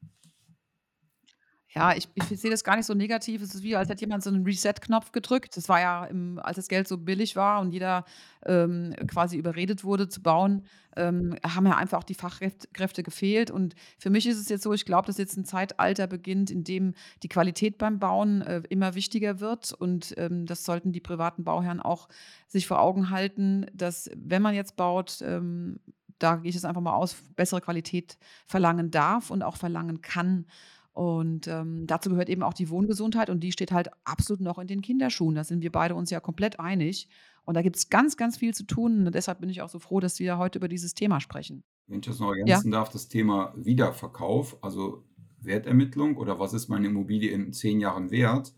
Ja, 1.77 1.95
ich 1.95 2.09
ich 2.15 2.25
sehe 2.41 2.51
das 2.51 2.65
gar 2.65 2.77
nicht 2.77 2.87
so 2.87 2.95
negativ. 2.95 3.43
Es 3.43 3.55
ist 3.55 3.62
wie, 3.62 3.77
als 3.77 3.91
hätte 3.91 4.01
jemand 4.01 4.23
so 4.25 4.31
'nen 4.31 4.45
Reset-Knopf 4.47 5.12
gedrückt. 5.12 5.59
Das 5.59 5.69
war 5.69 5.79
ja 5.79 6.07
im 6.07 6.39
als 6.43 6.57
das 6.57 6.69
Geld 6.69 6.89
so 6.89 6.97
billig 6.97 7.37
war 7.37 7.61
und 7.61 7.71
jeder, 7.71 8.07
ähm, 8.47 8.95
quasi 9.07 9.37
überredet 9.37 9.85
wurde 9.85 10.09
zu 10.09 10.23
bauen, 10.23 10.65
ähm, 10.97 11.37
haben 11.47 11.67
ja 11.67 11.77
einfach 11.77 11.99
auch 11.99 12.03
die 12.05 12.15
Fachkräfte 12.15 12.69
Kräfte 12.73 13.03
gefehlt. 13.03 13.51
Und 13.51 13.75
für 13.99 14.09
mich 14.09 14.27
ist 14.27 14.39
es 14.39 14.49
jetzt 14.49 14.62
so, 14.62 14.73
ich 14.73 14.87
glaube, 14.87 15.07
dass 15.07 15.19
jetzt 15.19 15.37
ein 15.37 15.45
Zeitalter 15.45 16.07
beginnt, 16.07 16.51
in 16.51 16.65
dem 16.65 16.95
die 17.23 17.29
Qualität 17.29 17.77
beim 17.77 17.99
Bauen, 17.99 18.41
äh, 18.41 18.62
immer 18.71 18.95
wichtiger 18.95 19.41
wird. 19.41 19.73
Und, 19.75 20.15
ähm, 20.17 20.47
das 20.47 20.65
sollten 20.65 20.93
die 20.93 21.01
privaten 21.03 21.45
Bauherren 21.45 21.81
auch 21.81 22.09
sich 22.49 22.67
vor 22.67 22.81
Augen 22.81 23.11
halten, 23.11 23.67
dass, 23.75 24.09
wenn 24.17 24.41
man 24.41 24.55
jetzt 24.55 24.77
baut, 24.77 25.19
ähm, 25.21 25.79
da 26.19 26.37
gehe 26.37 26.49
ich 26.49 26.55
jetzt 26.55 26.65
einfach 26.65 26.81
mal 26.81 26.95
aus, 26.95 27.17
bessere 27.37 27.61
Qualität 27.61 28.17
verlangen 28.47 28.91
darf 28.91 29.31
und 29.31 29.43
auch 29.43 29.57
verlangen 29.59 30.01
kann. 30.01 30.47
Und, 30.96 31.46
ähm, 31.46 31.87
dazu 31.87 32.09
gehört 32.09 32.30
eben 32.30 32.42
auch 32.42 32.54
die 32.54 32.70
Wohngesundheit 32.70 33.28
und 33.28 33.40
die 33.40 33.52
steht 33.52 33.70
halt 33.70 33.90
absolut 34.04 34.40
noch 34.40 34.59
in 34.59 34.66
den 34.66 34.80
Kinderschuhen. 34.80 35.35
Da 35.35 35.44
sind 35.44 35.61
wir 35.61 35.70
beide 35.70 35.94
uns 35.94 36.09
ja 36.09 36.20
komplett 36.20 36.59
einig. 36.59 37.11
Und 37.44 37.54
da 37.54 37.61
gibt's 37.61 37.90
ganz, 37.90 38.16
ganz 38.16 38.38
viel 38.38 38.54
zu 38.54 38.64
tun. 38.64 39.06
Und 39.06 39.14
deshalb 39.14 39.40
bin 39.40 39.50
ich 39.50 39.61
auch 39.61 39.68
so 39.68 39.78
froh, 39.78 40.00
dass 40.00 40.18
wir 40.20 40.38
heute 40.38 40.59
über 40.59 40.68
dieses 40.68 40.94
Thema 40.94 41.20
sprechen. 41.20 41.64
Wenn 41.87 41.98
ich 41.98 42.06
das 42.06 42.18
noch 42.18 42.32
Ja? 42.32 42.40
ergänzen 42.40 42.70
darf, 42.70 42.88
das 42.88 43.09
Thema 43.09 43.52
Wiederverkauf, 43.59 44.56
also 44.62 45.04
Wertermittlung 45.38 46.16
oder 46.16 46.38
was 46.38 46.54
ist 46.54 46.68
meine 46.68 46.87
Immobilie 46.87 47.30
in 47.30 47.52
zehn 47.52 47.78
Jahren 47.78 48.11
wert? 48.11 48.54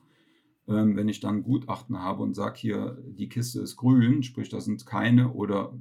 Ähm, 0.68 0.94
wenn 0.94 1.09
ich 1.09 1.18
dann 1.18 1.42
Gutachten 1.42 1.98
habe 1.98 2.22
und 2.22 2.35
sage 2.35 2.57
hier, 2.57 3.03
die 3.05 3.29
Kiste 3.29 3.61
ist 3.61 3.74
grün, 3.74 4.22
sprich, 4.22 4.48
da 4.48 4.61
sind 4.61 4.87
keine 4.87 5.33
oder 5.33 5.77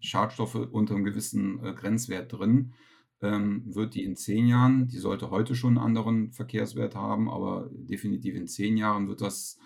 Schadstoffe 0.00 0.56
unter 0.56 0.96
einem 0.96 1.04
gewissen 1.04 1.64
äh, 1.64 1.74
Grenzwert 1.74 2.32
drin, 2.32 2.72
ähm, 3.22 3.62
wird 3.66 3.94
die 3.94 4.04
in 4.04 4.16
zehn 4.16 4.46
Jahren, 4.46 4.88
die 4.88 4.98
sollte 4.98 5.30
heute 5.30 5.54
schon 5.54 5.78
einen 5.78 5.86
anderen 5.86 6.32
Verkehrswert 6.32 6.94
haben, 6.94 7.30
aber 7.30 7.70
definitiv 7.72 8.34
in 8.34 8.46
zehn 8.46 8.76
Jahren 8.76 9.08
wird 9.08 9.20
das 9.20 9.58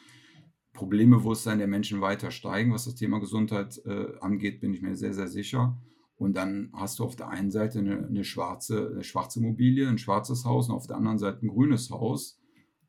Problembewusstsein 0.73 1.59
der 1.59 1.67
Menschen 1.67 2.01
weiter 2.01 2.31
steigen, 2.31 2.73
was 2.73 2.85
das 2.85 2.95
Thema 2.95 3.19
Gesundheit 3.19 3.81
äh, 3.85 4.19
angeht, 4.21 4.61
bin 4.61 4.73
ich 4.73 4.83
mir 4.83 4.95
sehr, 4.97 5.15
sehr 5.15 5.29
sicher. 5.29 5.77
Und 6.17 6.37
dann 6.37 6.71
hast 6.75 6.99
du 6.99 7.05
auf 7.05 7.17
der 7.17 7.29
einen 7.29 7.51
Seite 7.51 7.79
eine, 7.79 8.07
eine 8.07 8.25
schwarze, 8.25 8.91
eine 8.93 9.05
schwarze 9.05 9.41
Immobilie, 9.41 9.89
ein 9.89 9.99
schwarzes 9.99 10.45
Haus 10.45 10.69
und 10.69 10.75
auf 10.75 10.87
der 10.87 10.97
anderen 10.97 11.19
Seite 11.19 11.45
ein 11.45 11.49
grünes 11.49 11.91
Haus. 11.91 12.39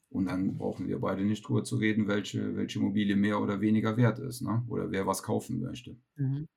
Und 0.10 0.26
dann 0.26 0.58
brauchen 0.58 0.88
wir 0.88 1.00
beide 1.00 1.24
nicht 1.24 1.48
drüber 1.48 1.64
zu 1.64 1.78
reden, 1.78 2.08
welche, 2.08 2.58
welche 2.58 2.80
Immobilie 2.80 3.16
mehr 3.16 3.40
oder 3.40 3.62
weniger 3.62 3.96
wert 3.96 4.20
ist, 4.20 4.42
ne? 4.42 4.64
Oder 4.68 4.92
wer 4.92 5.08
was 5.08 5.24
kaufen 5.24 5.62
möchte. 5.62 5.98
Mhm. 6.18 6.50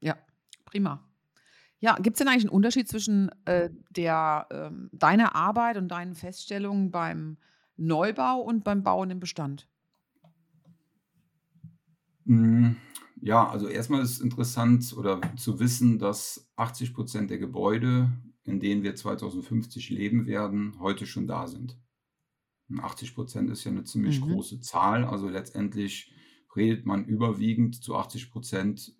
Ja, 0.00 0.16
prima. 0.64 1.11
Ja, 1.84 1.96
gibt's 1.96 2.18
denn 2.18 2.28
eigentlich 2.28 2.44
'n 2.44 2.48
Unterschied 2.48 2.88
zwischen, 2.88 3.28
äh, 3.44 3.68
der, 3.90 4.46
ähm 4.52 4.88
deiner 4.92 5.34
Arbeit 5.34 5.76
und 5.76 5.88
deinen 5.88 6.14
Feststellungen 6.14 6.92
beim 6.92 7.38
Neubau 7.76 8.38
und 8.40 8.62
beim 8.62 8.84
Bauen 8.84 9.10
im 9.10 9.18
Bestand? 9.18 9.66
Hm, 12.26 12.76
ja, 13.20 13.48
also 13.48 13.66
erstmal 13.68 14.02
ist 14.02 14.20
interessant 14.20 14.94
oder 14.96 15.20
zu 15.36 15.58
wissen, 15.58 15.98
dass 15.98 16.50
80% 16.56 17.30
der 17.30 17.38
Gebäude, 17.38 18.12
in 18.44 18.60
denen 18.60 18.82
wir 18.82 18.94
2050 18.94 19.90
leben 19.90 20.26
werden, 20.26 20.78
heute 20.80 21.06
schon 21.06 21.26
da 21.26 21.48
sind. 21.48 21.78
Und 22.68 22.80
80% 22.80 23.50
ist 23.50 23.64
ja 23.64 23.72
eine 23.72 23.84
ziemlich 23.84 24.20
Mhm. 24.20 24.22
große 24.22 24.60
Zahl. 24.60 25.04
Also 25.04 25.28
letztendlich 25.28 26.12
redet 26.56 26.86
man 26.86 27.06
überwiegend 27.06 27.82
zu 27.82 27.96
80 27.96 28.30
über 28.30 28.94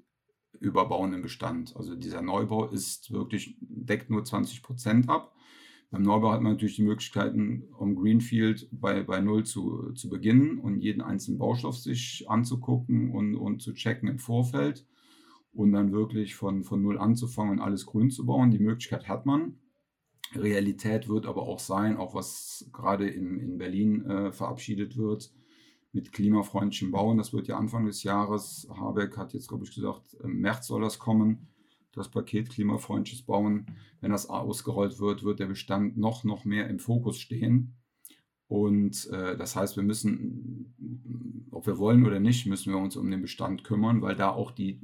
Bauen 0.71 1.13
im 1.13 1.23
Bestand. 1.23 1.77
Also 1.77 1.95
dieser 1.95 2.23
Neubau 2.23 2.69
ist 2.69 3.13
wirklich 3.13 3.57
deckt 3.61 4.11
nur 4.11 4.23
20% 4.23 5.09
ab. 5.09 5.35
Beim 5.91 6.03
Neubau 6.03 6.33
hat 6.33 6.41
man 6.41 6.53
natürlich 6.53 6.77
die 6.77 6.85
Möglichkeiten, 6.85 7.65
um 7.79 7.97
Greenfield 7.97 8.69
bei 8.71 9.03
bei 9.03 9.21
null 9.21 9.45
zu 9.45 9.93
zu 9.93 10.09
beginnen 10.09 10.59
und 10.59 10.81
jeden 10.81 11.03
einzelnen 11.03 11.39
Baustoff 11.39 11.77
sich 11.77 12.25
anzugucken 12.29 13.13
und 13.13 13.35
und 13.35 13.61
zu 13.61 13.75
checken 13.75 14.09
im 14.09 14.19
Vorfeld 14.19 14.87
und 15.53 15.73
dann 15.73 15.93
wirklich 15.93 16.35
von 16.35 16.65
von 16.65 16.81
null 16.81 16.99
anzufangen 16.99 17.53
und 17.53 17.61
alles 17.61 17.85
grün 17.85 18.11
zu 18.11 18.25
bauen. 18.25 18.51
Die 18.51 18.59
Möglichkeit 18.59 19.09
hat 19.09 19.27
man. 19.27 19.59
Realität 20.35 21.11
wird 21.11 21.27
aber 21.27 21.43
auch 21.43 21.59
sein, 21.59 21.99
auch 21.99 22.15
was 22.15 22.71
gerade 22.73 23.07
in 23.07 23.39
in 23.39 23.59
Berlin, 23.59 24.07
äh, 24.07 24.33
verabschiedet 24.33 24.97
wird 24.97 25.31
mit 25.93 26.13
klimafreundlichem 26.13 26.91
Bauen. 26.91 27.19
Das 27.19 27.33
wird 27.33 27.49
ja 27.49 27.59
Anfang 27.59 27.87
des 27.87 28.03
Jahres 28.03 28.69
Habeck 28.71 29.17
hat 29.17 29.35
jetzt, 29.35 29.49
glaube 29.49 29.65
ich, 29.65 29.75
gesagt, 29.75 30.15
im 30.23 30.41
März 30.41 30.67
soll 30.67 30.83
das 30.83 30.99
kommen, 30.99 31.49
das 31.93 32.09
Paket 32.09 32.51
klimafreundliches 32.51 33.23
Bauen. 33.23 33.67
Wenn 34.01 34.13
das 34.13 34.29
ausgerollt 34.29 34.99
wird, 34.99 35.23
wird 35.23 35.41
der 35.41 35.47
Bestand 35.47 35.97
noch 35.97 36.25
noch 36.25 36.45
mehr 36.45 36.69
im 36.69 36.79
Fokus 36.79 37.19
stehen. 37.19 37.75
Und, 38.49 39.09
äh, 39.11 39.37
das 39.37 39.57
heißt, 39.57 39.77
wir 39.77 39.83
müssen 39.83 40.75
ob 41.53 41.67
wir 41.67 41.79
wollen 41.79 42.05
oder 42.07 42.19
nicht, 42.19 42.47
müssen 42.47 42.73
wir 42.73 42.81
uns 42.81 42.97
um 42.97 43.11
den 43.11 43.23
Bestand 43.23 43.63
kümmern, 43.63 44.03
weil 44.03 44.17
da 44.17 44.31
auch 44.31 44.51
die 44.51 44.81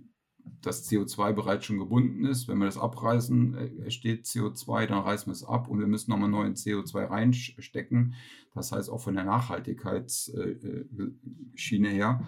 das 0.63 0.89
CO2 0.89 1.33
bereits 1.33 1.67
schon 1.67 1.79
gebunden 1.79 2.25
ist. 2.25 2.49
Wenn 2.49 2.59
wir 2.59 2.67
das 2.67 2.79
abreißen, 2.79 3.55
äh, 3.55 3.67
entsteht 3.85 4.27
CO2, 4.27 4.87
dann 4.87 5.03
reißen 5.03 5.27
wir 5.27 5.33
es 5.33 5.45
ab 5.45 5.69
und 5.69 5.79
wir 5.79 5.87
müssen 5.87 6.11
nochmal 6.11 6.29
neuen 6.29 6.55
CO2 6.55 7.11
reinstecken. 7.11 8.15
Das 8.55 8.73
heißt, 8.73 8.91
auch 8.91 9.01
von 9.01 9.15
der 9.15 9.25
Nachhaltigkeitsschiene 9.25 11.89
her 11.89 12.27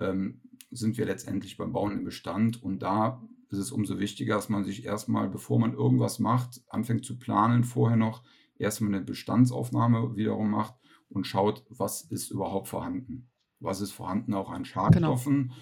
ähm, 0.00 0.40
sind 0.70 0.98
wir 0.98 1.06
letztendlich 1.06 1.56
beim 1.56 1.72
Bauen 1.72 1.92
im 1.92 2.04
Bestand. 2.04 2.62
Und 2.62 2.80
da 2.80 3.22
ist 3.50 3.58
es 3.58 3.72
umso 3.72 3.98
wichtiger, 3.98 4.36
dass 4.36 4.48
man 4.48 4.64
sich 4.64 4.84
erstmal, 4.84 5.28
bevor 5.28 5.58
man 5.58 5.74
irgendwas 5.74 6.18
macht, 6.18 6.62
anfängt 6.68 7.04
zu 7.04 7.18
planen, 7.18 7.64
vorher 7.64 7.96
noch 7.96 8.22
erstmal 8.58 8.94
eine 8.94 9.04
Bestandsaufnahme 9.04 10.16
wiederum 10.16 10.50
macht 10.50 10.74
und 11.08 11.26
schaut, 11.26 11.64
was 11.68 12.02
ist 12.02 12.30
überhaupt 12.30 12.68
vorhanden. 12.68 13.28
Was 13.60 13.80
ist 13.80 13.92
vorhanden 13.92 14.34
auch 14.34 14.50
an 14.50 14.62
genau. 14.62 14.64
Schadstoffen? 14.64 15.42
Genau. 15.42 15.54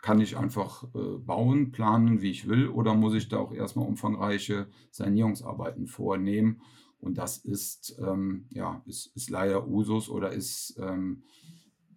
Kann 0.00 0.20
ich 0.20 0.36
einfach 0.36 0.84
äh, 0.94 1.18
bauen, 1.18 1.72
planen, 1.72 2.22
wie 2.22 2.30
ich 2.30 2.48
will, 2.48 2.68
oder 2.68 2.94
muss 2.94 3.14
ich 3.14 3.28
da 3.28 3.38
auch 3.38 3.52
erstmal 3.52 3.86
umfangreiche 3.86 4.68
Sanierungsarbeiten 4.90 5.86
vornehmen? 5.86 6.62
Und 7.00 7.18
das 7.18 7.38
ist, 7.38 7.98
ähm, 8.00 8.46
ja, 8.50 8.82
ist, 8.86 9.14
ist 9.16 9.30
leider 9.30 9.68
Usus 9.68 10.08
oder 10.08 10.32
ist, 10.32 10.78
ähm, 10.80 11.22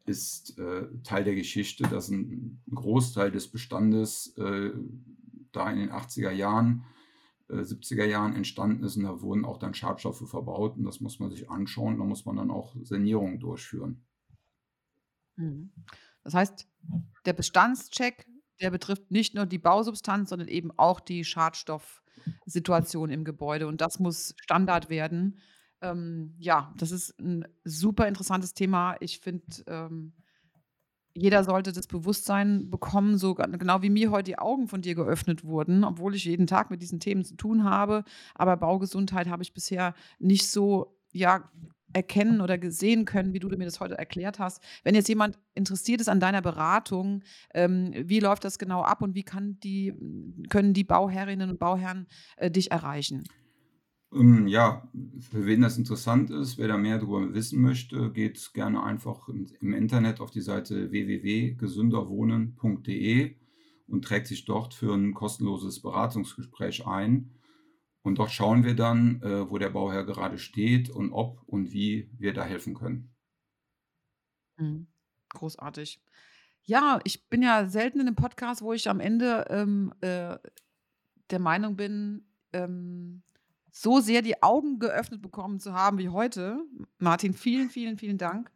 ist 0.05 0.57
äh, 0.59 0.87
Teil 1.03 1.23
der 1.23 1.35
Geschichte, 1.35 1.83
dass 1.83 2.09
ein, 2.09 2.61
Großteil 2.73 3.31
des 3.31 3.47
Bestandes 3.47 4.35
äh, 4.37 4.71
da 5.51 5.71
in 5.71 5.79
den 5.79 5.91
80er 5.91 6.31
Jahren, 6.31 6.83
70er 7.49 8.03
äh, 8.03 8.09
Jahren 8.09 8.35
entstanden 8.35 8.83
ist 8.83 8.95
und 8.95 9.03
da 9.03 9.21
wurden 9.21 9.43
auch 9.43 9.57
dann 9.57 9.73
Schadstoffe 9.73 10.27
verbaut 10.29 10.77
und 10.77 10.85
das 10.85 11.01
muss 11.01 11.19
man 11.19 11.29
sich 11.29 11.49
anschauen, 11.49 11.97
da 11.97 12.03
muss 12.03 12.25
man 12.25 12.37
dann 12.37 12.51
auch 12.51 12.75
Sanierungen 12.83 13.39
durchführen. 13.39 14.05
Mhm. 15.35 15.71
Das 16.23 16.33
heißt, 16.33 16.67
der 17.25 17.33
Bestandscheck, 17.33 18.27
der 18.61 18.71
betrifft 18.71 19.11
nicht 19.11 19.33
nur 19.35 19.45
die 19.45 19.57
Bausubstanz, 19.57 20.29
sondern 20.29 20.47
eben 20.47 20.71
auch 20.77 20.99
die 20.99 21.23
Schadstoffsituation 21.23 23.09
im 23.09 23.23
Gebäude. 23.23 23.67
Und 23.67 23.81
das 23.81 23.99
muss 23.99 24.35
Standard 24.41 24.89
werden. 24.89 25.39
Ähm, 25.81 26.35
ja, 26.37 26.73
das 26.77 26.91
ist 26.91 27.19
ein 27.19 27.45
super 27.63 28.07
interessantes 28.07 28.53
Thema. 28.53 28.95
Ich 28.99 29.19
finde, 29.19 29.45
ähm, 29.67 30.13
jeder 31.13 31.43
sollte 31.43 31.73
das 31.73 31.87
Bewusstsein 31.87 32.69
bekommen, 32.69 33.17
so 33.17 33.33
genau 33.35 33.81
wie 33.81 33.89
mir 33.89 34.11
heute 34.11 34.31
die 34.31 34.39
Augen 34.39 34.67
von 34.67 34.81
dir 34.81 34.95
geöffnet 34.95 35.43
wurden, 35.43 35.83
obwohl 35.83 36.15
ich 36.15 36.23
jeden 36.23 36.47
Tag 36.47 36.71
mit 36.71 36.81
diesen 36.81 36.99
Themen 36.99 37.25
zu 37.25 37.35
tun 37.35 37.63
habe. 37.63 38.05
Aber 38.33 38.55
Baugesundheit 38.55 39.27
habe 39.27 39.43
ich 39.43 39.53
bisher 39.53 39.93
nicht 40.19 40.49
so 40.49 40.97
ja, 41.13 41.49
erkennen 41.93 42.41
oder 42.41 42.57
gesehen 42.57 43.05
können, 43.05 43.33
wie 43.33 43.39
du 43.39 43.47
mir 43.49 43.65
das 43.65 43.79
heute 43.79 43.97
erklärt 43.97 44.39
hast. 44.39 44.61
Wenn 44.83 44.95
jetzt 44.95 45.09
jemand 45.09 45.37
interessiert 45.53 46.01
ist 46.01 46.09
an 46.09 46.19
deiner 46.19 46.41
Beratung, 46.41 47.23
ähm, 47.53 47.93
wie 47.95 48.19
läuft 48.19 48.43
das 48.43 48.59
genau 48.59 48.81
ab 48.81 49.01
und 49.01 49.15
wie 49.15 49.25
die, 49.63 49.93
können 50.49 50.73
die 50.73 50.83
Bauherrinnen 50.83 51.49
und 51.49 51.59
Bauherren 51.59 52.07
äh, 52.37 52.51
dich 52.51 52.71
erreichen? 52.71 53.23
Ähm, 54.13 54.47
ja, 54.47 54.89
für 55.19 55.45
wen 55.45 55.61
das 55.61 55.77
interessant 55.77 56.31
ist, 56.31 56.57
wer 56.57 56.67
da 56.67 56.75
mehr 56.77 56.97
darüber 56.97 57.33
wissen 57.33 57.61
möchte, 57.61 58.11
geht 58.11 58.51
gerne 58.53 58.83
einfach 58.83 59.29
im 59.29 59.73
Internet 59.73 60.19
auf 60.19 60.31
die 60.31 60.41
Seite 60.41 60.91
www.gesünderwohnen.de 60.91 63.35
und 63.87 64.05
trägt 64.05 64.27
sich 64.27 64.45
dort 64.45 64.73
für 64.73 64.93
ein 64.93 65.13
kostenloses 65.13 65.81
Beratungsgespräch 65.81 66.87
ein. 66.87 67.31
Und 68.03 68.17
dort 68.17 68.31
schauen 68.31 68.63
wir 68.63 68.75
dann, 68.75 69.21
äh, 69.21 69.49
wo 69.49 69.57
der 69.57 69.69
Bauherr 69.69 70.05
gerade 70.05 70.37
steht 70.37 70.89
und 70.89 71.11
ob 71.11 71.43
und 71.45 71.71
wie 71.71 72.09
wir 72.17 72.33
da 72.33 72.43
helfen 72.43 72.73
können. 72.73 73.13
Mhm. 74.57 74.87
Großartig. 75.29 76.01
Ja, 76.63 76.99
ich 77.03 77.29
bin 77.29 77.41
ja 77.41 77.67
selten 77.67 77.99
in 77.99 78.07
einem 78.07 78.15
Podcast, 78.15 78.61
wo 78.61 78.73
ich 78.73 78.89
am 78.89 78.99
Ende 78.99 79.45
ähm, 79.49 79.93
äh, 80.01 80.37
der 81.29 81.39
Meinung 81.39 81.75
bin, 81.75 82.25
ähm, 82.53 83.23
so 83.71 83.99
sehr 83.99 84.21
die 84.21 84.43
Augen 84.43 84.79
geöffnet 84.79 85.21
bekommen 85.21 85.59
zu 85.59 85.73
haben 85.73 85.97
wie 85.97 86.09
heute. 86.09 86.63
Martin, 86.97 87.33
vielen, 87.33 87.69
vielen, 87.69 87.97
vielen 87.97 88.17
Dank, 88.17 88.51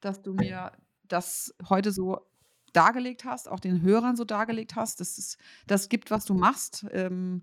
dass 0.00 0.22
du 0.22 0.32
mir 0.32 0.72
das 1.08 1.54
heute 1.68 1.90
so 1.90 2.20
dargelegt 2.72 3.24
hast, 3.24 3.48
auch 3.48 3.60
den 3.60 3.82
Hörern 3.82 4.16
so 4.16 4.24
dargelegt 4.24 4.76
hast. 4.76 5.00
Das, 5.00 5.18
ist, 5.18 5.38
das 5.66 5.88
gibt, 5.88 6.10
was 6.10 6.24
du 6.24 6.34
machst. 6.34 6.86
Ähm, 6.92 7.42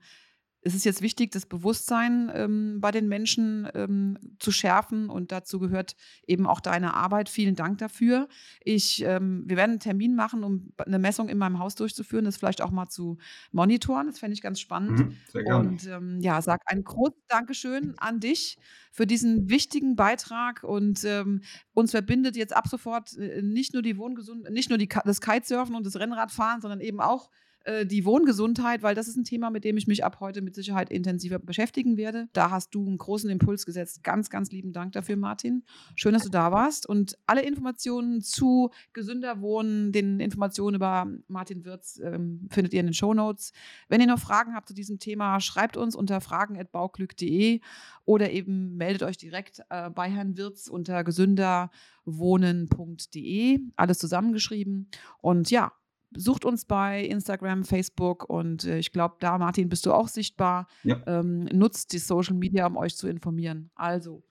es 0.68 0.76
ist 0.76 0.84
jetzt 0.84 1.01
wichtig, 1.01 1.32
das 1.32 1.45
Bewusstsein 1.45 2.30
ähm, 2.34 2.80
bei 2.82 2.91
den 2.91 3.07
Menschen 3.07 3.70
ähm, 3.74 4.18
zu 4.38 4.51
schärfen 4.51 5.09
und 5.09 5.32
dazu 5.32 5.59
gehört 5.59 5.95
eben 6.28 6.45
auch 6.45 6.59
deine 6.59 6.93
Arbeit. 6.93 7.30
Vielen 7.30 7.55
Dank 7.55 7.78
dafür. 7.78 8.28
Ich, 8.59 9.01
ähm, 9.03 9.43
wir 9.47 9.55
werden 9.55 9.72
einen 9.72 9.80
Termin 9.80 10.13
machen, 10.13 10.43
um 10.43 10.74
eine 10.78 10.99
Messung 10.99 11.30
in 11.30 11.38
meinem 11.38 11.59
Haus 11.59 11.76
durchzuführen, 11.76 12.26
das 12.26 12.36
vielleicht 12.36 12.61
auch 12.61 12.72
mal 12.72 12.89
zu 12.89 13.18
monitoren. 13.53 14.07
Das 14.07 14.20
fände 14.20 14.34
ich 14.34 14.41
ganz 14.41 14.59
spannend. 14.59 14.99
Mhm, 14.99 15.18
sehr 15.32 15.43
gerne. 15.45 15.70
Und 15.70 15.88
ähm, 15.88 16.20
ja, 16.20 16.41
sag 16.41 16.61
ein 16.65 16.84
großes 16.84 17.24
Dankeschön 17.30 17.93
an 17.97 18.20
dich 18.20 18.57
für 18.91 19.07
diesen 19.07 19.49
wichtigen 19.49 19.95
Beitrag 19.95 20.63
und 20.63 21.05
ähm, 21.05 21.43
uns 21.74 21.91
verbindet 21.91 22.36
jetzt 22.36 22.53
ab 22.53 22.68
sofort 22.68 23.15
äh, 23.18 23.41
nicht 23.41 23.74
nur 23.74 23.84
die 23.84 23.97
Wohngesund, 23.97 24.49
nicht 24.49 24.70
nur 24.70 24.78
die, 24.78 24.89
das 25.05 25.22
Kitesurfen 25.22 25.76
und 25.76 25.86
das 25.86 25.95
Rennradfahren, 25.95 26.59
sondern 26.59 26.82
eben 26.82 26.99
auch 26.99 27.30
äh, 27.68 27.86
die 27.86 28.03
Wohngesundheit, 28.05 28.82
weil 28.82 28.95
das 28.95 29.09
ist 29.09 29.18
ein 29.18 29.26
Thema, 29.26 29.49
mit 29.49 29.65
dem 29.65 29.76
ich 29.76 29.88
mich 29.88 30.05
ab 30.05 30.22
heute 30.22 30.41
mit 30.41 30.55
Sicherheit 30.55 30.89
intensiver 30.89 31.38
beschäftigen 31.38 31.97
werde. 31.97 32.30
Da 32.32 32.49
hast 32.49 32.74
du 32.74 32.88
einen 32.88 32.97
großen 32.97 33.30
Impuls 33.30 33.65
gesetzt. 33.65 34.03
Ganz, 34.03 34.30
ganz 34.30 34.51
lieben 34.51 34.72
Dank 34.72 34.93
dafür, 34.93 35.18
Martin. 35.18 35.65
Schön, 35.95 36.13
dass 36.13 36.24
du 36.24 36.30
da 36.30 36.53
warst. 36.53 36.88
Und 36.88 37.18
alle 37.26 37.41
Informationen 37.41 38.22
zu 38.22 38.70
gesünder 38.93 39.41
Wohnen, 39.41 39.91
den 39.91 40.22
Informationen 40.22 40.78
über 40.78 41.11
Martin 41.28 41.65
Wirz 41.65 41.99
ähm, 42.01 42.47
findet 42.49 42.74
ihr 42.74 42.80
in 42.80 42.86
den 42.86 42.93
Show 42.93 43.13
Notes. 43.13 43.51
Wenn 43.89 43.99
ihr 43.99 44.07
noch 44.07 44.20
Fragen 44.20 44.55
habt 44.55 44.70
zu 44.70 44.74
diesem 44.74 44.99
Thema, 44.99 45.41
schreibt 45.41 45.76
uns 45.76 45.93
unter 45.93 46.22
fragen.bauglück.de 46.22 47.59
oder 48.05 48.32
eben 48.32 48.78
meldet 48.78 49.03
euch 49.03 49.18
direkt 49.18 49.61
äh, 49.70 49.89
bei 49.89 50.09
Herrn 50.09 50.38
Wirz 50.38 50.70
unter 50.70 51.03
gesünderwohnen.de. 51.03 53.59
Alles 53.76 53.97
zusammengeschrieben. 53.97 54.89
Und 55.20 55.51
ja, 55.51 55.74
sucht 56.16 56.45
uns 56.45 56.66
bei 56.66 57.03
Instagram, 57.03 57.64
Facebook 57.64 58.30
und 58.30 58.64
äh, 58.64 58.80
ich 58.80 58.91
glaube, 58.91 59.16
da, 59.20 59.38
Martin, 59.38 59.70
bist 59.70 59.86
du 59.86 59.93
auch 59.93 60.08
sichtbar. 60.08 60.68
Ja. 60.84 61.01
Ähm, 61.05 61.45
nutzt 61.45 61.93
die 61.93 61.99
Social 61.99 62.36
Media, 62.36 62.66
um 62.68 62.78
euch 62.78 62.95
zu 62.95 63.08
informieren. 63.08 63.70
Also, 63.76 64.24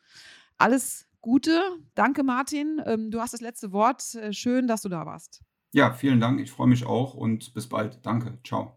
alles 0.59 1.07
Gute. 1.21 1.61
Danke, 1.97 2.23
Martin. 2.23 2.81
Ähm, 2.87 3.11
du 3.11 3.21
hast 3.21 3.35
das 3.35 3.41
letzte 3.41 3.73
Wort. 3.73 4.15
Äh, 4.15 4.33
schön, 4.33 4.69
dass 4.69 4.83
du 4.83 4.89
da 4.89 5.07
warst. 5.07 5.43
Ja, 5.73 5.93
vielen 5.93 6.21
Dank. 6.21 6.41
Ich 6.41 6.53
freue 6.53 6.69
mich 6.69 6.87
auch 6.87 7.15
und 7.15 7.53
bis 7.53 7.69
bald. 7.69 7.99
Danke. 8.07 8.39
Ciao. 8.47 8.77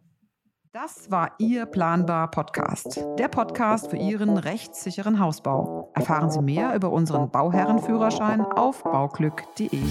Das 0.72 1.10
war 1.10 1.34
Ihr 1.40 1.66
Planbar 1.66 2.30
Podcast, 2.30 3.04
der 3.18 3.28
Podcast 3.28 3.90
für 3.90 3.98
Ihren 3.98 4.38
rechtssicheren 4.38 5.20
Hausbau. 5.20 5.92
Erfahren 5.96 6.30
Sie 6.30 6.42
mehr 6.42 6.76
über 6.76 6.92
unseren 6.92 7.32
Bauherrenführerschein 7.32 8.42
auf 8.42 8.84
bauglück.de. 8.84 9.82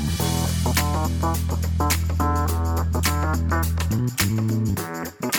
Thank 3.39 5.35
you. 5.35 5.38